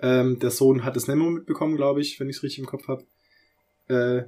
[0.00, 2.66] Ähm, der Sohn hat es nicht mehr mitbekommen, glaube ich, wenn ich es richtig im
[2.66, 3.06] Kopf habe.
[3.88, 4.24] Äh,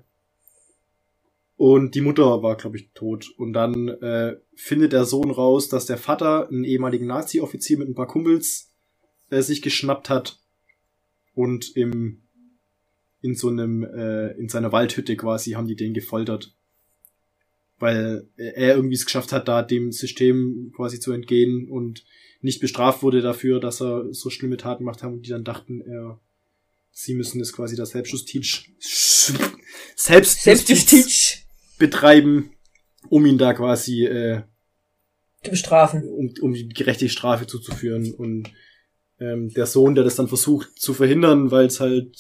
[1.57, 3.31] und die Mutter war, glaube ich, tot.
[3.39, 7.95] Und dann äh, findet der Sohn raus, dass der Vater einen ehemaligen Nazi-Offizier mit ein
[7.95, 8.74] paar Kumpels
[9.31, 10.39] äh, sich geschnappt hat
[11.35, 12.23] und im
[13.23, 16.55] in so einem äh, in seiner Waldhütte quasi haben die den gefoltert,
[17.78, 22.05] weil er irgendwie es geschafft hat, da dem System quasi zu entgehen und
[22.43, 25.81] nicht bestraft wurde dafür, dass er so schlimme Taten gemacht hat und die dann dachten,
[25.81, 26.20] er
[26.98, 28.64] sie müssen es quasi das Selbstjustiz
[29.97, 31.39] Selbstjustiz, Selbstjustiz
[31.78, 32.55] betreiben,
[33.10, 34.43] um ihn da quasi äh,
[35.44, 36.09] zu bestrafen.
[36.09, 38.14] Um, um die gerechte Strafe zuzuführen.
[38.14, 38.51] Und
[39.20, 42.16] ähm, der Sohn, der das dann versucht zu verhindern, weil es halt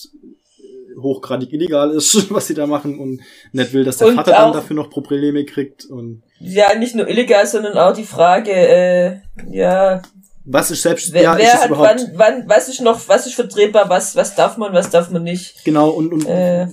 [0.60, 3.22] äh, hochgradig illegal ist, was sie da machen und
[3.52, 7.08] nicht will, dass der und Vater dann dafür noch Probleme kriegt und ja, nicht nur
[7.08, 10.02] illegal, sondern auch die Frage, äh, ja,
[10.46, 13.26] was ist selbst wer, ja, wer ist hat überhaupt wann, wann, was ist noch, was
[13.26, 15.64] ist vertretbar, was, was darf man, was darf man nicht?
[15.64, 16.68] Genau und und äh,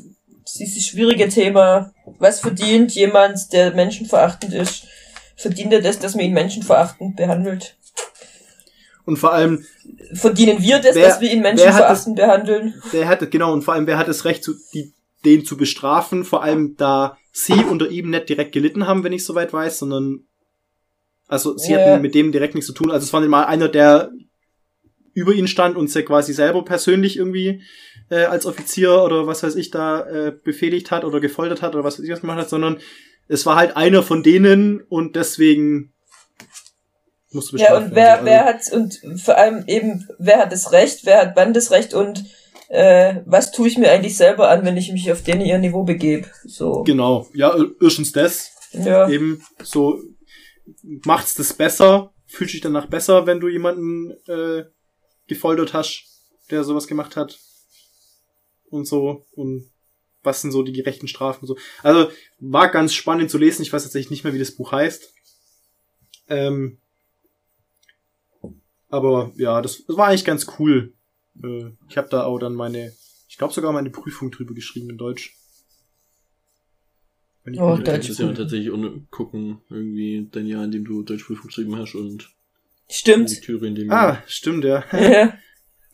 [0.57, 4.85] dieses schwierige Thema, was verdient jemand, der menschenverachtend ist?
[5.35, 7.75] Verdient er das, dass man ihn menschenverachtend behandelt?
[9.05, 9.65] Und vor allem
[10.13, 12.81] verdienen wir das, wer, dass wir ihn menschenverachtend das, behandeln?
[12.91, 14.93] Wer hat genau und vor allem wer hat das Recht, zu, die,
[15.25, 16.23] den zu bestrafen?
[16.23, 20.25] Vor allem da sie unter ihm nicht direkt gelitten haben, wenn ich soweit weiß, sondern
[21.27, 22.91] also sie hatten mit dem direkt nichts zu tun.
[22.91, 24.11] Also es war nicht mal einer, der
[25.13, 27.61] über ihn stand und sie quasi selber persönlich irgendwie
[28.09, 31.83] äh, als Offizier oder was weiß ich da äh, befehligt hat oder gefoltert hat oder
[31.83, 32.79] was weiß ich was gemacht hat, sondern
[33.27, 35.93] es war halt einer von denen und deswegen
[37.31, 41.05] musste Ja, und wer, also, wer hat, und vor allem eben, wer hat das Recht,
[41.05, 42.25] wer hat wann das Recht und
[42.69, 45.83] äh, was tue ich mir eigentlich selber an, wenn ich mich auf den ihr Niveau
[45.83, 46.27] begebe?
[46.45, 46.83] So.
[46.83, 48.51] Genau, ja, erstens das.
[48.71, 49.07] Ja.
[49.07, 49.99] Eben so
[50.83, 54.65] macht's das besser, fühlt sich danach besser, wenn du jemanden äh,
[55.27, 56.05] gefoltert hast,
[56.51, 57.39] der sowas gemacht hat
[58.69, 59.69] und so und
[60.23, 61.57] was sind so die gerechten Strafen und so.
[61.81, 63.61] Also war ganz spannend zu lesen.
[63.61, 65.13] Ich weiß tatsächlich nicht mehr, wie das Buch heißt.
[66.29, 66.79] Ähm,
[68.89, 70.93] aber ja, das, das war eigentlich ganz cool.
[71.43, 72.93] Äh, ich habe da auch dann meine,
[73.27, 75.35] ich glaube sogar meine Prüfung drüber geschrieben in Deutsch.
[77.43, 78.07] Wenn ich oh, Deutsch.
[78.07, 78.71] Das ja tatsächlich
[79.11, 82.33] gucken, irgendwie dein Jahr, in dem du Deutschprüfung geschrieben hast und
[82.89, 83.31] Stimmt.
[83.31, 84.23] Die Türe in dem ah, Jahr.
[84.27, 84.83] stimmt, ja.
[84.91, 85.33] ja.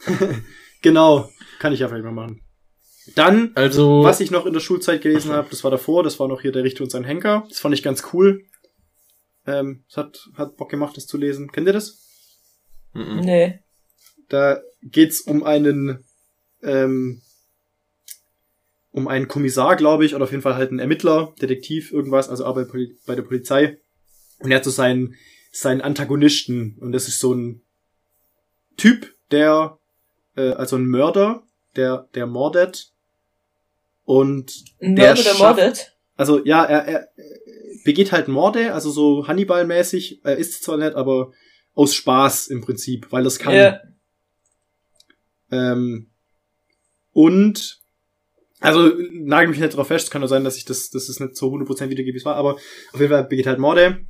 [0.82, 2.42] genau, kann ich ja vielleicht mal machen.
[3.16, 6.28] Dann, also, was ich noch in der Schulzeit gelesen habe, das war davor, das war
[6.28, 7.46] noch hier der Richter und sein Henker.
[7.50, 8.44] Das fand ich ganz cool.
[9.48, 11.52] Ähm, es hat, hat Bock gemacht, das zu lesen.
[11.52, 12.06] Kennt ihr das?
[12.94, 13.22] Mhm.
[13.22, 13.60] Nee.
[14.28, 16.04] Da geht's um einen,
[16.62, 17.22] ähm,
[18.92, 22.46] um einen Kommissar, glaube ich, oder auf jeden Fall halt einen Ermittler, Detektiv, irgendwas, also
[22.46, 23.80] arbeitet bei der Polizei.
[24.40, 25.16] Und er hat so seinen,
[25.52, 26.78] seinen Antagonisten.
[26.80, 27.62] Und das ist so ein
[28.78, 29.78] Typ, der,
[30.36, 31.44] äh, also ein Mörder,
[31.76, 32.92] der, der mordet
[34.06, 35.96] und der, der mordet?
[36.16, 37.10] Also ja, er, er
[37.84, 40.22] begeht halt Morde, also so Hannibal-mäßig.
[40.24, 41.32] Er ist zwar nicht, aber
[41.76, 43.54] aus Spaß im Prinzip, weil das kann.
[43.54, 43.80] Ja.
[45.52, 46.10] Ähm,
[47.14, 47.80] und
[48.60, 51.36] also nagel mich nicht drauf fest, kann nur sein, dass ich das, dass es nicht
[51.36, 52.56] so 100% wiedergebe, wie es war, aber
[52.94, 54.06] auf jeden Fall begeht halt Morde.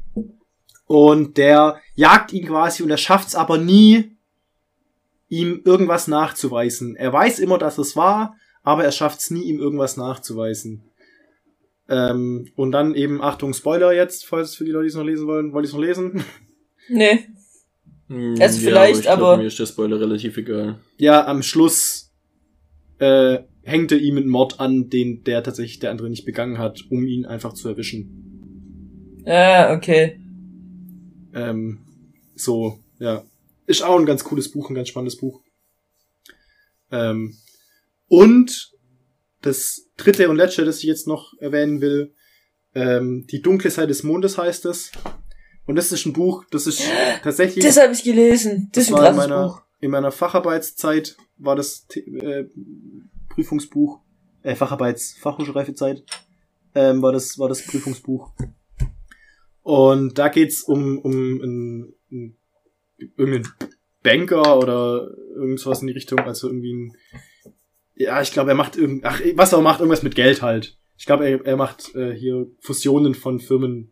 [0.85, 4.17] Und der jagt ihn quasi und er schafft's aber nie,
[5.27, 6.95] ihm irgendwas nachzuweisen.
[6.95, 10.89] Er weiß immer, dass es war, aber er schafft es nie, ihm irgendwas nachzuweisen.
[11.87, 15.27] Ähm, und dann eben, Achtung, Spoiler jetzt, falls für die Leute, die es noch lesen
[15.27, 15.53] wollen.
[15.53, 16.23] Wollt ihr es noch lesen?
[16.91, 17.27] Nee.
[18.07, 19.37] Hm, also ja, vielleicht, aber, glaub, aber.
[19.37, 20.79] Mir ist der Spoiler relativ egal.
[20.97, 22.11] Ja, am Schluss
[22.97, 26.85] äh, hängt er ihm einen Mord an, den der tatsächlich der andere nicht begangen hat,
[26.89, 29.21] um ihn einfach zu erwischen.
[29.25, 30.19] Ah, okay.
[31.33, 31.79] Ähm,
[32.35, 33.23] so, ja.
[33.65, 35.41] Ist auch ein ganz cooles Buch, ein ganz spannendes Buch.
[36.91, 37.35] Ähm,
[38.07, 38.71] und
[39.41, 42.13] das dritte und letzte, das ich jetzt noch erwähnen will,
[42.75, 44.91] ähm, Die dunkle Seite des Mondes heißt es.
[45.65, 46.81] Und das ist ein Buch, das ist
[47.23, 47.63] tatsächlich.
[47.63, 48.69] Das habe ich gelesen.
[48.73, 49.61] Das, das ist ein war in meiner, Buch.
[49.79, 52.45] in meiner Facharbeitszeit war das äh,
[53.29, 53.99] Prüfungsbuch,
[54.43, 56.03] äh, Facharbeits Fachhochschulreifezeit,
[56.75, 58.31] ähm, war das war das Prüfungsbuch.
[59.61, 62.37] Und da geht's um um ein, ein
[63.17, 63.51] irgendein
[64.03, 66.97] Banker oder irgendwas in die Richtung, also irgendwie ein,
[67.95, 70.77] ja, ich glaube, er macht irgend, ach, was er macht, irgendwas mit Geld halt.
[70.97, 73.91] Ich glaube, er, er macht äh, hier Fusionen von Firmen,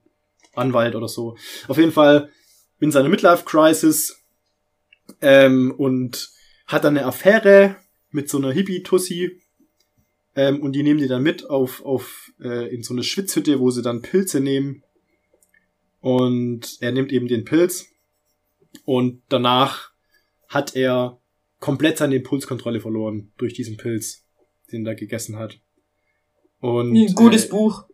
[0.55, 1.37] Anwalt oder so.
[1.67, 2.29] Auf jeden Fall
[2.79, 4.23] in seiner Midlife-Crisis
[5.21, 6.29] ähm, und
[6.67, 7.75] hat dann eine Affäre
[8.11, 9.41] mit so einer Hippie-Tussi
[10.35, 13.71] ähm, und die nehmen die dann mit auf, auf äh, in so eine Schwitzhütte, wo
[13.71, 14.83] sie dann Pilze nehmen
[15.99, 17.87] und er nimmt eben den Pilz
[18.85, 19.91] und danach
[20.47, 21.19] hat er
[21.59, 24.25] komplett seine Impulskontrolle verloren durch diesen Pilz,
[24.71, 25.59] den er gegessen hat.
[26.59, 27.85] Und Ein gutes äh, Buch.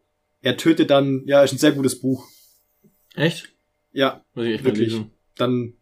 [0.42, 2.28] er tötet dann, ja, ist ein sehr gutes Buch.
[3.16, 3.54] Echt?
[3.92, 5.02] Ja, wirklich.
[5.36, 5.74] Dann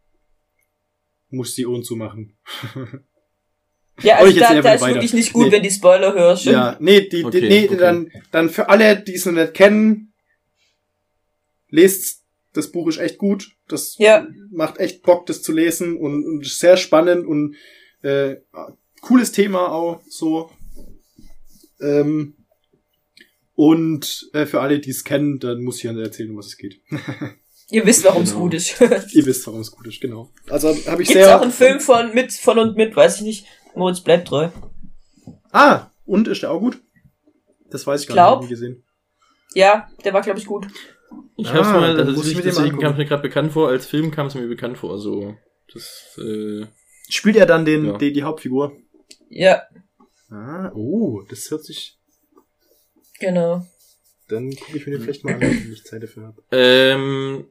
[1.29, 2.37] muss die Ohren zumachen.
[4.01, 4.95] Ja, also ich da, da ist weiter.
[4.95, 5.51] wirklich nicht gut, Nee.
[5.51, 6.45] wenn die Spoiler hörst.
[6.45, 7.77] Ja, nee, die, Okay, die, nee okay.
[7.77, 10.13] dann, dann für alle, die es noch nicht kennen,
[11.69, 12.23] lest,
[12.53, 13.51] das Buch ist echt gut.
[13.68, 14.27] Das Ja.
[14.51, 17.55] macht echt Bock, das zu lesen und, und ist sehr spannend und
[18.01, 18.38] äh,
[19.01, 20.49] cooles Thema auch so.
[21.80, 22.35] Ähm,
[23.55, 26.57] und äh, für alle, die es kennen, dann muss ich ja erzählen, um was es
[26.57, 26.80] geht.
[27.69, 28.41] Ihr wisst, warum es Genau.
[28.41, 28.81] gut ist.
[29.13, 30.30] Ihr wisst, warum es gut ist, genau.
[30.49, 31.38] Also habe ich Gibt's sehr.
[31.38, 33.45] auch einen Film von mit von und mit, weiß ich nicht.
[33.76, 34.49] Moritz bleibt treu.
[35.52, 36.80] Ah, und ist der auch gut?
[37.69, 38.30] Das weiß ich gar Glaub.
[38.30, 38.84] nicht, hab ich gesehen.
[39.53, 40.68] Ja, der war glaube ich gut.
[41.38, 43.22] Ich Ah, hab's mal, also muss ich mir den mal deswegen kam es mir gerade
[43.22, 45.35] bekannt vor, als Film kam es mir bekannt vor, also
[45.73, 46.65] das, äh,
[47.10, 47.98] Spielt er dann den, Ja.
[47.98, 48.77] die, die Hauptfigur?
[49.30, 49.64] Ja,
[50.30, 51.98] Ah, oh, das hört sich.
[53.19, 53.65] genau.
[54.30, 56.41] Dann gucke ich mir den vielleicht mal an, wenn ich Zeit dafür habe.
[56.52, 57.51] Ähm,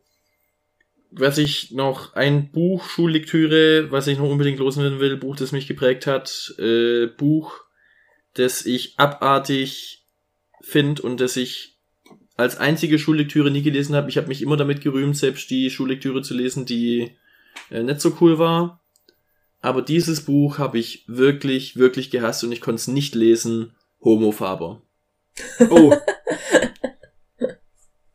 [1.11, 5.66] was ich noch, ein Buch, Schullektüre, was ich noch unbedingt loswerden will, Buch, das mich
[5.66, 7.65] geprägt hat, äh, Buch,
[8.35, 10.05] das ich abartig
[10.61, 11.78] finde und das ich
[12.37, 14.09] als einzige Schullektüre nie gelesen habe.
[14.09, 17.16] Ich habe mich immer damit gerühmt, selbst die Schullektüre zu lesen, die
[17.70, 18.82] äh, nicht so cool war.
[19.61, 23.74] Aber dieses Buch habe ich wirklich, wirklich gehasst und ich konnte es nicht lesen.
[24.03, 24.82] Homo Faber.
[25.70, 25.95] Oh.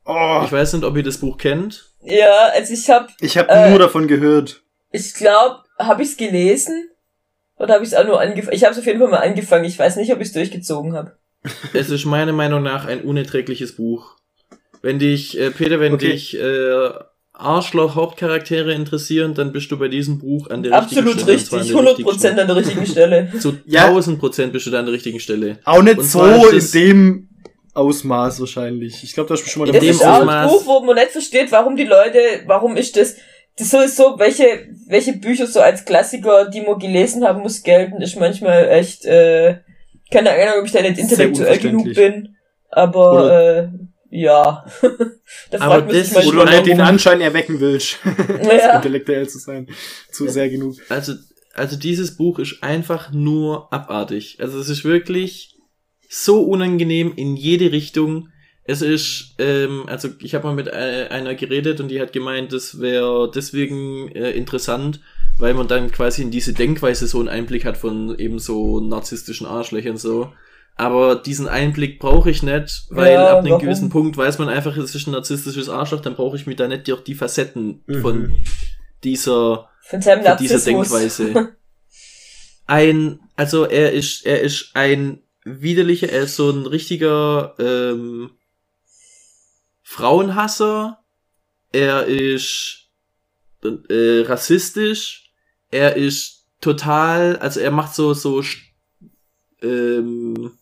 [0.06, 1.92] Oh, Ich weiß nicht, ob ihr das Buch kennt.
[2.04, 4.62] Ja, also ich hab, ich habe Äh, nur davon gehört.
[4.92, 6.90] ich glaube, habe ich's gelesen
[7.58, 8.56] oder habe ich's auch nur angefangen?
[8.56, 9.66] Ich habe es auf jeden Fall mal angefangen.
[9.66, 11.18] Ich weiß nicht, ob ich's durchgezogen habe.
[11.74, 14.16] Es ist meiner Meinung nach ein unerträgliches Buch.
[14.82, 16.12] Wenn dich, äh, Peter, wenn Okay.
[16.12, 16.90] dich äh,
[17.34, 21.66] Arschloch-Hauptcharaktere interessieren, dann bist du bei diesem Buch an der Absolut richtigen Stelle.
[21.66, 23.32] zwar richtig, an der 100 richtigen an der richtigen Stelle.
[23.40, 23.86] Zu Ja.
[23.88, 25.60] 1000 Prozent bist du da an der richtigen Stelle.
[25.66, 27.30] Auch nicht Und so in es- dem
[27.76, 29.04] Ausmaß wahrscheinlich.
[29.04, 30.80] Ich glaube, da ist schon mal In Das dem ist auch ein Ausmaß- Buch, wo
[30.82, 33.16] man nicht versteht, warum die Leute, warum ist das,
[33.58, 37.64] das so ist so, welche, welche Bücher so als Klassiker, die man gelesen haben muss,
[37.64, 39.58] gelten, ist manchmal echt, äh,
[40.12, 42.36] keine Ahnung, ob ich da nicht intellektuell genug bin,
[42.70, 43.68] aber, äh,
[44.10, 44.66] ja.
[45.52, 46.80] da Aber das Wo du nicht den.
[46.80, 47.98] Anschein erwecken willst,
[48.44, 48.78] Ja.
[48.78, 49.68] intellektuell zu sein.
[50.12, 50.76] Zu sehr genug.
[50.90, 51.14] Also,
[51.54, 54.38] also dieses Buch ist einfach nur abartig.
[54.40, 55.55] Also es ist wirklich
[56.10, 58.30] so unangenehm in jede Richtung.
[58.64, 62.52] Es ist, ähm, also ich habe mal mit äh, einer geredet und die hat gemeint,
[62.52, 65.02] das wäre deswegen äh, interessant,
[65.38, 69.46] weil man dann quasi in diese Denkweise so einen Einblick hat von eben so narzisstischen
[69.46, 70.32] Arschlöchern so.
[70.78, 73.62] Aber diesen Einblick brauche ich nicht, weil Ja, ab einem warum?
[73.62, 76.68] gewissen Punkt weiß man einfach, es ist ein narzisstisches Arschloch, dann brauche ich mir da
[76.68, 78.02] nicht durch die Facetten Mhm.
[78.02, 78.34] von
[79.04, 80.60] dieser Von von dieser.
[80.60, 81.54] Denkweise.
[82.68, 88.32] Ein, also er ist, er ist ein widerlicher, er ist so ein richtiger ähm,
[89.84, 91.00] Frauenhasser.
[91.72, 92.90] Er ist
[93.64, 95.32] äh, rassistisch.
[95.70, 98.44] Er ist total, also er macht so so
[99.62, 100.58] ähm,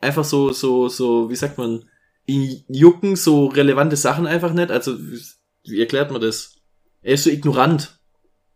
[0.00, 1.88] einfach so so so, wie sagt man,
[2.26, 4.70] ihn jucken so relevante Sachen einfach nicht.
[4.70, 6.56] Also wie, erklärt man das?
[7.02, 8.00] Er ist so ignorant.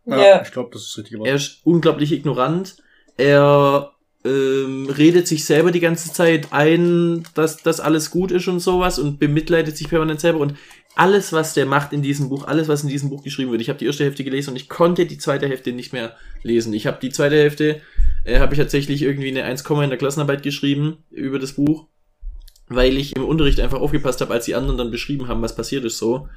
[0.05, 0.41] Ja.
[0.41, 2.77] Ich glaube, das ist das richtige Er ist unglaublich ignorant.
[3.17, 3.93] Er
[4.23, 8.99] ähm, redet sich selber die ganze Zeit ein, dass das alles gut ist und sowas
[8.99, 10.55] und bemitleidet sich permanent selber und
[10.95, 13.61] alles, was der macht in diesem Buch, alles, was in diesem Buch geschrieben wird.
[13.61, 16.73] Ich habe die erste Hälfte gelesen und ich konnte die zweite Hälfte nicht mehr lesen.
[16.73, 17.81] Ich habe die zweite Hälfte,
[18.25, 21.87] äh, habe ich tatsächlich irgendwie eine 1, in der Klassenarbeit geschrieben über das Buch,
[22.67, 25.85] weil ich im Unterricht einfach aufgepasst habe, als die anderen dann beschrieben haben, was passiert
[25.85, 26.27] ist so.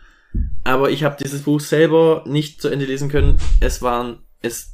[0.62, 3.38] Aber ich habe dieses Buch selber nicht zu Ende lesen können.
[3.60, 4.73] Es war es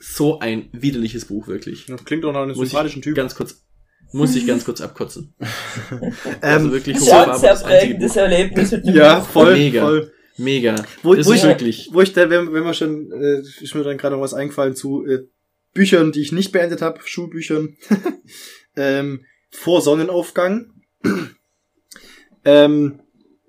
[0.00, 1.86] so ein widerliches Buch wirklich.
[1.86, 3.16] Das klingt doch nach einem Muss sympathischen ich Typ.
[3.16, 3.64] ganz kurz
[4.12, 5.34] muss ich ganz kurz abkotzen.
[6.40, 8.16] Also Ähm, wirklich Das ist auch ein sehr prägendes.
[8.16, 9.28] Erlebnis mit dem ja, Buch.
[9.28, 9.80] voll, Mega.
[9.82, 10.12] voll.
[10.38, 10.76] Mega.
[11.02, 11.88] Wo, das wo, ist ich, wirklich.
[11.92, 14.76] wo ich da, wenn, wenn wir schon, äh, ist mir dann gerade noch was eingefallen
[14.76, 15.26] zu äh,
[15.74, 17.76] Büchern, die ich nicht beendet habe, Schulbüchern.
[18.76, 20.72] ähm, vor Sonnenaufgang.
[22.44, 23.00] ähm,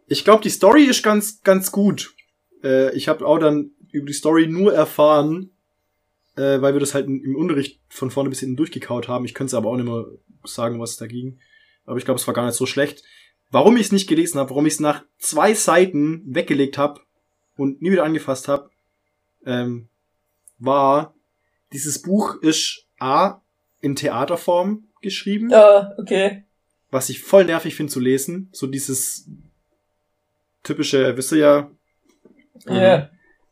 [0.08, 2.14] ich glaube, die Story ist ganz, ganz gut.
[2.64, 5.52] Äh, ich habe auch dann über die Story nur erfahren,
[6.40, 9.26] äh, weil wir das halt im Unterricht von vorne bis hinten durchgekaut haben.
[9.26, 10.06] Ich könnte es aber auch nicht mehr
[10.46, 11.40] sagen, was da ging.
[11.86, 13.04] Aber ich glaube, es war gar nicht so schlecht.
[13.52, 17.02] Warum ich es nicht gelesen habe, warum ich es nach zwei Seiten weggelegt habe,
[17.58, 18.70] und nie wieder angefasst habe,
[19.46, 19.90] ähm,
[20.60, 21.14] war,
[21.74, 23.42] dieses Buch ist A
[23.82, 26.46] in Theaterform geschrieben, Ja, okay.
[26.90, 28.48] was ich voll nervig finde zu lesen.
[28.54, 29.28] So dieses
[30.64, 31.72] typische, wisst ihr ja.
[32.66, 33.10] Ja.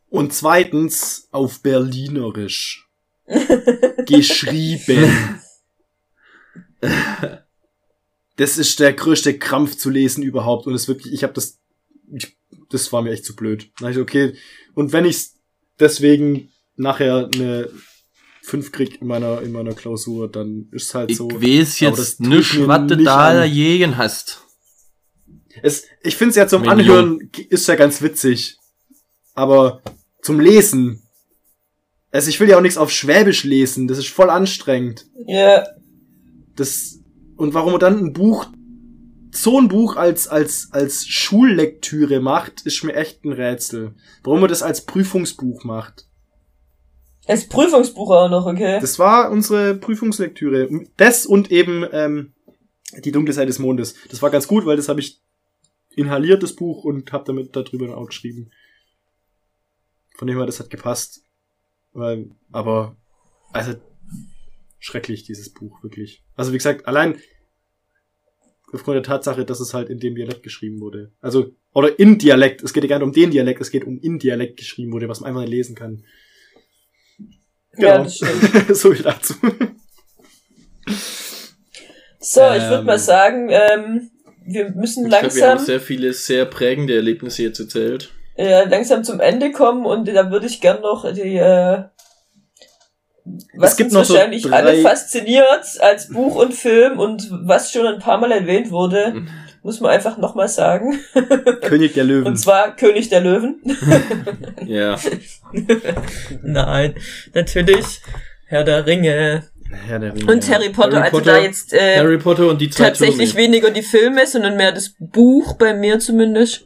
[0.10, 2.88] Und zweitens auf Berlinerisch
[4.06, 5.42] geschrieben.
[8.38, 11.60] Das ist der größte Krampf zu lesen überhaupt und es wirklich, ich habe das,
[12.14, 12.38] ich,
[12.70, 13.72] das war mir echt zu blöd.
[13.80, 14.36] Da ich, okay,
[14.76, 15.30] und wenn ich
[15.80, 17.70] deswegen nachher eine
[18.44, 21.30] 5 krieg in meiner in meiner Klausur, dann ist halt Ich so.
[21.30, 24.44] weiß aber das jetzt nicht, was du da dagegen hast.
[25.64, 28.57] Es, ich finde es ja zum Anhören ist ja ganz witzig,
[29.38, 29.82] aber
[30.24, 31.04] zum Lesen,
[32.12, 35.06] also ich will ja auch nichts auf Schwäbisch lesen, das ist voll anstrengend.
[35.28, 35.64] Ja.
[36.56, 37.00] Das
[37.36, 38.48] und warum er dann ein Buch
[39.32, 43.94] so ein Buch als als als Schullektüre macht, ist mir echt ein Rätsel.
[44.24, 46.08] Warum er das als Prüfungsbuch macht.
[47.28, 48.80] Als Prüfungsbuch auch noch, okay.
[48.82, 50.68] Das war unsere Prüfungslektüre.
[50.96, 52.34] Das und eben ähm,
[53.06, 53.94] die dunkle Seite des Mondes.
[54.10, 55.22] Das war ganz gut, weil das habe ich
[55.96, 58.50] inhaliert, das Buch, und habe damit darüber auch geschrieben.
[60.18, 61.24] Von dem her, das hat gepasst.
[61.94, 62.98] Weil, aber,
[63.54, 63.76] also,
[64.80, 66.24] schrecklich, dieses Buch, wirklich.
[66.36, 67.20] Also, wie gesagt, allein
[68.74, 71.14] aufgrund der Tatsache, dass es halt in dem Dialekt geschrieben wurde.
[71.22, 72.64] Also, oder in Dialekt.
[72.64, 75.08] Es geht ja gar nicht um den Dialekt, es geht um in Dialekt geschrieben wurde,
[75.08, 76.04] was man einfach nicht lesen kann.
[77.78, 78.04] Ja, Genau.
[78.06, 78.76] das stimmt.
[78.76, 79.36] so viel dazu.
[82.20, 82.86] So, ich würde Ähm.
[82.86, 84.10] mal sagen, ähm,
[84.46, 88.12] wir müssen Ich glaube, wir haben langsam, sehr viele sehr prägende Erlebnisse jetzt erzählt.
[88.38, 91.84] Äh, langsam zum Ende kommen und da würde ich gern noch die, äh,
[93.56, 97.72] was gibt uns noch so wahrscheinlich drei- alle fasziniert als Buch und Film und was
[97.72, 99.26] schon ein paar Mal erwähnt wurde,
[99.64, 100.98] muss man einfach nochmal sagen.
[101.64, 102.26] König der Löwen.
[102.26, 103.62] Und zwar König der Löwen.
[104.66, 104.98] Ja.
[106.44, 106.96] Nein,
[107.34, 108.02] natürlich
[108.48, 109.44] Herr der Ringe.
[109.88, 110.32] Herr der Ringe.
[110.32, 113.48] Und Harry Potter, Harry also Potter, da jetzt äh, Harry Potter und die tatsächlich Türme.
[113.48, 116.66] weniger die Filme, sondern mehr das Buch, bei mir zumindest.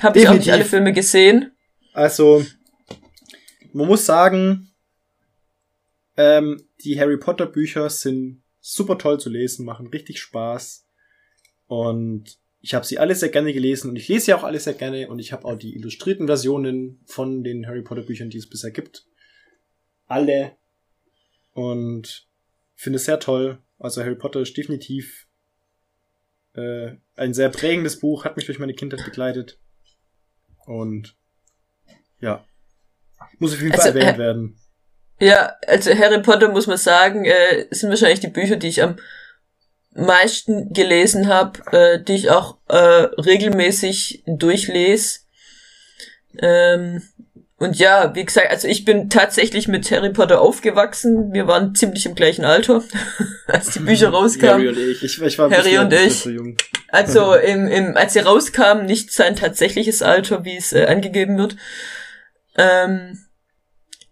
[0.00, 1.52] Habe ich auch nicht alle Filme gesehen.
[1.92, 2.44] Also,
[3.72, 4.70] man muss sagen,
[6.16, 10.86] ähm, die Harry Potter Bücher sind super toll zu lesen, machen richtig Spaß.
[11.66, 14.74] Und ich habe sie alle sehr gerne gelesen und ich lese sie auch alle sehr
[14.74, 18.48] gerne und ich habe auch die illustrierten Versionen von den Harry Potter Büchern, die es
[18.48, 19.06] bisher gibt.
[20.06, 20.56] Alle.
[21.52, 22.26] Und
[22.74, 23.58] finde es sehr toll.
[23.78, 25.26] Also Harry Potter ist definitiv
[26.54, 29.58] äh, ein sehr prägendes Buch, hat mich durch meine Kindheit begleitet.
[30.66, 31.14] Und
[32.20, 32.44] ja,
[33.38, 34.56] muss auf jeden Fall Also, erwähnt äh, werden.
[35.20, 38.96] Ja, also Harry Potter muss man sagen, äh, sind wahrscheinlich die Bücher, die ich am
[39.92, 45.20] meisten gelesen habe, äh, die ich auch äh, regelmäßig durchlese.
[46.38, 47.02] Ähm,
[47.58, 51.32] und ja, wie gesagt, also ich bin tatsächlich mit Harry Potter aufgewachsen.
[51.32, 52.82] Wir waren ziemlich im gleichen Alter,
[53.46, 54.68] als die Bücher Harry rauskamen.
[54.68, 55.02] und ich.
[55.04, 56.20] Ich, ich war ein Harry bisschen und ich.
[56.22, 56.56] zu jung.
[56.94, 61.56] Also im, im, als sie rauskamen, nicht sein tatsächliches Alter, wie es äh, angegeben wird.
[62.56, 63.18] Ähm,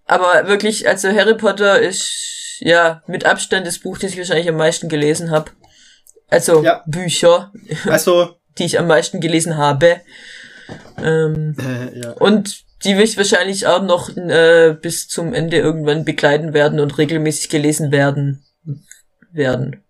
[0.05, 4.57] aber wirklich, also Harry Potter ist ja mit Abstand das Buch, das ich wahrscheinlich am
[4.57, 5.53] meisten gelesen habe.
[6.29, 6.83] Also Ja.
[6.87, 7.53] Bücher,
[7.87, 10.01] Also, die ich am meisten gelesen habe.
[11.01, 12.11] Ähm, äh, ja.
[12.13, 17.49] und die mich wahrscheinlich auch noch äh, bis zum Ende irgendwann begleiten werden und regelmäßig
[17.49, 18.45] gelesen werden
[19.31, 19.82] werden.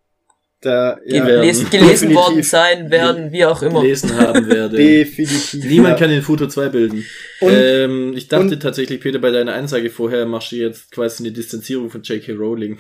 [0.63, 3.83] Da, ja, gelesen, gelesen worden sein werden, wie auch immer.
[3.83, 4.77] gelesen haben werde.
[4.77, 5.65] definitiv.
[5.65, 5.99] Niemand ja.
[6.07, 7.05] kann den Foto 2 bilden.
[7.41, 11.25] Und- ähm, ich dachte und- tatsächlich, Peter, bei deiner Ansage vorher machst du jetzt quasi
[11.25, 12.35] eine Distanzierung von J.K.
[12.35, 12.79] Rowling.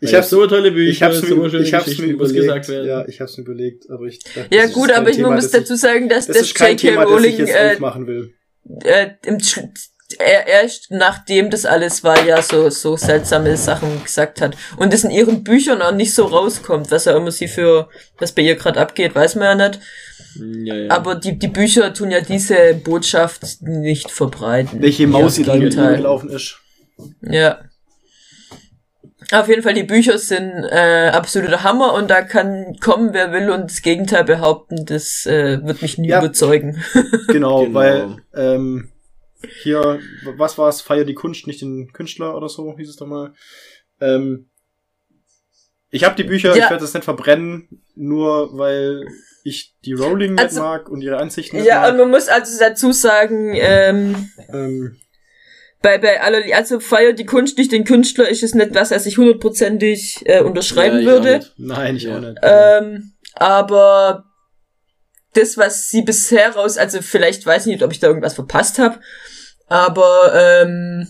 [0.00, 2.40] Ich hab's- so tolle Bücher, Ich hab's, so schöne ich hab's Geschichten, mir überlegt.
[2.40, 2.88] gesagt werden.
[2.88, 5.28] Ja, ich hab's mir überlegt, aber ich dachte, Ja das ist gut, aber ich Thema,
[5.28, 6.66] man muss das dazu sagen, dass das das J.K.
[6.66, 7.76] Das ich Rowling jetzt äh,
[8.86, 9.38] äh, im,
[10.20, 15.04] er, erst nachdem das alles war, ja so so seltsame Sachen gesagt hat und das
[15.04, 17.88] in ihren Büchern auch nicht so rauskommt, was ja immer sie für
[18.18, 19.80] was bei ihr gerade abgeht, weiß man ja nicht.
[20.64, 20.90] Ja, ja.
[20.90, 24.82] Aber die die Bücher tun ja diese Botschaft nicht verbreiten.
[24.82, 26.58] Welche Maus hier da gelaufen ist.
[27.22, 27.60] Ja.
[29.32, 33.48] Auf jeden Fall, die Bücher sind äh, absoluter Hammer und da kann kommen, wer will
[33.50, 36.18] und das Gegenteil behaupten, das äh, wird mich nie Ja.
[36.18, 36.82] überzeugen.
[37.28, 37.74] Genau, Genau.
[37.74, 38.90] weil ähm,
[39.62, 40.00] hier,
[40.36, 40.80] was war's?
[40.80, 43.32] Feier die Kunst, nicht den Künstler oder so, hieß es doch mal.
[44.00, 44.48] Ähm,
[45.90, 46.64] ich habe die Bücher, Ja.
[46.64, 49.06] ich werde das nicht verbrennen, nur weil
[49.44, 51.98] ich die Rowling Also- nicht mag und ihre Ansichten nicht Ja, und mag.
[51.98, 54.96] man muss also dazu sagen, ähm, Ähm,
[55.82, 59.04] bei, bei aller, also feiert die Kunst nicht den Künstler, ist es nicht was, was
[59.06, 61.46] ich hundertprozentig äh, unterschreiben Ja, ich würde.
[61.58, 62.38] nein, ich auch nicht.
[62.42, 64.24] Ähm, aber
[65.34, 68.78] das, was sie bisher raus, also vielleicht weiß ich nicht, ob ich da irgendwas verpasst
[68.78, 69.00] habe,
[69.66, 71.08] aber ähm,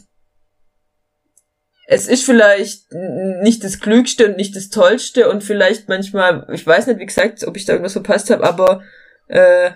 [1.87, 6.87] es ist vielleicht nicht das Klügste und nicht das Tollste und vielleicht manchmal, ich weiß
[6.87, 8.83] nicht, wie gesagt, ob ich da irgendwas verpasst habe, aber
[9.29, 9.73] äh,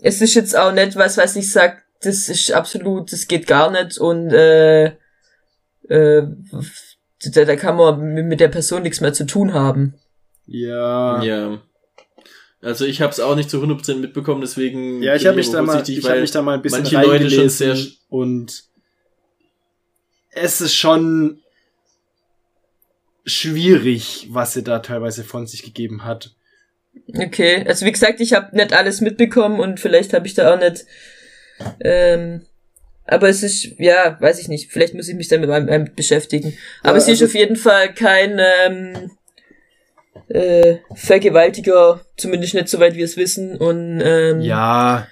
[0.00, 3.70] es ist jetzt auch nicht was, was ich sag, das ist absolut, das geht gar
[3.70, 4.86] nicht und äh,
[5.88, 6.22] äh,
[7.32, 9.94] da, da kann man mit der Person nichts mehr zu tun haben.
[10.46, 11.22] Ja.
[11.22, 11.60] Ja.
[12.62, 15.62] Also ich habe es auch nicht zu 100% mitbekommen, deswegen Ja, ich habe mich da
[15.62, 17.76] mal, ich habe weil mich da mal ein bisschen manche Leute schon sehr
[18.08, 18.64] und
[20.30, 21.40] es ist schon
[23.24, 26.34] schwierig, was sie da teilweise von sich gegeben hat.
[27.16, 30.58] Okay, also wie gesagt, ich habe nicht alles mitbekommen und vielleicht habe ich da auch
[30.58, 30.84] nicht.
[31.80, 32.42] Ähm,
[33.04, 34.70] aber es ist, ja, weiß ich nicht.
[34.72, 36.56] Vielleicht muss ich mich damit beschäftigen.
[36.82, 39.10] Aber Ja, sie ist also- auf jeden Fall kein ähm,
[40.30, 45.06] äh, Vergewaltiger, zumindest nicht soweit wir es wissen und ähm, Ja,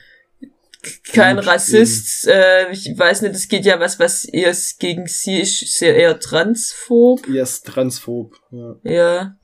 [1.13, 2.27] kein gut, Rassist.
[2.29, 6.19] Äh, ich weiß nicht, es geht ja was, was eher gegen sie ist, sehr eher
[6.21, 7.27] transphob.
[7.29, 8.35] ihr ist transphob.
[8.51, 8.77] Ja.
[8.85, 9.37] Ja.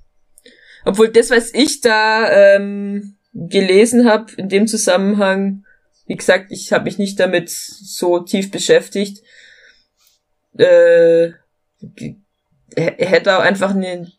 [0.84, 5.64] Obwohl das, was ich da ähm, gelesen habe in dem Zusammenhang,
[6.06, 9.22] wie gesagt, ich habe mich nicht damit so tief beschäftigt,
[10.56, 11.30] äh,
[12.76, 14.12] hätte auch einfach eine,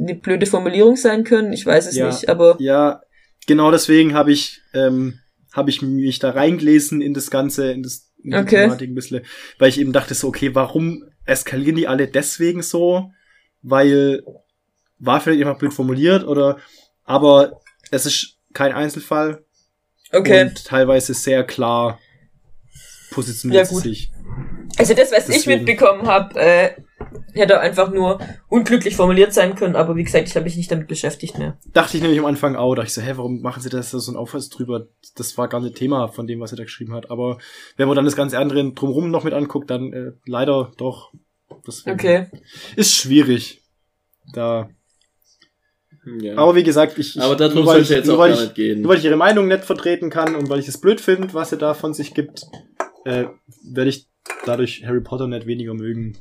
[0.00, 1.52] eine blöde Formulierung sein können.
[1.52, 2.06] Ich weiß es Ja.
[2.06, 3.02] nicht, aber ja,
[3.46, 5.18] genau deswegen habe ich, ähm,
[5.52, 8.62] habe ich mich da reingelesen in das Ganze, in das in die Okay.
[8.64, 9.24] Thematik ein bisschen,
[9.58, 13.10] weil ich eben dachte so, okay, warum eskalieren die alle deswegen so?
[13.62, 14.22] Weil
[14.98, 16.58] war vielleicht einfach blöd formuliert oder
[17.04, 17.60] aber
[17.90, 19.44] es ist kein Einzelfall
[20.12, 20.42] okay.
[20.42, 21.98] und teilweise sehr klar
[23.10, 24.12] positioniert Ja, sich.
[24.78, 25.64] Also das, was ich Deswegen.
[25.64, 26.70] mitbekommen habe, äh,
[27.32, 28.18] hätte einfach nur
[28.48, 31.58] unglücklich formuliert sein können, aber wie gesagt, ich habe mich nicht damit beschäftigt mehr.
[31.72, 34.12] Dachte ich nämlich am Anfang auch, dachte ich so, hä, warum machen sie das so
[34.12, 34.88] ein Aufsatz drüber?
[35.16, 37.10] Das war gar nicht Thema von dem, was er da geschrieben hat.
[37.10, 37.38] Aber
[37.76, 41.12] wenn man dann das ganze andere drumherum noch mit anguckt, dann äh, leider doch.
[41.66, 42.26] Deswegen Okay.
[42.76, 43.62] Ist schwierig.
[44.32, 44.70] Da.
[46.20, 46.36] Ja.
[46.38, 48.38] Aber wie gesagt, ich, ich Aber darum nur weil ich, jetzt nur auch weil gar
[48.38, 48.80] ich, nicht gehen.
[48.80, 51.50] Nur weil ich ihre Meinung nicht vertreten kann und weil ich es blöd finde, was
[51.50, 52.46] sie da von sich gibt,
[53.04, 53.26] äh,
[53.64, 54.06] werde ich
[54.46, 56.16] dadurch Harry Potter nicht weniger mögen.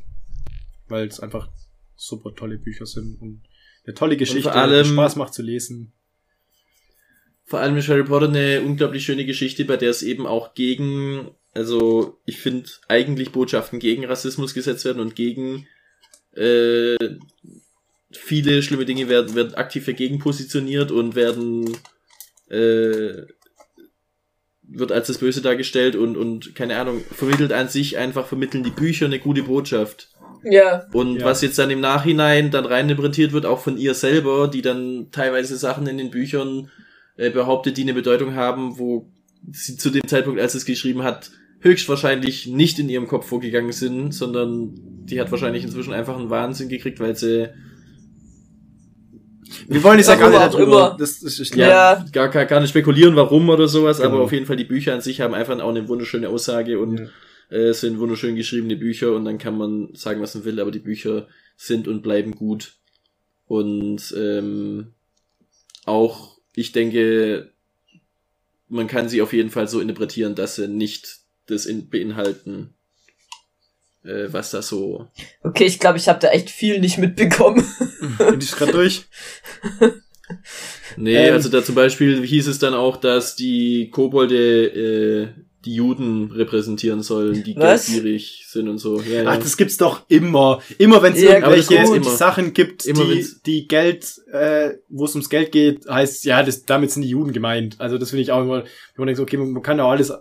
[0.90, 1.50] Weil es einfach
[1.96, 3.42] super tolle Bücher sind und
[3.86, 5.94] eine tolle Geschichte, allem- die Spaß macht zu lesen.
[7.46, 11.32] Vor allem ist Harry Potter eine unglaublich schöne Geschichte, bei der es eben auch gegen,
[11.54, 15.66] also ich finde eigentlich Botschaften gegen Rassismus gesetzt werden und gegen
[16.36, 16.96] äh,
[18.12, 21.76] viele schlimme Dinge werden, werden aktiv dagegen positioniert und werden
[22.50, 23.26] äh,
[24.62, 28.70] wird als das Böse dargestellt und, und keine Ahnung, vermittelt an sich einfach, vermitteln die
[28.70, 30.10] Bücher eine gute Botschaft.
[30.44, 31.26] Ja, Und Ja.
[31.26, 35.58] was jetzt dann im Nachhinein dann reininterpretiert wird, auch von ihr selber, die dann teilweise
[35.58, 36.70] Sachen in den Büchern
[37.18, 39.10] äh, behauptet, die eine Bedeutung haben, wo
[39.52, 43.74] sie zu dem Zeitpunkt, als sie es geschrieben hat, höchstwahrscheinlich nicht in ihrem Kopf vorgegangen
[43.74, 44.72] sind, sondern
[45.06, 47.50] die hat wahrscheinlich inzwischen einfach einen Wahnsinn gekriegt, weil sie
[49.68, 50.96] Wir wollen nicht sagen, Warum alle darüber.
[50.98, 52.06] Das ist, ich, ja, Ja.
[52.14, 54.24] Gar, gar, gar nicht spekulieren, warum oder sowas, aber Genau.
[54.24, 57.06] auf jeden Fall die Bücher an sich haben einfach auch eine wunderschöne Aussage und Ja.
[57.50, 60.72] Äh, es sind wunderschön geschriebene Bücher und dann kann man sagen, was man will, aber
[60.72, 61.28] die Bücher
[61.58, 62.76] sind und bleiben gut.
[63.48, 64.94] Und ähm,
[65.86, 67.52] auch, ich denke,
[68.68, 72.76] man kann sie auf jeden Fall so interpretieren, dass sie nicht das in, beinhalten,
[74.04, 75.08] äh, was da so.
[75.44, 77.66] okay, ich glaube, ich habe da echt viel nicht mitbekommen.
[78.18, 79.06] Bin ich gerade durch?
[80.96, 81.34] Nee, Ähm.
[81.34, 85.28] also da zum Beispiel hieß es dann auch, dass die Kobolde äh,
[85.66, 87.88] die Juden repräsentieren sollen, die Was?
[87.88, 89.02] geldgierig sind und so.
[89.02, 89.38] Ja, Ach, ja.
[89.38, 90.62] das gibt's doch immer.
[90.78, 92.04] Immer wenn es Ja, irgendwelche.
[92.10, 96.44] Sachen gibt, Immer die, wenn's- die Geld, äh, wo es ums Geld geht, heißt, ja,
[96.44, 97.76] das, damit sind die Juden gemeint.
[97.80, 98.66] Also das finde ich auch immer, wenn
[98.98, 100.14] man denkt, okay, man kann ja alles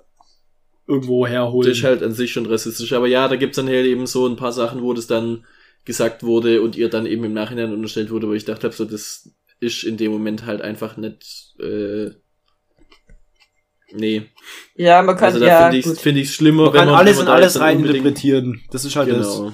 [0.86, 1.68] irgendwo herholen.
[1.68, 2.92] Das ist halt an sich schon rassistisch.
[2.92, 5.44] Aber ja, da gibt's dann halt eben so ein paar Sachen, wo das dann
[5.84, 9.30] gesagt wurde und ihr dann eben im Nachhinein unterstellt wurde, wo ich dachte so das
[9.60, 11.54] ist in dem Moment halt einfach nicht.
[11.60, 12.10] Äh,
[13.92, 14.22] nee.
[14.74, 15.98] Ja, man kann, Also da ja, finde ich gut.
[15.98, 18.60] finde ich schlimmer, man kann wenn alles wenn in alles rein interpretieren.
[18.70, 19.36] Das ist halt das.
[19.36, 19.52] Genau.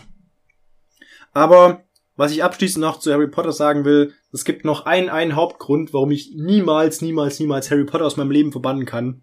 [1.33, 1.83] Aber
[2.17, 5.93] was ich abschließend noch zu Harry Potter sagen will, es gibt noch einen, einen Hauptgrund,
[5.93, 9.23] warum ich niemals, niemals, niemals Harry Potter aus meinem Leben verbannen kann.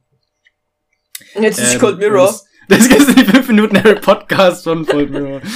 [1.39, 2.25] Jetzt ist Ähm, Cold Mirror.
[2.67, 5.41] Das, das ist die 5 Minuten Harry Podcast von Cold Mirror.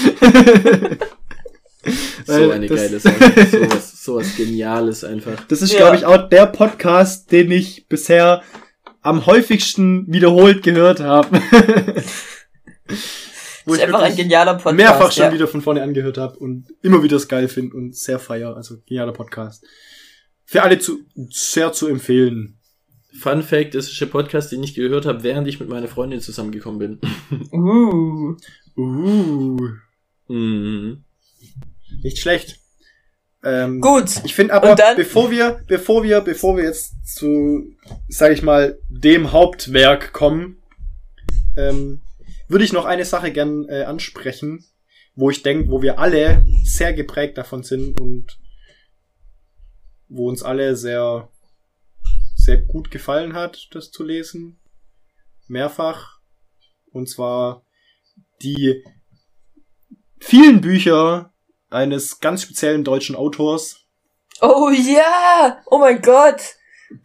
[2.25, 3.45] So eine das- geile Sache.
[3.51, 5.45] Sowas, sowas Geniales einfach.
[5.47, 5.79] Das ist, Ja.
[5.79, 8.41] glaube ich, auch der Podcast, den ich bisher
[9.05, 11.39] am häufigsten wiederholt gehört habe.
[13.65, 14.75] Wo ist ich einfach ein genialer Podcast.
[14.75, 15.33] mehrfach schon ja.
[15.33, 18.55] wieder von vorne angehört habe und immer wieder es geil finde und sehr feier.
[18.55, 19.63] Also genialer Podcast.
[20.43, 22.57] Für alle zu, sehr zu empfehlen.
[23.19, 26.19] Fun Fact, das ist ein Podcast, den ich gehört habe, während ich mit meiner Freundin
[26.19, 26.99] zusammengekommen bin.
[27.51, 28.35] Uh.
[28.77, 29.57] Uh,
[30.27, 31.05] Mhm.
[32.03, 32.59] nicht schlecht.
[33.45, 34.23] Ähm, Gut.
[34.25, 37.75] Ich finde aber, bevor wir, bevor wir, bevor wir jetzt zu,
[38.09, 40.63] sag ich mal, dem Hauptwerk kommen,
[41.55, 42.01] ähm,
[42.47, 44.65] würde ich noch eine Sache gern äh, ansprechen,
[45.13, 48.39] wo ich denke, wo wir alle sehr geprägt davon sind und
[50.07, 51.29] wo uns alle sehr,
[52.35, 54.59] sehr gut gefallen hat, das zu lesen.
[55.47, 56.19] Mehrfach.
[56.91, 57.63] Und zwar
[58.41, 58.83] die
[60.19, 61.31] vielen Bücher
[61.69, 63.81] eines ganz speziellen deutschen Autors,
[64.41, 65.57] Oh ja!
[65.67, 66.41] Oh mein Gott!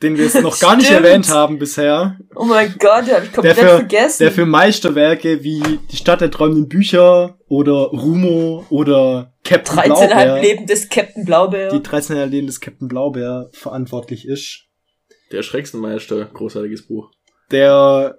[0.02, 3.32] den wir jetzt noch gar nicht erwähnt haben bisher, Oh mein Gott, den hab ich
[3.32, 4.22] komplett Der für- vergessen.
[4.22, 10.40] der für Meisterwerke wie Die Stadt der träumenden Bücher oder Rumo oder Captain 13,5 Blaubeer,
[10.42, 11.70] Leben des Captain Blaubeer.
[11.70, 14.66] die 13,5 Leben des Captain Blaubeer verantwortlich ist,
[15.32, 17.10] Der Schrecksenmeister, großartiges Buch.
[17.50, 18.18] der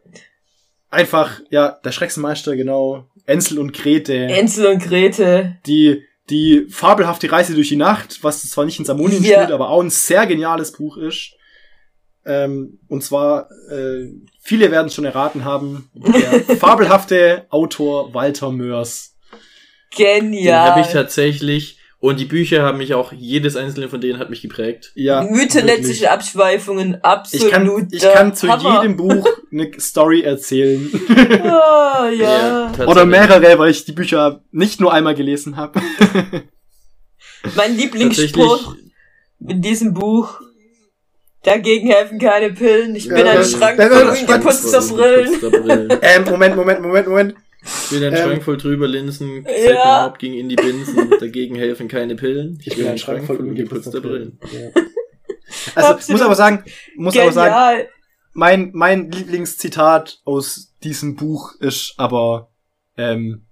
[0.89, 5.57] einfach, ja, der Schrecksenmeister, genau, Ensel und Grete, Ensel und Grete.
[5.67, 9.41] die die fabelhafte Reise durch die Nacht, was zwar nicht in Samonien Ja.
[9.41, 11.33] spielt, aber auch ein sehr geniales Buch ist.
[12.25, 14.07] Ähm, und zwar, äh,
[14.41, 19.15] viele werden es schon erraten haben, der fabelhafte Autor Walter Mörs.
[19.97, 20.69] Den Genial.
[20.69, 24.41] habe ich tatsächlich, und die Bücher haben mich auch, jedes einzelne von denen hat mich
[24.41, 24.91] geprägt.
[24.95, 27.51] Ja, Mythennetzische Abschweifungen, ich absolut.
[27.51, 30.89] kann, ich kann zu jedem Buch eine Story erzählen.
[31.43, 32.63] Ah, ja.
[32.65, 32.87] tatsächlich.
[32.87, 35.79] Oder mehrere, weil ich die Bücher nicht nur einmal gelesen habe.
[37.55, 38.75] Mein Lieblingsspruch
[39.47, 40.41] in diesem Buch.
[41.43, 42.95] Dagegen helfen keine Pillen.
[42.95, 45.99] Ich bin Ja, ein Schrank voll geputzter Brillen.
[46.01, 47.35] ähm, Moment, Moment, Moment, Moment.
[47.63, 50.03] Ich bin ein Ähm, Schrank voll drüber Linsen, Ja.
[50.05, 52.59] Haupt ging in die Binsen, dagegen helfen keine Pillen.
[52.63, 54.39] Ich bin ein Schrank voll ungeputzter Brillen.
[54.51, 54.81] Ja.
[55.75, 56.17] Also, Absolut.
[56.19, 56.63] muss aber sagen,
[56.95, 57.89] muss aber sagen, Genial.
[58.31, 62.51] mein, mein Lieblingszitat aus diesem Buch ist aber,
[62.95, 63.45] ähm,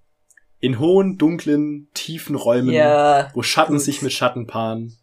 [0.61, 3.29] in hohen, dunklen, tiefen Räumen, Ja.
[3.33, 3.81] wo Schatten gut.
[3.81, 4.95] sich mit Schatten paaren,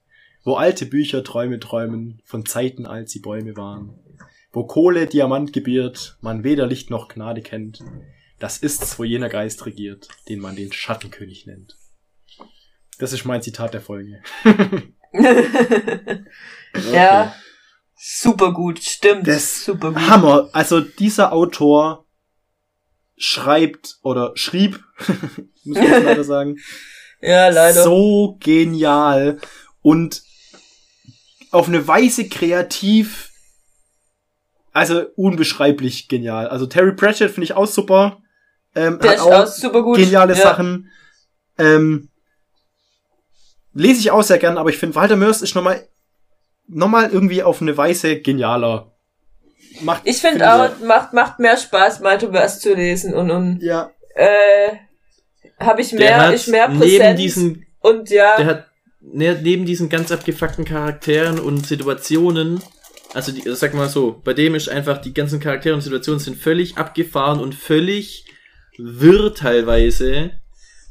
[0.42, 3.90] wo alte Bücher Träume träumen, von Zeiten, als sie Bäume waren,
[4.52, 7.80] wo Kohle Diamant gebiert, man weder Licht noch Gnade kennt,
[8.38, 11.76] das ist's, wo jener Geist regiert, den man den Schattenkönig nennt.
[12.98, 14.22] Das ist mein Zitat der Folge.
[16.92, 17.34] Ja.
[17.98, 19.26] Super gut, stimmt.
[19.26, 20.02] Das super gut.
[20.08, 20.50] Hammer.
[20.52, 22.06] Also dieser Autor
[23.16, 24.84] schreibt oder schrieb,
[25.64, 26.58] muss jetzt leider sagen,
[27.22, 27.82] Ja, leider.
[27.82, 29.40] so genial
[29.80, 30.22] und
[31.50, 33.30] auf eine Weise kreativ,
[34.72, 36.48] also unbeschreiblich genial.
[36.48, 38.20] Also Terry Pratchett finde ich auch super.
[38.76, 39.96] Ähm, Der hat ist auch super gut.
[39.96, 40.40] geniale ja.
[40.40, 40.90] Sachen.
[41.58, 42.10] Ähm,
[43.72, 45.88] lese ich auch sehr gern, aber ich finde Walter Mörs ist nochmal
[46.68, 48.92] noch mal irgendwie auf eine Weise genialer.
[49.80, 53.90] Macht, Ich finde find auch, macht, macht mehr Spaß, Maltobers zu lesen und, und Ja,
[54.14, 54.70] äh,
[55.58, 58.66] habe ich mehr, ich mehr neben Präsenz diesen, und ja, der hat
[59.00, 62.62] ne, neben diesen ganz abgefuckten Charakteren und Situationen,
[63.14, 66.36] also die, sag mal so, bei dem ist einfach die ganzen Charaktere und Situationen sind
[66.36, 68.25] völlig abgefahren und völlig
[68.78, 70.32] wirr teilweise,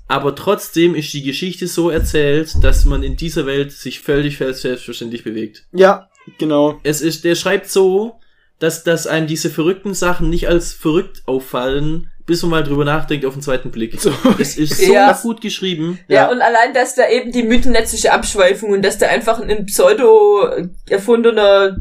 [0.07, 5.23] aber trotzdem ist die Geschichte so erzählt, dass man in dieser Welt sich völlig selbstverständlich
[5.23, 5.65] bewegt.
[5.71, 6.07] ja,
[6.37, 6.79] genau.
[6.83, 8.15] Es ist, der schreibt so,
[8.59, 13.25] dass, dass einem diese verrückten Sachen nicht als verrückt auffallen, bis man mal drüber nachdenkt
[13.25, 13.99] auf den zweiten Blick.
[13.99, 14.11] So.
[14.39, 15.11] Es ist so Ja.
[15.21, 15.99] gut geschrieben.
[16.07, 16.31] ja, ja.
[16.31, 20.49] und allein, dass da eben die mythennetzische Abschweifung und dass da einfach ein pseudo
[20.89, 21.77] erfundener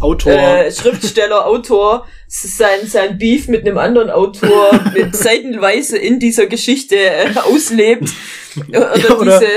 [0.00, 0.32] Autor.
[0.32, 6.96] äh, Schriftsteller, Autor sein, sein Beef mit einem anderen Autor mit seitenweise in dieser Geschichte
[6.96, 8.08] äh, auslebt.
[8.68, 9.50] Oder, Ja, oder- diese,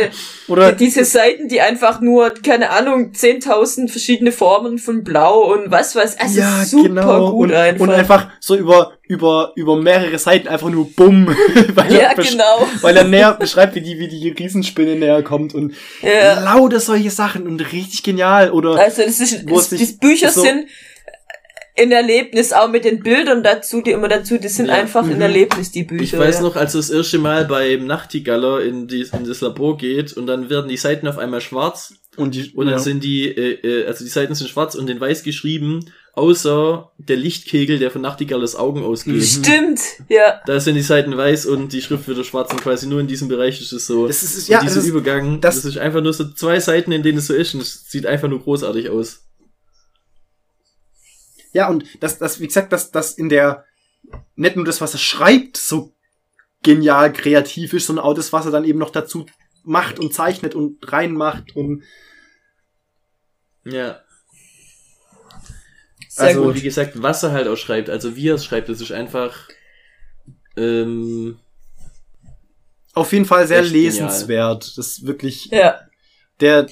[0.48, 5.98] oder diese Seiten, die einfach nur, keine Ahnung, 10.000 verschiedene Formen von Blau und was
[5.98, 7.32] weiß, also ja, super genau.
[7.32, 7.82] gut und, einfach.
[7.82, 11.28] und einfach so über, über, über mehrere Seiten einfach nur bumm.
[11.76, 12.68] weil, ja, er genau.
[12.82, 16.40] weil er näher beschreibt, wie die, wie die Riesenspinne näher kommt und Ja.
[16.44, 18.52] lauter solche Sachen und richtig genial.
[18.52, 20.68] Oder Also das ist, Wo es das, die Bücher so- sind
[21.78, 24.76] ein Erlebnis, auch mit den Bildern dazu, die immer dazu, die sind Ja.
[24.76, 25.22] einfach ein Mhm.
[25.22, 26.04] Erlebnis, die Bücher.
[26.04, 26.42] Ich weiß ja.
[26.44, 30.50] noch, als das erste Mal beim Nachtigaller in, die, in das Labor geht und dann
[30.50, 32.80] werden die Seiten auf einmal schwarz und die und dann ja.
[32.80, 37.18] sind die, äh, äh, also die Seiten sind schwarz und in weiß geschrieben, außer der
[37.18, 39.16] Lichtkegel, der von Nachtigallers Augen ausgeht.
[39.16, 39.22] Mhm.
[39.22, 39.80] Stimmt,
[40.10, 40.42] ja.
[40.46, 43.28] Da sind die Seiten weiß und die Schrift wieder schwarz und quasi nur in diesem
[43.28, 44.08] Bereich ist es so.
[44.08, 46.60] das ist, ja, ja, dieser das ist, Übergang, das- das, ist einfach nur so zwei
[46.60, 49.24] Seiten, in denen es so ist und es sieht einfach nur großartig aus.
[51.54, 53.66] ja und das, das, wie gesagt, das, das in der
[54.36, 55.92] nicht nur das, was er schreibt, so
[56.64, 59.26] genial kreativ ist, sondern auch das, was er dann eben noch dazu
[59.64, 61.84] macht und zeichnet und reinmacht und
[63.66, 64.00] Ja.
[66.16, 66.56] Sehr also, gut.
[66.56, 69.50] wie gesagt, was er halt auch schreibt, also wie er es schreibt, das ist einfach,
[70.56, 71.38] ähm,
[72.94, 73.92] Auf jeden Fall sehr Echt genial.
[73.92, 74.78] lesenswert.
[74.78, 75.82] Das ist wirklich, Ja.
[76.40, 76.68] der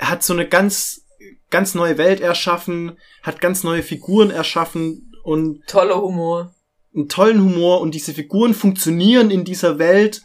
[0.00, 1.02] hat so eine ganz,
[1.50, 6.52] ganz neue Welt erschaffen, hat ganz neue Figuren erschaffen und Toller Humor.
[6.94, 10.22] einen tollen Humor und diese Figuren funktionieren in dieser Welt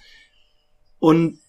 [0.98, 1.40] und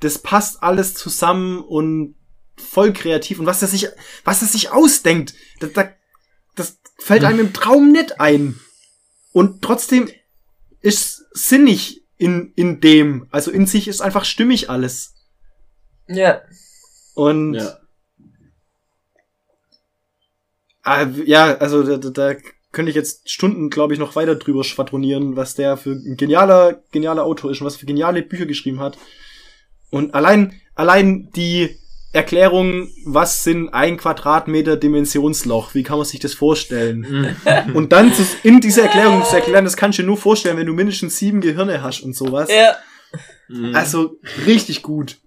[0.00, 2.16] das passt alles zusammen und
[2.62, 3.88] voll kreativ und was er sich,
[4.24, 5.86] was er sich ausdenkt, das, das,
[6.54, 8.58] das fällt einem im Traum nicht ein
[9.32, 10.08] und trotzdem
[10.80, 15.14] ist sinnig in, in dem, also in sich ist einfach stimmig alles
[16.08, 16.42] Ja.
[17.14, 17.78] und ja.
[20.84, 22.40] Ah, ja, also da, da, da
[22.72, 26.82] könnte ich jetzt Stunden, glaube ich, noch weiter drüber schwadronieren, was der für ein genialer,
[26.90, 28.98] genialer Autor ist und was für geniale Bücher geschrieben hat.
[29.90, 31.78] Und allein, allein die
[32.14, 37.36] Erklärung, was sind ein Quadratmeter Dimensionsloch, wie kann man sich das vorstellen?
[37.72, 40.66] Und dann zu, in dieser Erklärung zu erklären, das kannst du dir nur vorstellen, wenn
[40.66, 42.50] du mindestens sieben Gehirne hast und sowas.
[42.50, 42.76] Ja.
[43.48, 43.74] Mhm.
[43.74, 45.18] Also richtig gut.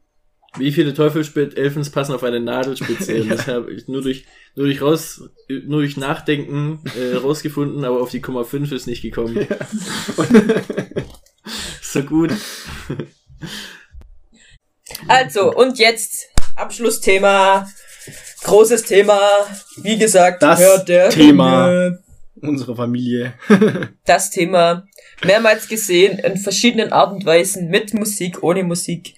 [0.57, 3.13] Wie viele Teufelsspit-Elfens passen auf eine Nadelspitze?
[3.17, 3.35] Ja.
[3.35, 4.25] Das habe ich nur durch,
[4.55, 9.01] nur durch raus, nur durch Nachdenken äh, rausgefunden, aber auf die Komma 5 ist nicht
[9.01, 9.35] gekommen.
[11.81, 12.31] so gut.
[15.07, 17.67] Also, und jetzt Abschlussthema.
[18.43, 19.19] Großes Thema.
[19.77, 21.67] Wie gesagt, Das hört der Thema.
[21.67, 21.99] Ringe.
[22.41, 23.33] Unsere Familie.
[24.05, 24.85] Das Thema.
[25.23, 29.15] Mehrmals gesehen, in verschiedenen Art und Weisen, mit Musik, ohne Musik.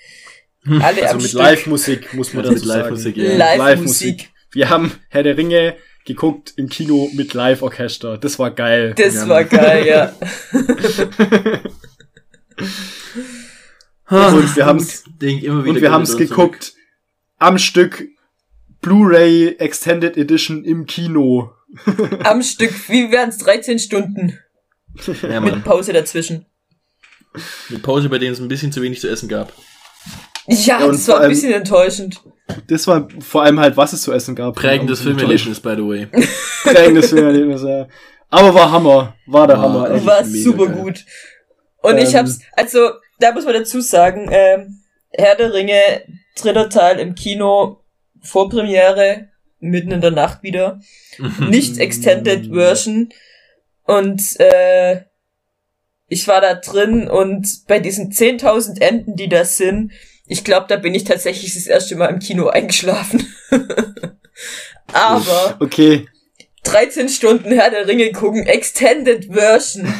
[0.65, 1.34] Alle Also am mit.
[1.34, 2.81] Live-Musik, muss man dazu mit sagen.
[2.81, 3.55] Live-Musik, ja.
[3.55, 4.30] Live-Musik.
[4.51, 8.18] Wir haben Herr der Ringe geguckt im Kino mit Live-Orchester.
[8.18, 8.93] Das war geil.
[8.95, 9.27] Das Ja.
[9.27, 10.14] war geil, ja.
[14.09, 16.73] und wir haben's, immer wieder und wir haben's geguckt
[17.38, 18.07] am Stück
[18.81, 21.51] Blu-ray Extended Edition im Kino.
[22.23, 24.39] Am Stück, wie wären's 13 Stunden.
[25.22, 25.64] Ja, mit.
[25.65, 26.45] Pause dazwischen.
[27.69, 29.51] Eine Pause, bei denen es ein bisschen zu wenig zu essen gab.
[30.47, 32.22] Ja, Ja, das war ein allem- bisschen enttäuschend.
[32.68, 34.55] Das war vor allem halt, was es zu essen gab.
[34.55, 36.07] Prägendes Filmerlebnis, by the way.
[36.64, 37.88] Prägendes Filmerlebnis, ja.
[38.30, 39.15] Aber war Hammer.
[39.26, 40.05] War der War Hammer, echt.
[40.05, 40.76] war super geil.
[40.77, 41.05] gut.
[41.81, 42.19] Und ich Ähm.
[42.19, 44.80] hab's, also, da muss man dazu sagen, ähm,
[45.11, 46.03] Herr der Ringe,
[46.43, 47.84] dritter Teil im Kino,
[48.22, 50.80] Vorpremiere, mitten in der Nacht wieder.
[51.49, 53.09] Nicht Extended Version.
[53.84, 55.01] Und äh,
[56.07, 59.91] ich war da drin und bei diesen 10.000 Enden, die da sind,
[60.26, 63.34] ich glaube, da bin ich tatsächlich das erste Mal im Kino eingeschlafen.
[64.93, 66.07] Aber Okay.
[66.64, 69.93] 13 Stunden Herr der Ringe gucken, Extended Version.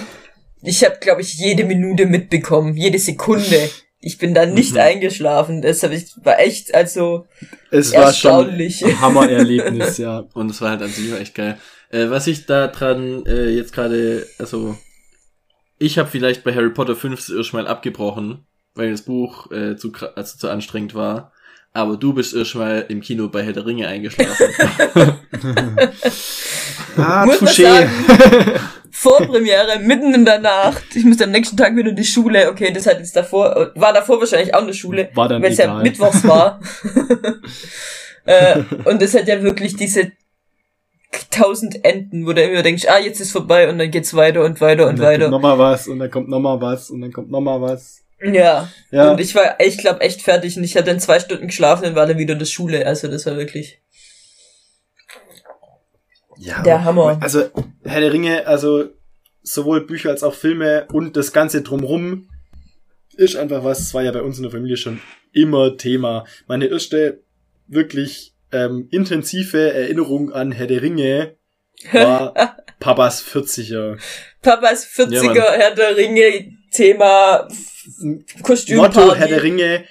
[0.62, 3.70] Ich habe, glaube ich, jede Minute mitbekommen, jede Sekunde.
[4.00, 4.80] Ich bin da nicht Mhm.
[4.80, 5.62] eingeschlafen.
[5.62, 7.26] Das hab ich, war echt, also
[7.72, 8.86] Es war schon erstaunlich.
[8.86, 10.26] ein Hammererlebnis, ja.
[10.34, 11.58] Und es war halt an sich echt geil.
[11.90, 14.78] Äh, was ich da dran äh, jetzt gerade, also
[15.80, 18.46] ich habe vielleicht bei Harry Potter 5 das erste Mal abgebrochen,
[18.76, 21.32] weil das Buch äh, zu, also zu anstrengend war.
[21.78, 24.48] Aber du bist erst mal im Kino bei Herr der Ringe eingeschlafen.
[27.00, 27.62] Ah, Muss man touché.
[27.62, 27.92] sagen.
[28.90, 30.84] Vorpremiere, mitten in der Nacht.
[30.96, 32.50] Ich musste am nächsten Tag wieder in die Schule.
[32.50, 35.60] Okay, das hat jetzt davor, war davor wahrscheinlich auch eine Schule, War dann weil es
[35.60, 36.60] ja mittwochs war.
[38.26, 40.12] äh, und es hat ja wirklich diese
[41.30, 44.60] tausend Enden, wo du immer denkst, ah, jetzt ist vorbei und dann geht's weiter und
[44.60, 45.30] weiter und, Und dann weiter.
[45.30, 48.02] kommt nochmal was und dann kommt nochmal was und dann kommt nochmal was.
[48.22, 48.70] Ja.
[48.92, 49.12] Ja.
[49.12, 51.96] Und ich war, ich glaube, echt fertig und ich hatte in zwei Stunden geschlafen und
[51.96, 52.86] war dann wieder in der Schule.
[52.86, 53.82] Also das war wirklich
[56.40, 57.18] ja, der Hammer.
[57.22, 57.50] Also,
[57.84, 58.90] Herr der Ringe, also
[59.42, 62.30] sowohl Bücher als auch Filme und das Ganze drumrum
[63.16, 66.26] ist einfach was, es war ja bei uns in der Familie schon immer Thema.
[66.48, 67.24] Meine erste
[67.68, 71.36] wirklich ähm, intensive Erinnerung an Herr der Ringe
[71.92, 72.34] war
[72.80, 73.98] Papas 40er.
[74.42, 75.52] Papas 40er Ja.
[75.54, 77.48] Herr der Ringe Thema
[78.44, 79.00] Kostümparty.
[79.00, 79.84] Motto Herr der Ringe,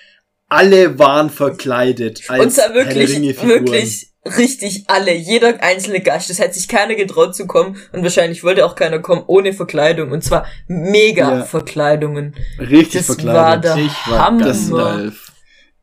[0.49, 6.31] alle waren verkleidet als Und zwar Herr der wirklich, wirklich richtig alle, jeder einzelne Gast.
[6.31, 10.11] Das hat sich keiner getraut zu kommen und wahrscheinlich wollte auch keiner kommen ohne Verkleidung
[10.11, 11.45] und zwar mega Ja.
[11.45, 12.35] Verkleidungen.
[12.59, 13.65] Richtig Das war verkleidet.
[13.65, 14.45] der ich war Hammer.
[14.47, 15.33] Gandalf.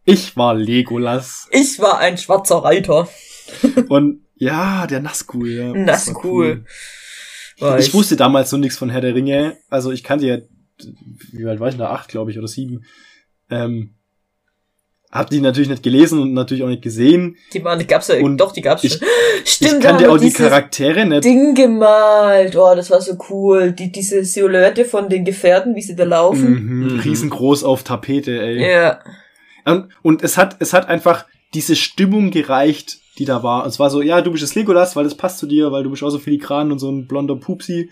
[0.06, 1.48] Ich war Legolas.
[1.52, 3.08] Ich war ein schwarzer Reiter.
[3.88, 5.50] Und ja, der Nazgul.
[5.50, 6.66] Ja, war cool.
[7.60, 9.58] War Ich wusste damals so nichts von Herr der Ringe.
[9.70, 10.38] Also ich kannte ja,
[11.32, 11.90] wie alt war ich da?
[11.92, 12.84] Acht, glaube ich, oder sieben.
[13.50, 13.94] Ähm,
[15.12, 17.38] hab die natürlich nicht gelesen und natürlich auch nicht gesehen.
[17.54, 19.08] Die waren, die gab's ja, Und doch, die gab's ich- schon.
[19.46, 21.24] Stimmt, ich kannte auch die Charaktere nicht.
[21.26, 22.56] Ding gemalt.
[22.56, 23.74] Oh, das war so cool.
[23.74, 26.50] Die, diese Silhouette von den Gefährten, wie sie da laufen.
[26.54, 27.00] Mhm, Mhm.
[27.02, 28.72] Riesengroß auf Tapete, ey.
[28.72, 29.00] Ja.
[29.66, 33.64] Und, und es hat, es hat einfach diese Stimmung gereicht, die da war.
[33.64, 35.84] Und es war so, ja, du bist das Legolas, weil das passt zu dir, weil
[35.84, 37.90] du bist auch so filigran und so ein blonder Pupsi.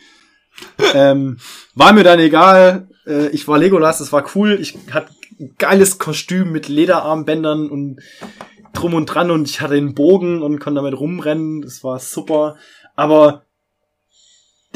[0.94, 1.38] ähm,
[1.76, 2.88] war mir dann egal.
[3.06, 4.58] Äh, ich war Legolas, das war cool.
[4.60, 8.02] Ich hatte ein geiles Kostüm mit Lederarmbändern und
[8.74, 11.62] drum und dran und ich hatte einen Bogen und konnte damit rumrennen.
[11.62, 12.58] Das war super.
[12.96, 13.44] Aber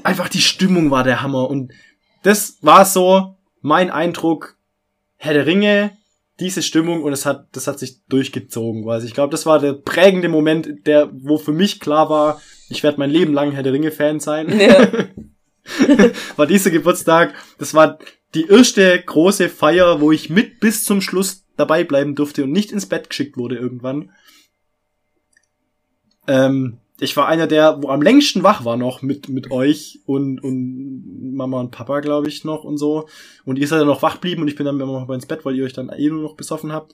[0.04, 1.72] einfach die Stimmung war der Hammer und
[2.24, 4.58] das war so mein Eindruck.
[5.18, 5.98] Herr der Ringe,
[6.40, 9.74] diese Stimmung und es hat, das hat sich durchgezogen, weil ich glaube, das war der
[9.74, 13.74] prägende Moment, der, wo für mich klar war, ich werde mein Leben lang Herr der
[13.74, 14.60] Ringe Fan sein.
[14.60, 14.88] Ja.
[16.36, 18.00] war dieser Geburtstag, das war
[18.34, 22.72] die erste große Feier, wo ich mit bis zum Schluss dabei bleiben durfte und nicht
[22.72, 24.12] ins Bett geschickt wurde irgendwann.
[26.28, 30.40] Ähm, ich war einer der, wo am längsten wach war noch mit, mit euch und,
[30.40, 33.08] und Mama und Papa, glaube ich, noch und so.
[33.44, 35.44] Und ihr seid dann noch wach blieben und ich bin dann immer noch ins Bett,
[35.44, 36.94] weil ihr euch dann eh nur noch besoffen habt.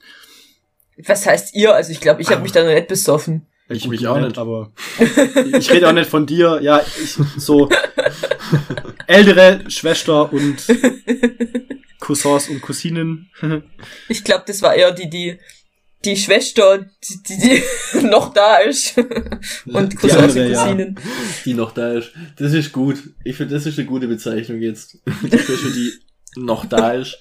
[1.06, 1.74] Was heißt ihr?
[1.76, 3.48] Also ich glaube, ich habe mich da noch nicht besoffen.
[3.72, 4.72] Ich mich auch nicht, aber
[5.58, 6.60] ich rede auch nicht von dir.
[6.62, 7.70] Ja, ich so
[9.08, 10.58] ältere Schwester und
[12.00, 13.30] Cousins und Cousinen.
[14.10, 15.40] ich glaube, das war eher die, die
[16.06, 18.98] die Schwester, die, die, die noch da ist.
[18.98, 20.96] und Cousins und Cousinen.
[20.96, 21.02] Ja,
[21.46, 22.12] die noch da ist.
[22.38, 22.98] Das ist gut.
[23.24, 24.98] Ich finde, das ist eine gute Bezeichnung jetzt.
[25.24, 25.94] Die Schwester, die
[26.38, 27.20] noch da ist.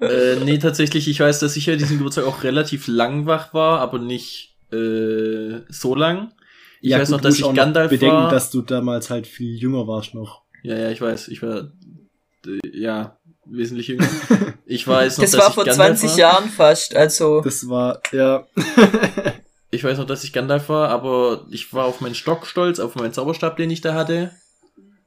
[0.00, 3.80] äh, nee, tatsächlich, ich weiß, dass ich ja diesen Geburtstag auch relativ lang wach war,
[3.80, 6.32] aber nicht äh, so lang.
[6.80, 8.30] Ich ja, weiß gut, noch, dass ich Gandalf bedenken, war.
[8.30, 10.42] dass du damals halt viel jünger warst noch.
[10.62, 11.28] Ja, ja, ich weiß.
[11.28, 11.72] Ich war
[12.46, 14.08] äh, ja wesentlich jünger.
[14.68, 16.18] Ich weiß noch, das dass war vor Gandalf 20 war.
[16.18, 17.40] Jahren fast, also.
[17.40, 18.48] Das war, ja.
[19.70, 22.96] ich weiß noch, dass ich Gandalf war, aber ich war auf meinen Stock stolz, auf
[22.96, 24.32] meinen Zauberstab, den ich da hatte.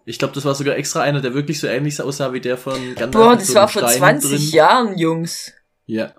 [0.06, 2.95] Ich glaube, das war sogar extra einer, der wirklich so ähnlich aussah wie der von
[2.95, 3.11] Gandalf.
[3.11, 4.49] Boah, das so war vor 20 drin.
[4.52, 5.52] Jahren, Jungs.
[5.86, 6.14] Ja.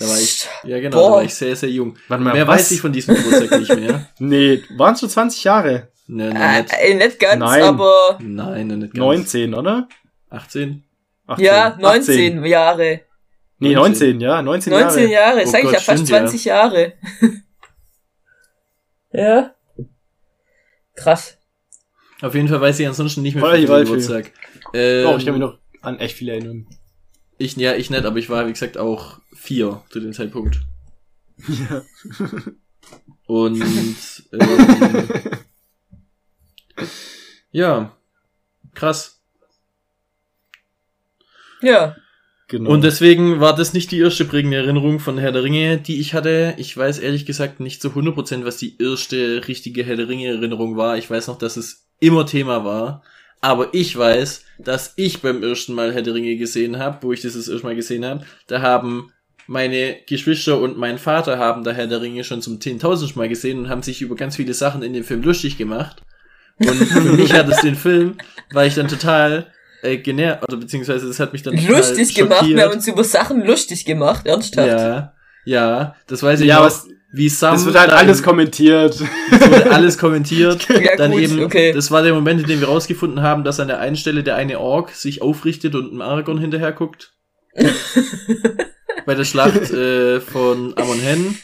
[0.00, 1.08] Da war ich, ja genau, Boah.
[1.08, 1.94] da war ich sehr, sehr jung.
[2.08, 2.60] Warte mal, mehr was?
[2.60, 4.08] weiß ich von diesem Geburtstag nicht mehr.
[4.18, 5.88] Nee, waren es schon 20 Jahre?
[6.06, 6.72] Nee, nee, nicht.
[6.72, 7.62] Äh, nicht ganz, Nein.
[7.62, 8.18] aber...
[8.18, 8.98] Nein, nicht ganz.
[8.98, 9.88] 19, oder?
[10.30, 10.84] 18?
[11.26, 12.44] 18, ja, 19 18.
[12.46, 13.00] Jahre.
[13.58, 15.12] Nee, 19, ja, 19, 19 Jahre.
[15.12, 16.56] Jahre, oh sag Gott, ich ja, fast 20 ja.
[16.56, 16.92] Jahre.
[19.12, 19.54] ja.
[20.96, 21.36] Krass.
[22.22, 24.32] Auf jeden Fall weiß ich ansonsten nicht mehr viel über Geburtstag.
[24.72, 26.66] Ähm, oh, ich kann mich noch an echt viele erinnern.
[27.36, 30.60] Ich, ja, ich nicht, aber ich war, wie gesagt, auch vier zu dem Zeitpunkt.
[31.48, 31.82] Ja.
[33.26, 33.62] Und
[34.32, 35.08] ähm,
[37.50, 37.96] ja,
[38.74, 39.22] krass.
[41.62, 41.96] Ja.
[42.48, 42.70] Genau.
[42.70, 46.14] Und deswegen war das nicht die erste prägende Erinnerung von Herr der Ringe, die ich
[46.14, 46.54] hatte.
[46.58, 50.76] Ich weiß ehrlich gesagt nicht zu 100%, was die erste richtige Herr der Ringe Erinnerung
[50.76, 50.98] war.
[50.98, 53.04] Ich weiß noch, dass es immer Thema war.
[53.40, 57.22] Aber ich weiß, dass ich beim ersten Mal Herr der Ringe gesehen habe, wo ich
[57.22, 59.12] das das erste Mal gesehen habe, da haben
[59.50, 63.58] meine Geschwister und mein Vater haben da Herr der Ringe schon zum 10.000 Mal gesehen
[63.58, 66.02] und haben sich über ganz viele Sachen in dem Film lustig gemacht.
[66.60, 68.16] Und für mich hat es den Film,
[68.52, 69.48] weil ich dann total
[69.82, 72.46] äh, genervt, oder beziehungsweise es hat mich dann lustig gemacht.
[72.46, 74.68] Wir haben uns über Sachen lustig gemacht, ernsthaft.
[74.68, 75.14] Ja,
[75.44, 76.66] ja, das weiß ich ja, noch.
[76.66, 77.56] Was, wie Sam.
[77.56, 78.94] Es wird halt alles kommentiert.
[79.32, 80.68] Es wurde alles kommentiert.
[80.68, 81.72] ja, dann gut, eben, okay.
[81.72, 84.36] das war der Moment, in dem wir rausgefunden haben, dass an der einen Stelle der
[84.36, 87.14] eine Ork sich aufrichtet und einem Aragorn hinterher guckt.
[89.06, 91.38] Bei der Schlacht äh, von Amon Hen.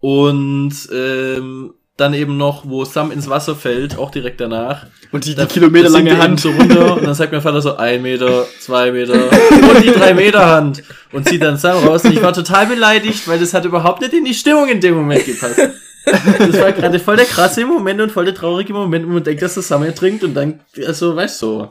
[0.00, 4.86] Und ähm, dann eben noch, wo Sam ins Wasser fällt, auch direkt danach.
[5.12, 8.00] Und die, die Kilometer lange Hand so runter und dann sagt mein Vater so ein
[8.00, 10.82] Meter, zwei Meter und die drei Meter Hand
[11.12, 14.14] und zieht dann Sam raus und ich war total beleidigt, weil das hat überhaupt nicht
[14.14, 15.58] in die Stimmung in dem Moment gepasst.
[16.04, 19.42] Das war gerade voll der krasse Moment und voll der traurige Moment, wo man denkt,
[19.42, 21.68] dass das Sam ertrinkt und dann, also, weißt du,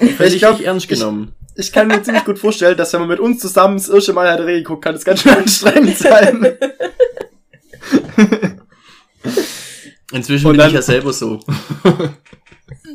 [0.00, 1.34] ich glaub, nicht ernst genommen.
[1.38, 4.12] Ich, ich kann mir ziemlich gut vorstellen, dass wenn man mit uns zusammen das erste
[4.12, 6.46] Mal Herr der guckt, kann es ganz schön anstrengend sein.
[10.12, 11.40] Inzwischen und bin dann, ich ja selber so.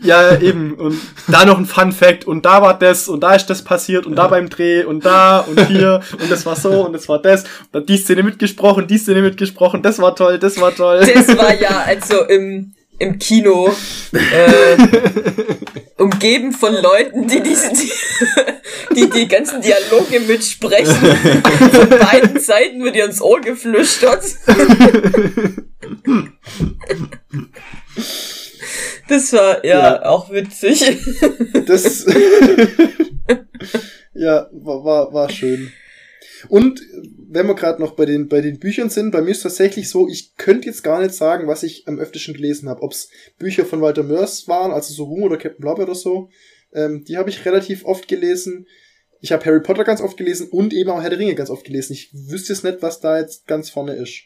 [0.04, 0.76] ja, eben.
[0.76, 4.06] Und da noch ein Fun Fact und da war das und da ist das passiert
[4.06, 4.24] und ja.
[4.24, 7.44] da beim Dreh und da und hier und das war so und das war das.
[7.44, 11.02] Und dann die Szene mitgesprochen, die Szene mitgesprochen, das war toll, das war toll.
[11.14, 13.70] Das war ja also im, im Kino
[14.14, 14.78] äh,
[15.98, 17.92] umgeben von Leuten, die diese die,
[18.96, 20.96] die, die ganzen Dialoge mitsprechen.
[20.96, 24.24] Von beiden Seiten wird ihr ins Ohr geflüstert.
[29.08, 30.06] Das war ja, ja.
[30.06, 30.98] auch witzig.
[31.66, 32.06] Das
[34.14, 35.72] ja, war, war, war schön.
[36.50, 36.82] Und
[37.30, 40.08] wenn wir gerade noch bei den, bei den Büchern sind, bei mir ist tatsächlich so,
[40.08, 42.82] ich könnte jetzt gar nicht sagen, was ich am öftesten gelesen habe.
[42.82, 46.30] Ob es Bücher von Walter Mörs waren, also so Ruhm oder Captain Blaubeer oder so.
[46.74, 48.68] Ähm, die habe ich relativ oft gelesen.
[49.20, 51.66] Ich habe Harry Potter ganz oft gelesen und eben auch Herr der Ringe ganz oft
[51.66, 51.94] gelesen.
[51.94, 54.24] Ich wüsste jetzt nicht, was da jetzt ganz vorne ist.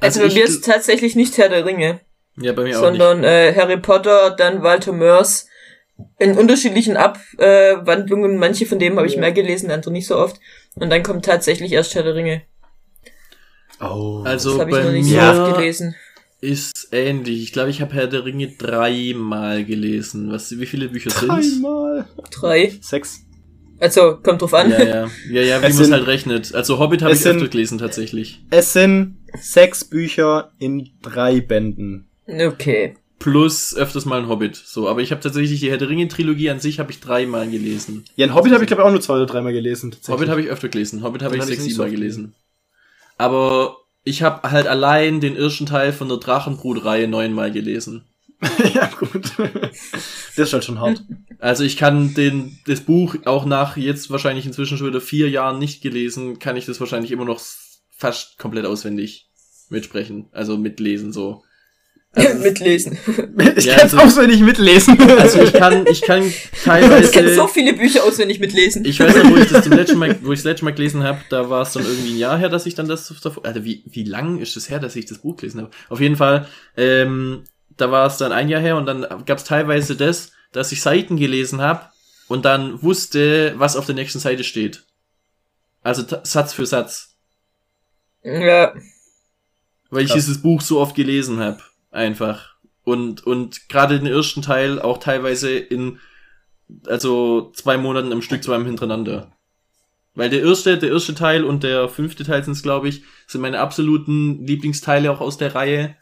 [0.00, 2.00] Also, Also bei mir ist tatsächlich nicht Herr der Ringe,
[2.40, 5.48] Ja, bei mir auch sondern äh, Harry Potter, dann Walter Mörs
[6.18, 8.36] in unterschiedlichen Abwandlungen.
[8.36, 9.20] Manche von denen habe ich Ja.
[9.20, 10.40] mehr gelesen, andere nicht so oft.
[10.80, 12.42] Und dann kommt tatsächlich erst Herr der Ringe.
[13.80, 14.22] Oh.
[14.24, 15.94] Also Das habe ich bei noch nicht mir so oft gelesen.
[16.40, 17.42] ist ähnlich.
[17.42, 20.30] Ich glaube, ich habe Herr der Ringe dreimal gelesen.
[20.32, 21.54] Was, wie viele Bücher sind's?
[21.54, 22.06] Einmal.
[22.30, 22.72] Drei.
[22.80, 23.20] Sechs.
[23.80, 24.70] Also, kommt drauf an.
[24.72, 25.10] Ja, ja.
[25.30, 26.52] Ja, ja, wie Es man es sind- halt rechnet.
[26.54, 28.44] Also Hobbit habe es ich öfter sind- gelesen tatsächlich.
[28.50, 32.08] Es sind sechs Bücher in drei Bänden.
[32.26, 32.96] Okay.
[33.18, 34.56] Plus öfters mal ein Hobbit.
[34.56, 37.48] So, aber ich habe tatsächlich die Herr der Ringe Trilogie an sich habe ich dreimal
[37.50, 38.04] gelesen.
[38.14, 39.94] Ja, ein Hobbit habe ich glaube auch nur zwei oder dreimal gelesen.
[40.06, 41.02] Hobbit habe ich öfter gelesen.
[41.02, 42.34] Hobbit habe ich sechs, nicht sieben so gelesen.
[43.16, 48.04] Aber ich habe halt allein den ersten Teil von der Drachenbrut-Reihe neunmal gelesen.
[48.74, 49.32] ja, gut.
[49.36, 51.02] das ist halt schon hart.
[51.40, 55.58] Also ich kann den, das Buch auch nach jetzt wahrscheinlich inzwischen schon wieder vier Jahren
[55.58, 57.40] nicht gelesen, kann ich das wahrscheinlich immer noch
[57.96, 59.28] fast komplett auswendig
[59.70, 60.28] mitsprechen.
[60.30, 61.42] Also mitlesen so.
[62.12, 62.98] Also, Mitlesen.
[63.56, 64.98] Ich Ja, kann's also- auswendig mitlesen.
[65.18, 66.22] also ich kann, ich kann
[66.54, 67.48] Ich kann so teilweise.
[67.48, 68.84] viele Bücher auswendig mitlesen.
[68.84, 71.02] Ich weiß noch, wo ich das zum letzten Mal, wo ich das letzte Mal gelesen
[71.04, 73.44] habe, da war es dann irgendwie ein Jahr her, dass ich dann das davor.
[73.44, 75.70] Also wie, wie lang ist es her, dass ich das Buch gelesen habe?
[75.90, 77.44] Auf jeden Fall, ähm,
[77.76, 80.80] da war es dann ein Jahr her und dann gab es teilweise das, dass ich
[80.80, 81.82] Seiten gelesen habe
[82.26, 84.84] und dann wusste, was auf der nächsten Seite steht.
[85.82, 87.14] Also Satz für Satz.
[88.24, 88.72] ja.
[89.90, 90.24] Weil ich Krass.
[90.24, 91.60] dieses Buch so oft gelesen habe.
[91.90, 92.56] Einfach.
[92.84, 95.98] Und, und gerade den ersten Teil auch teilweise in,
[96.86, 99.36] also zwei Monaten am Stück zweimal hintereinander.
[100.14, 103.40] Weil der erste, der erste Teil und der fünfte Teil sind es, glaube ich, sind
[103.40, 105.96] meine absoluten Lieblingsteile auch aus der Reihe.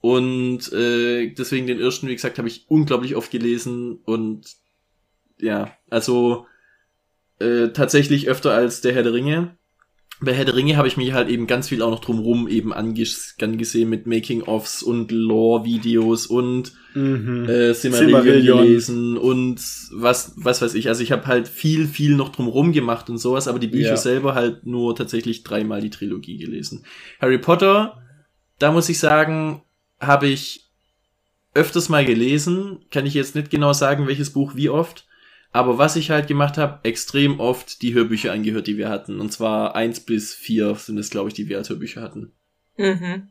[0.00, 4.54] Und äh, deswegen den ersten, wie gesagt, habe ich unglaublich oft gelesen und
[5.38, 6.46] ja, also
[7.38, 9.56] äh, tatsächlich öfter als der Herr der Ringe.
[10.20, 12.72] Bei Herr der Ringe habe ich mich halt eben ganz viel auch noch drumrum eben
[12.72, 17.48] anges angesehen mit Making-ofs und Lore-Videos und mhm.
[17.48, 18.58] äh, Silmarillion.
[18.58, 19.60] gelesen und
[19.92, 20.88] was, was weiß ich.
[20.88, 23.96] Also ich habe halt viel, viel noch drumrum gemacht und sowas, aber die Bücher Ja.
[23.96, 26.84] selber halt nur tatsächlich dreimal die Trilogie gelesen.
[27.20, 28.00] Harry Potter,
[28.58, 29.62] da muss ich sagen,
[30.00, 30.70] habe ich
[31.54, 32.84] öfters mal gelesen.
[32.90, 35.06] Kann ich jetzt nicht genau sagen, welches Buch wie oft.
[35.54, 39.20] Aber was ich halt gemacht habe, extrem oft die Hörbücher angehört, die wir hatten.
[39.20, 42.32] Und zwar eins bis vier sind es, glaube ich, die wir als Hörbücher hatten.
[42.76, 43.28] Mhm.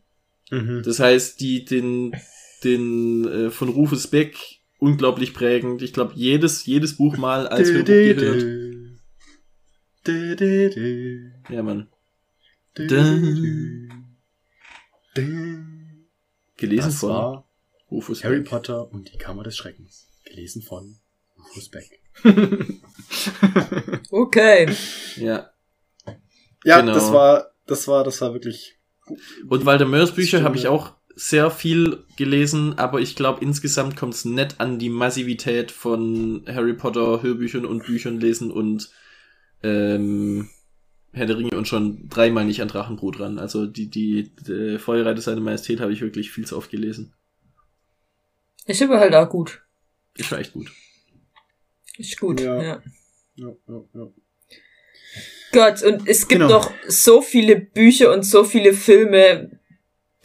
[0.50, 0.84] Mhm.
[0.86, 2.16] Das heißt, die den
[2.64, 4.38] den äh, von Rufus Beck
[4.80, 5.82] unglaublich prägend.
[5.82, 8.46] Ich glaube, jedes jedes Buch mal als Hörbuch gehört.
[11.50, 11.90] Ja, Mann.
[16.56, 17.50] Gelesen Das von war
[17.92, 18.48] Rufus Harry Beck.
[18.50, 20.08] Potter und die Kammer des Schreckens.
[20.24, 21.00] Gelesen von
[21.38, 22.00] Rufus Beck.
[24.12, 24.70] Okay.
[25.18, 25.52] Ja.
[26.64, 26.94] ja, Genau.
[26.94, 28.80] das war, das war, das war wirklich.
[29.48, 34.16] Und Walter Mörs Bücher habe ich auch sehr viel gelesen, aber ich glaube insgesamt kommt
[34.16, 38.90] es nicht an die Massivität von Harry Potter Hörbüchern und Büchern lesen und
[39.62, 40.50] ähm,
[41.12, 43.38] Herr der Ringe und schon dreimal nicht an Drachenbrut ran.
[43.38, 47.14] Also die, die, die Feuerreiter seiner Majestät habe ich wirklich viel zu oft gelesen.
[48.66, 49.62] Ich finde halt auch gut.
[50.16, 50.72] Ist schon echt gut.
[51.98, 52.42] Ist gut.
[52.42, 52.62] Ja.
[52.62, 52.84] Ja.
[53.36, 54.08] Ja, ja, ja.
[55.52, 56.54] Gott, und es gibt Genau.
[56.60, 59.60] noch so viele Bücher und so viele Filme,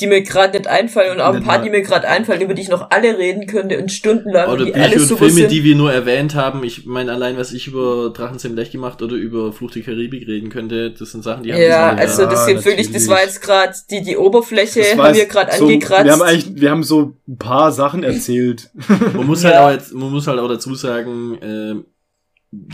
[0.01, 2.63] die mir gerade nicht einfallen und auch ein paar, die mir gerade einfallen, über die
[2.63, 5.51] ich noch alle reden könnte und stundenlang Oder die Bücher alle und Filme, sind.
[5.51, 6.63] die wir nur erwähnt haben.
[6.63, 10.51] Ich meine, allein was ich über Drachenzähm Blech gemacht oder über Fluch der Karibik reden
[10.51, 13.21] könnte, das sind Sachen, die haben ja, wir- also das Ja, gibt wirklich, das war
[13.23, 16.05] jetzt gerade die die Oberfläche, Das haben wir gerade so, angekratzt.
[16.05, 18.71] Wir haben eigentlich, wir haben so ein paar Sachen erzählt.
[19.15, 19.51] Man muss Ja.
[19.51, 21.75] halt auch jetzt, man muss halt auch dazu sagen, äh,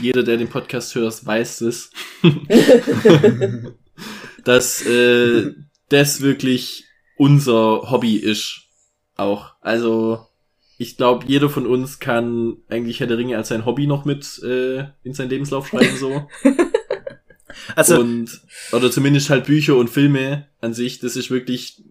[0.00, 1.90] jeder, der den Podcast hört, weiß es,
[4.44, 5.52] dass äh,
[5.88, 6.84] das wirklich
[7.16, 8.62] unser Hobby ist.
[9.16, 9.54] Auch.
[9.60, 10.26] Also,
[10.78, 14.42] ich glaube, jeder von uns kann eigentlich Herr der Ringe als sein Hobby noch mit
[14.42, 16.28] äh, in seinen Lebenslauf schreiben so.
[17.76, 18.40] Also, und
[18.72, 21.82] oder zumindest halt Bücher und Filme an sich, das ist wirklich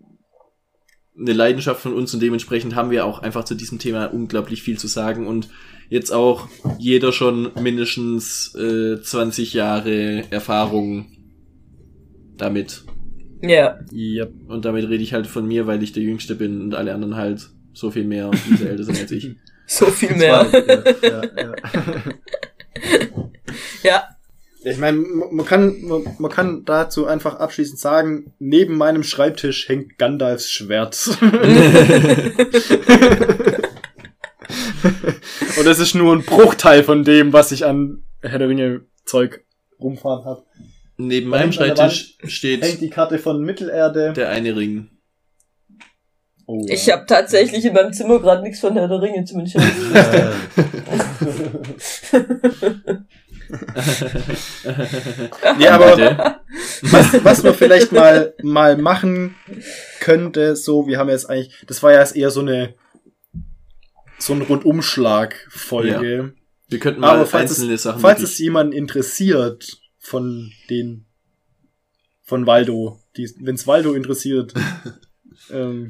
[1.18, 4.78] eine Leidenschaft von uns und dementsprechend haben wir auch einfach zu diesem Thema unglaublich viel
[4.78, 5.50] zu sagen und
[5.90, 6.48] jetzt auch
[6.80, 11.08] jeder schon mindestens äh, 20 Jahre Erfahrung
[12.38, 12.84] damit.
[13.44, 14.28] Ja, ja.
[14.48, 17.16] Und damit rede ich halt von mir, weil ich der Jüngste bin und alle anderen
[17.16, 19.36] halt so viel mehr, die sehr älter sind als ich.
[19.68, 20.48] so viel mehr.
[20.52, 21.56] Ja, ja, ja.
[23.84, 24.08] Ja,
[24.64, 29.98] Ich meine, man kann, man, man kann dazu einfach abschließend sagen, neben meinem Schreibtisch hängt
[29.98, 31.10] Gandalfs Schwert.
[35.58, 39.44] Und das ist nur ein Bruchteil von dem, was ich an Herr der Ringe Zeug
[39.80, 40.46] rumfahren habe.
[40.98, 44.14] Neben meinem Schreibtisch Hängt steht die Karte von Mittelerde.
[44.14, 44.90] der eine Ring.
[46.46, 49.58] Oh, Ich habe tatsächlich in meinem Zimmer gerade nichts von Herr der Ringe zumindest.
[55.58, 56.40] Nee, aber
[56.82, 59.36] was, was man vielleicht mal, mal machen
[60.00, 62.74] könnte, so, wir haben jetzt eigentlich, das war ja erst eher so eine,
[64.18, 66.34] so ein Rundumschlag-Folge.
[66.70, 71.06] Wir könnten mal Aber falls einzelne es, Sachen falls wirklich- es jemanden interessiert von den,
[72.24, 73.00] von Waldo,
[73.40, 74.54] wenn es Waldo interessiert,
[75.50, 75.88] ähm,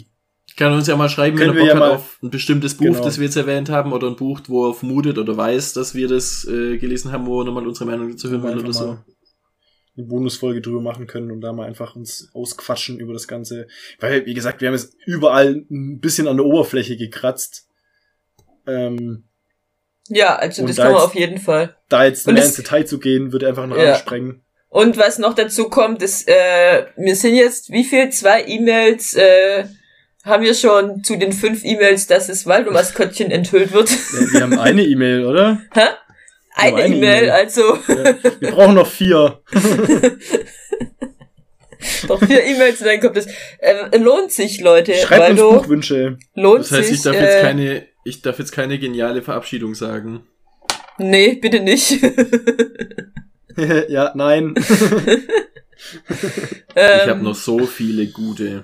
[0.56, 2.30] kann uns ja mal schreiben, wenn Können er wir Bock ja hat mal- auf ein
[2.30, 3.04] bestimmtes Buch, Genau.
[3.04, 6.08] das wir jetzt erwähnt haben, oder ein Buch, wo er vermutet oder weiß, dass wir
[6.08, 9.00] das äh, gelesen haben, wo er nochmal unsere Meinung dazu hören will oder so.
[9.98, 13.68] eine Bonusfolge drüber machen können und da mal einfach uns ausquatschen über das Ganze.
[14.00, 17.68] Weil, wie gesagt, wir haben jetzt überall ein bisschen an der Oberfläche gekratzt.
[18.68, 19.24] Ähm,
[20.14, 21.76] ja, also Und das da kann man jetzt- auf jeden Fall.
[21.90, 23.84] da jetzt Und mehr ins Detail zu gehen, würde einfach noch Ja.
[23.84, 24.44] alles sprengen.
[24.70, 28.10] Und was noch dazu kommt, ist, äh, wir sind jetzt, wie viel?
[28.10, 29.66] Zwei E-Mails, äh,
[30.26, 33.90] haben wir schon zu den fünf E-Mails, dass das Waldo-Maskottchen enthüllt wird.
[33.90, 35.62] Ja, wir haben eine E-Mail, oder?
[35.74, 35.82] Hä?
[36.56, 37.32] Eine eine E-Mail, E-Mail.
[37.32, 38.16] also Ja.
[38.40, 39.42] Wir brauchen noch vier.
[42.08, 43.28] noch vier E-Mails und dann kommt es.
[43.60, 44.94] Äh, lohnt sich, Leute.
[44.94, 46.18] Schreibt uns Waldo, Buchwünsche.
[46.36, 46.98] lohnt Das heißt, sich.
[46.98, 50.28] ich darf äh, jetzt keine, ich darf jetzt keine geniale Verabschiedung sagen.
[50.98, 52.02] Nee, bitte nicht.
[53.90, 54.56] ja, nein.
[56.16, 58.64] Ich ähm, habe noch so viele gute.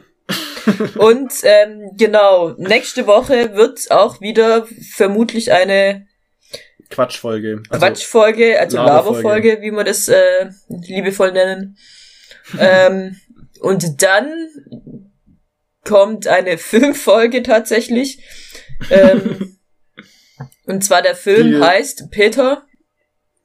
[0.96, 6.08] Und ähm, genau, nächste Woche wird auch wieder vermutlich eine
[6.90, 7.62] Quatschfolge.
[7.70, 9.18] Also, Quatschfolge, also Laberfolge.
[9.18, 11.78] Laberfolge, wie wir das äh, liebevoll nennen.
[12.58, 13.20] ähm,
[13.60, 14.32] und dann
[15.84, 18.24] kommt eine Filmfolge tatsächlich.
[18.90, 19.58] Ähm,
[20.66, 22.66] und zwar der Film Die- heißt Peter.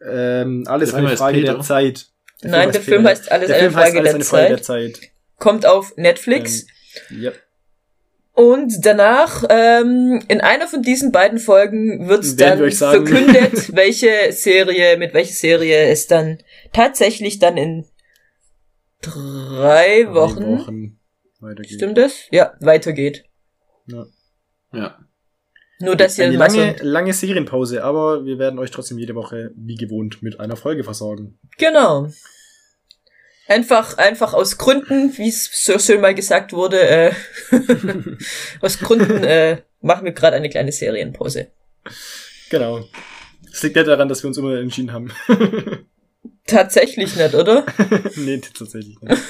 [0.06, 2.06] Ähm, alles Der Film eine heißt Frage der Zeit.
[2.43, 4.62] Nein, der Film heißt Alles der eine Film heißt Frage alles der eine Frage der
[4.62, 4.97] Zeit.
[4.97, 5.11] Zeit.
[5.39, 6.66] Kommt auf Netflix.
[7.11, 7.32] Ähm, ja.
[8.32, 13.06] Und danach, ähm, in einer von diesen beiden Folgen wird Werden wir dann sagen.
[13.06, 16.39] verkündet, welche Serie, mit welcher Serie es dann
[16.73, 17.86] tatsächlich dann in
[19.01, 21.01] drei Drei Wochen, Wochen
[21.40, 21.74] weitergeht.
[21.74, 22.15] stimmt das?
[22.31, 23.24] Ja, weitergeht.
[23.86, 24.06] Ja.
[24.73, 24.98] Ja.
[25.85, 29.52] Nur, dass ihr Eine so- lange, lange Serienpause, aber wir werden euch trotzdem jede Woche
[29.56, 31.39] wie gewohnt mit einer Folge versorgen.
[31.59, 32.09] Genau.
[33.47, 37.12] Einfach, einfach aus Gründen, wie es so schön mal gesagt wurde, äh,
[38.62, 41.48] aus Gründen äh, machen wir gerade eine kleine Serienpause.
[42.48, 42.85] Genau.
[43.52, 45.12] Es liegt nicht daran, dass wir uns immer entschieden haben.
[46.47, 47.65] Tatsächlich nicht, oder?
[48.16, 49.23] nee, tatsächlich nicht.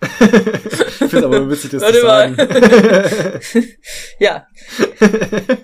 [0.00, 2.34] ich finde aber witzig, das Warte zu mal.
[2.36, 3.68] sagen.
[4.18, 4.46] ja.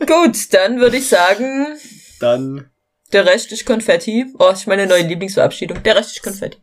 [0.06, 1.76] Gut, dann würde ich sagen,
[2.20, 2.70] Dann
[3.12, 4.26] der Rest ist Konfetti.
[4.38, 5.82] Oh, das ist meine neue Lieblingsverabschiedung.
[5.82, 6.58] Der Rest ist Konfetti.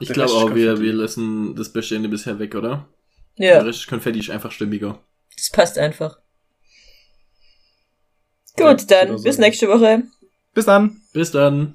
[0.00, 2.88] Ich Der glaube ist auch, wir, wir lassen das beste Ende bisher weg, oder?
[3.38, 4.98] Der Ja, Rest Konfetti ist einfach stimmiger.
[5.36, 6.18] das passt einfach.
[8.58, 9.24] Ja, Gut, dann oder so.
[9.24, 10.02] bis nächste Woche.
[10.52, 11.00] bis dann.
[11.14, 11.74] Bis dann.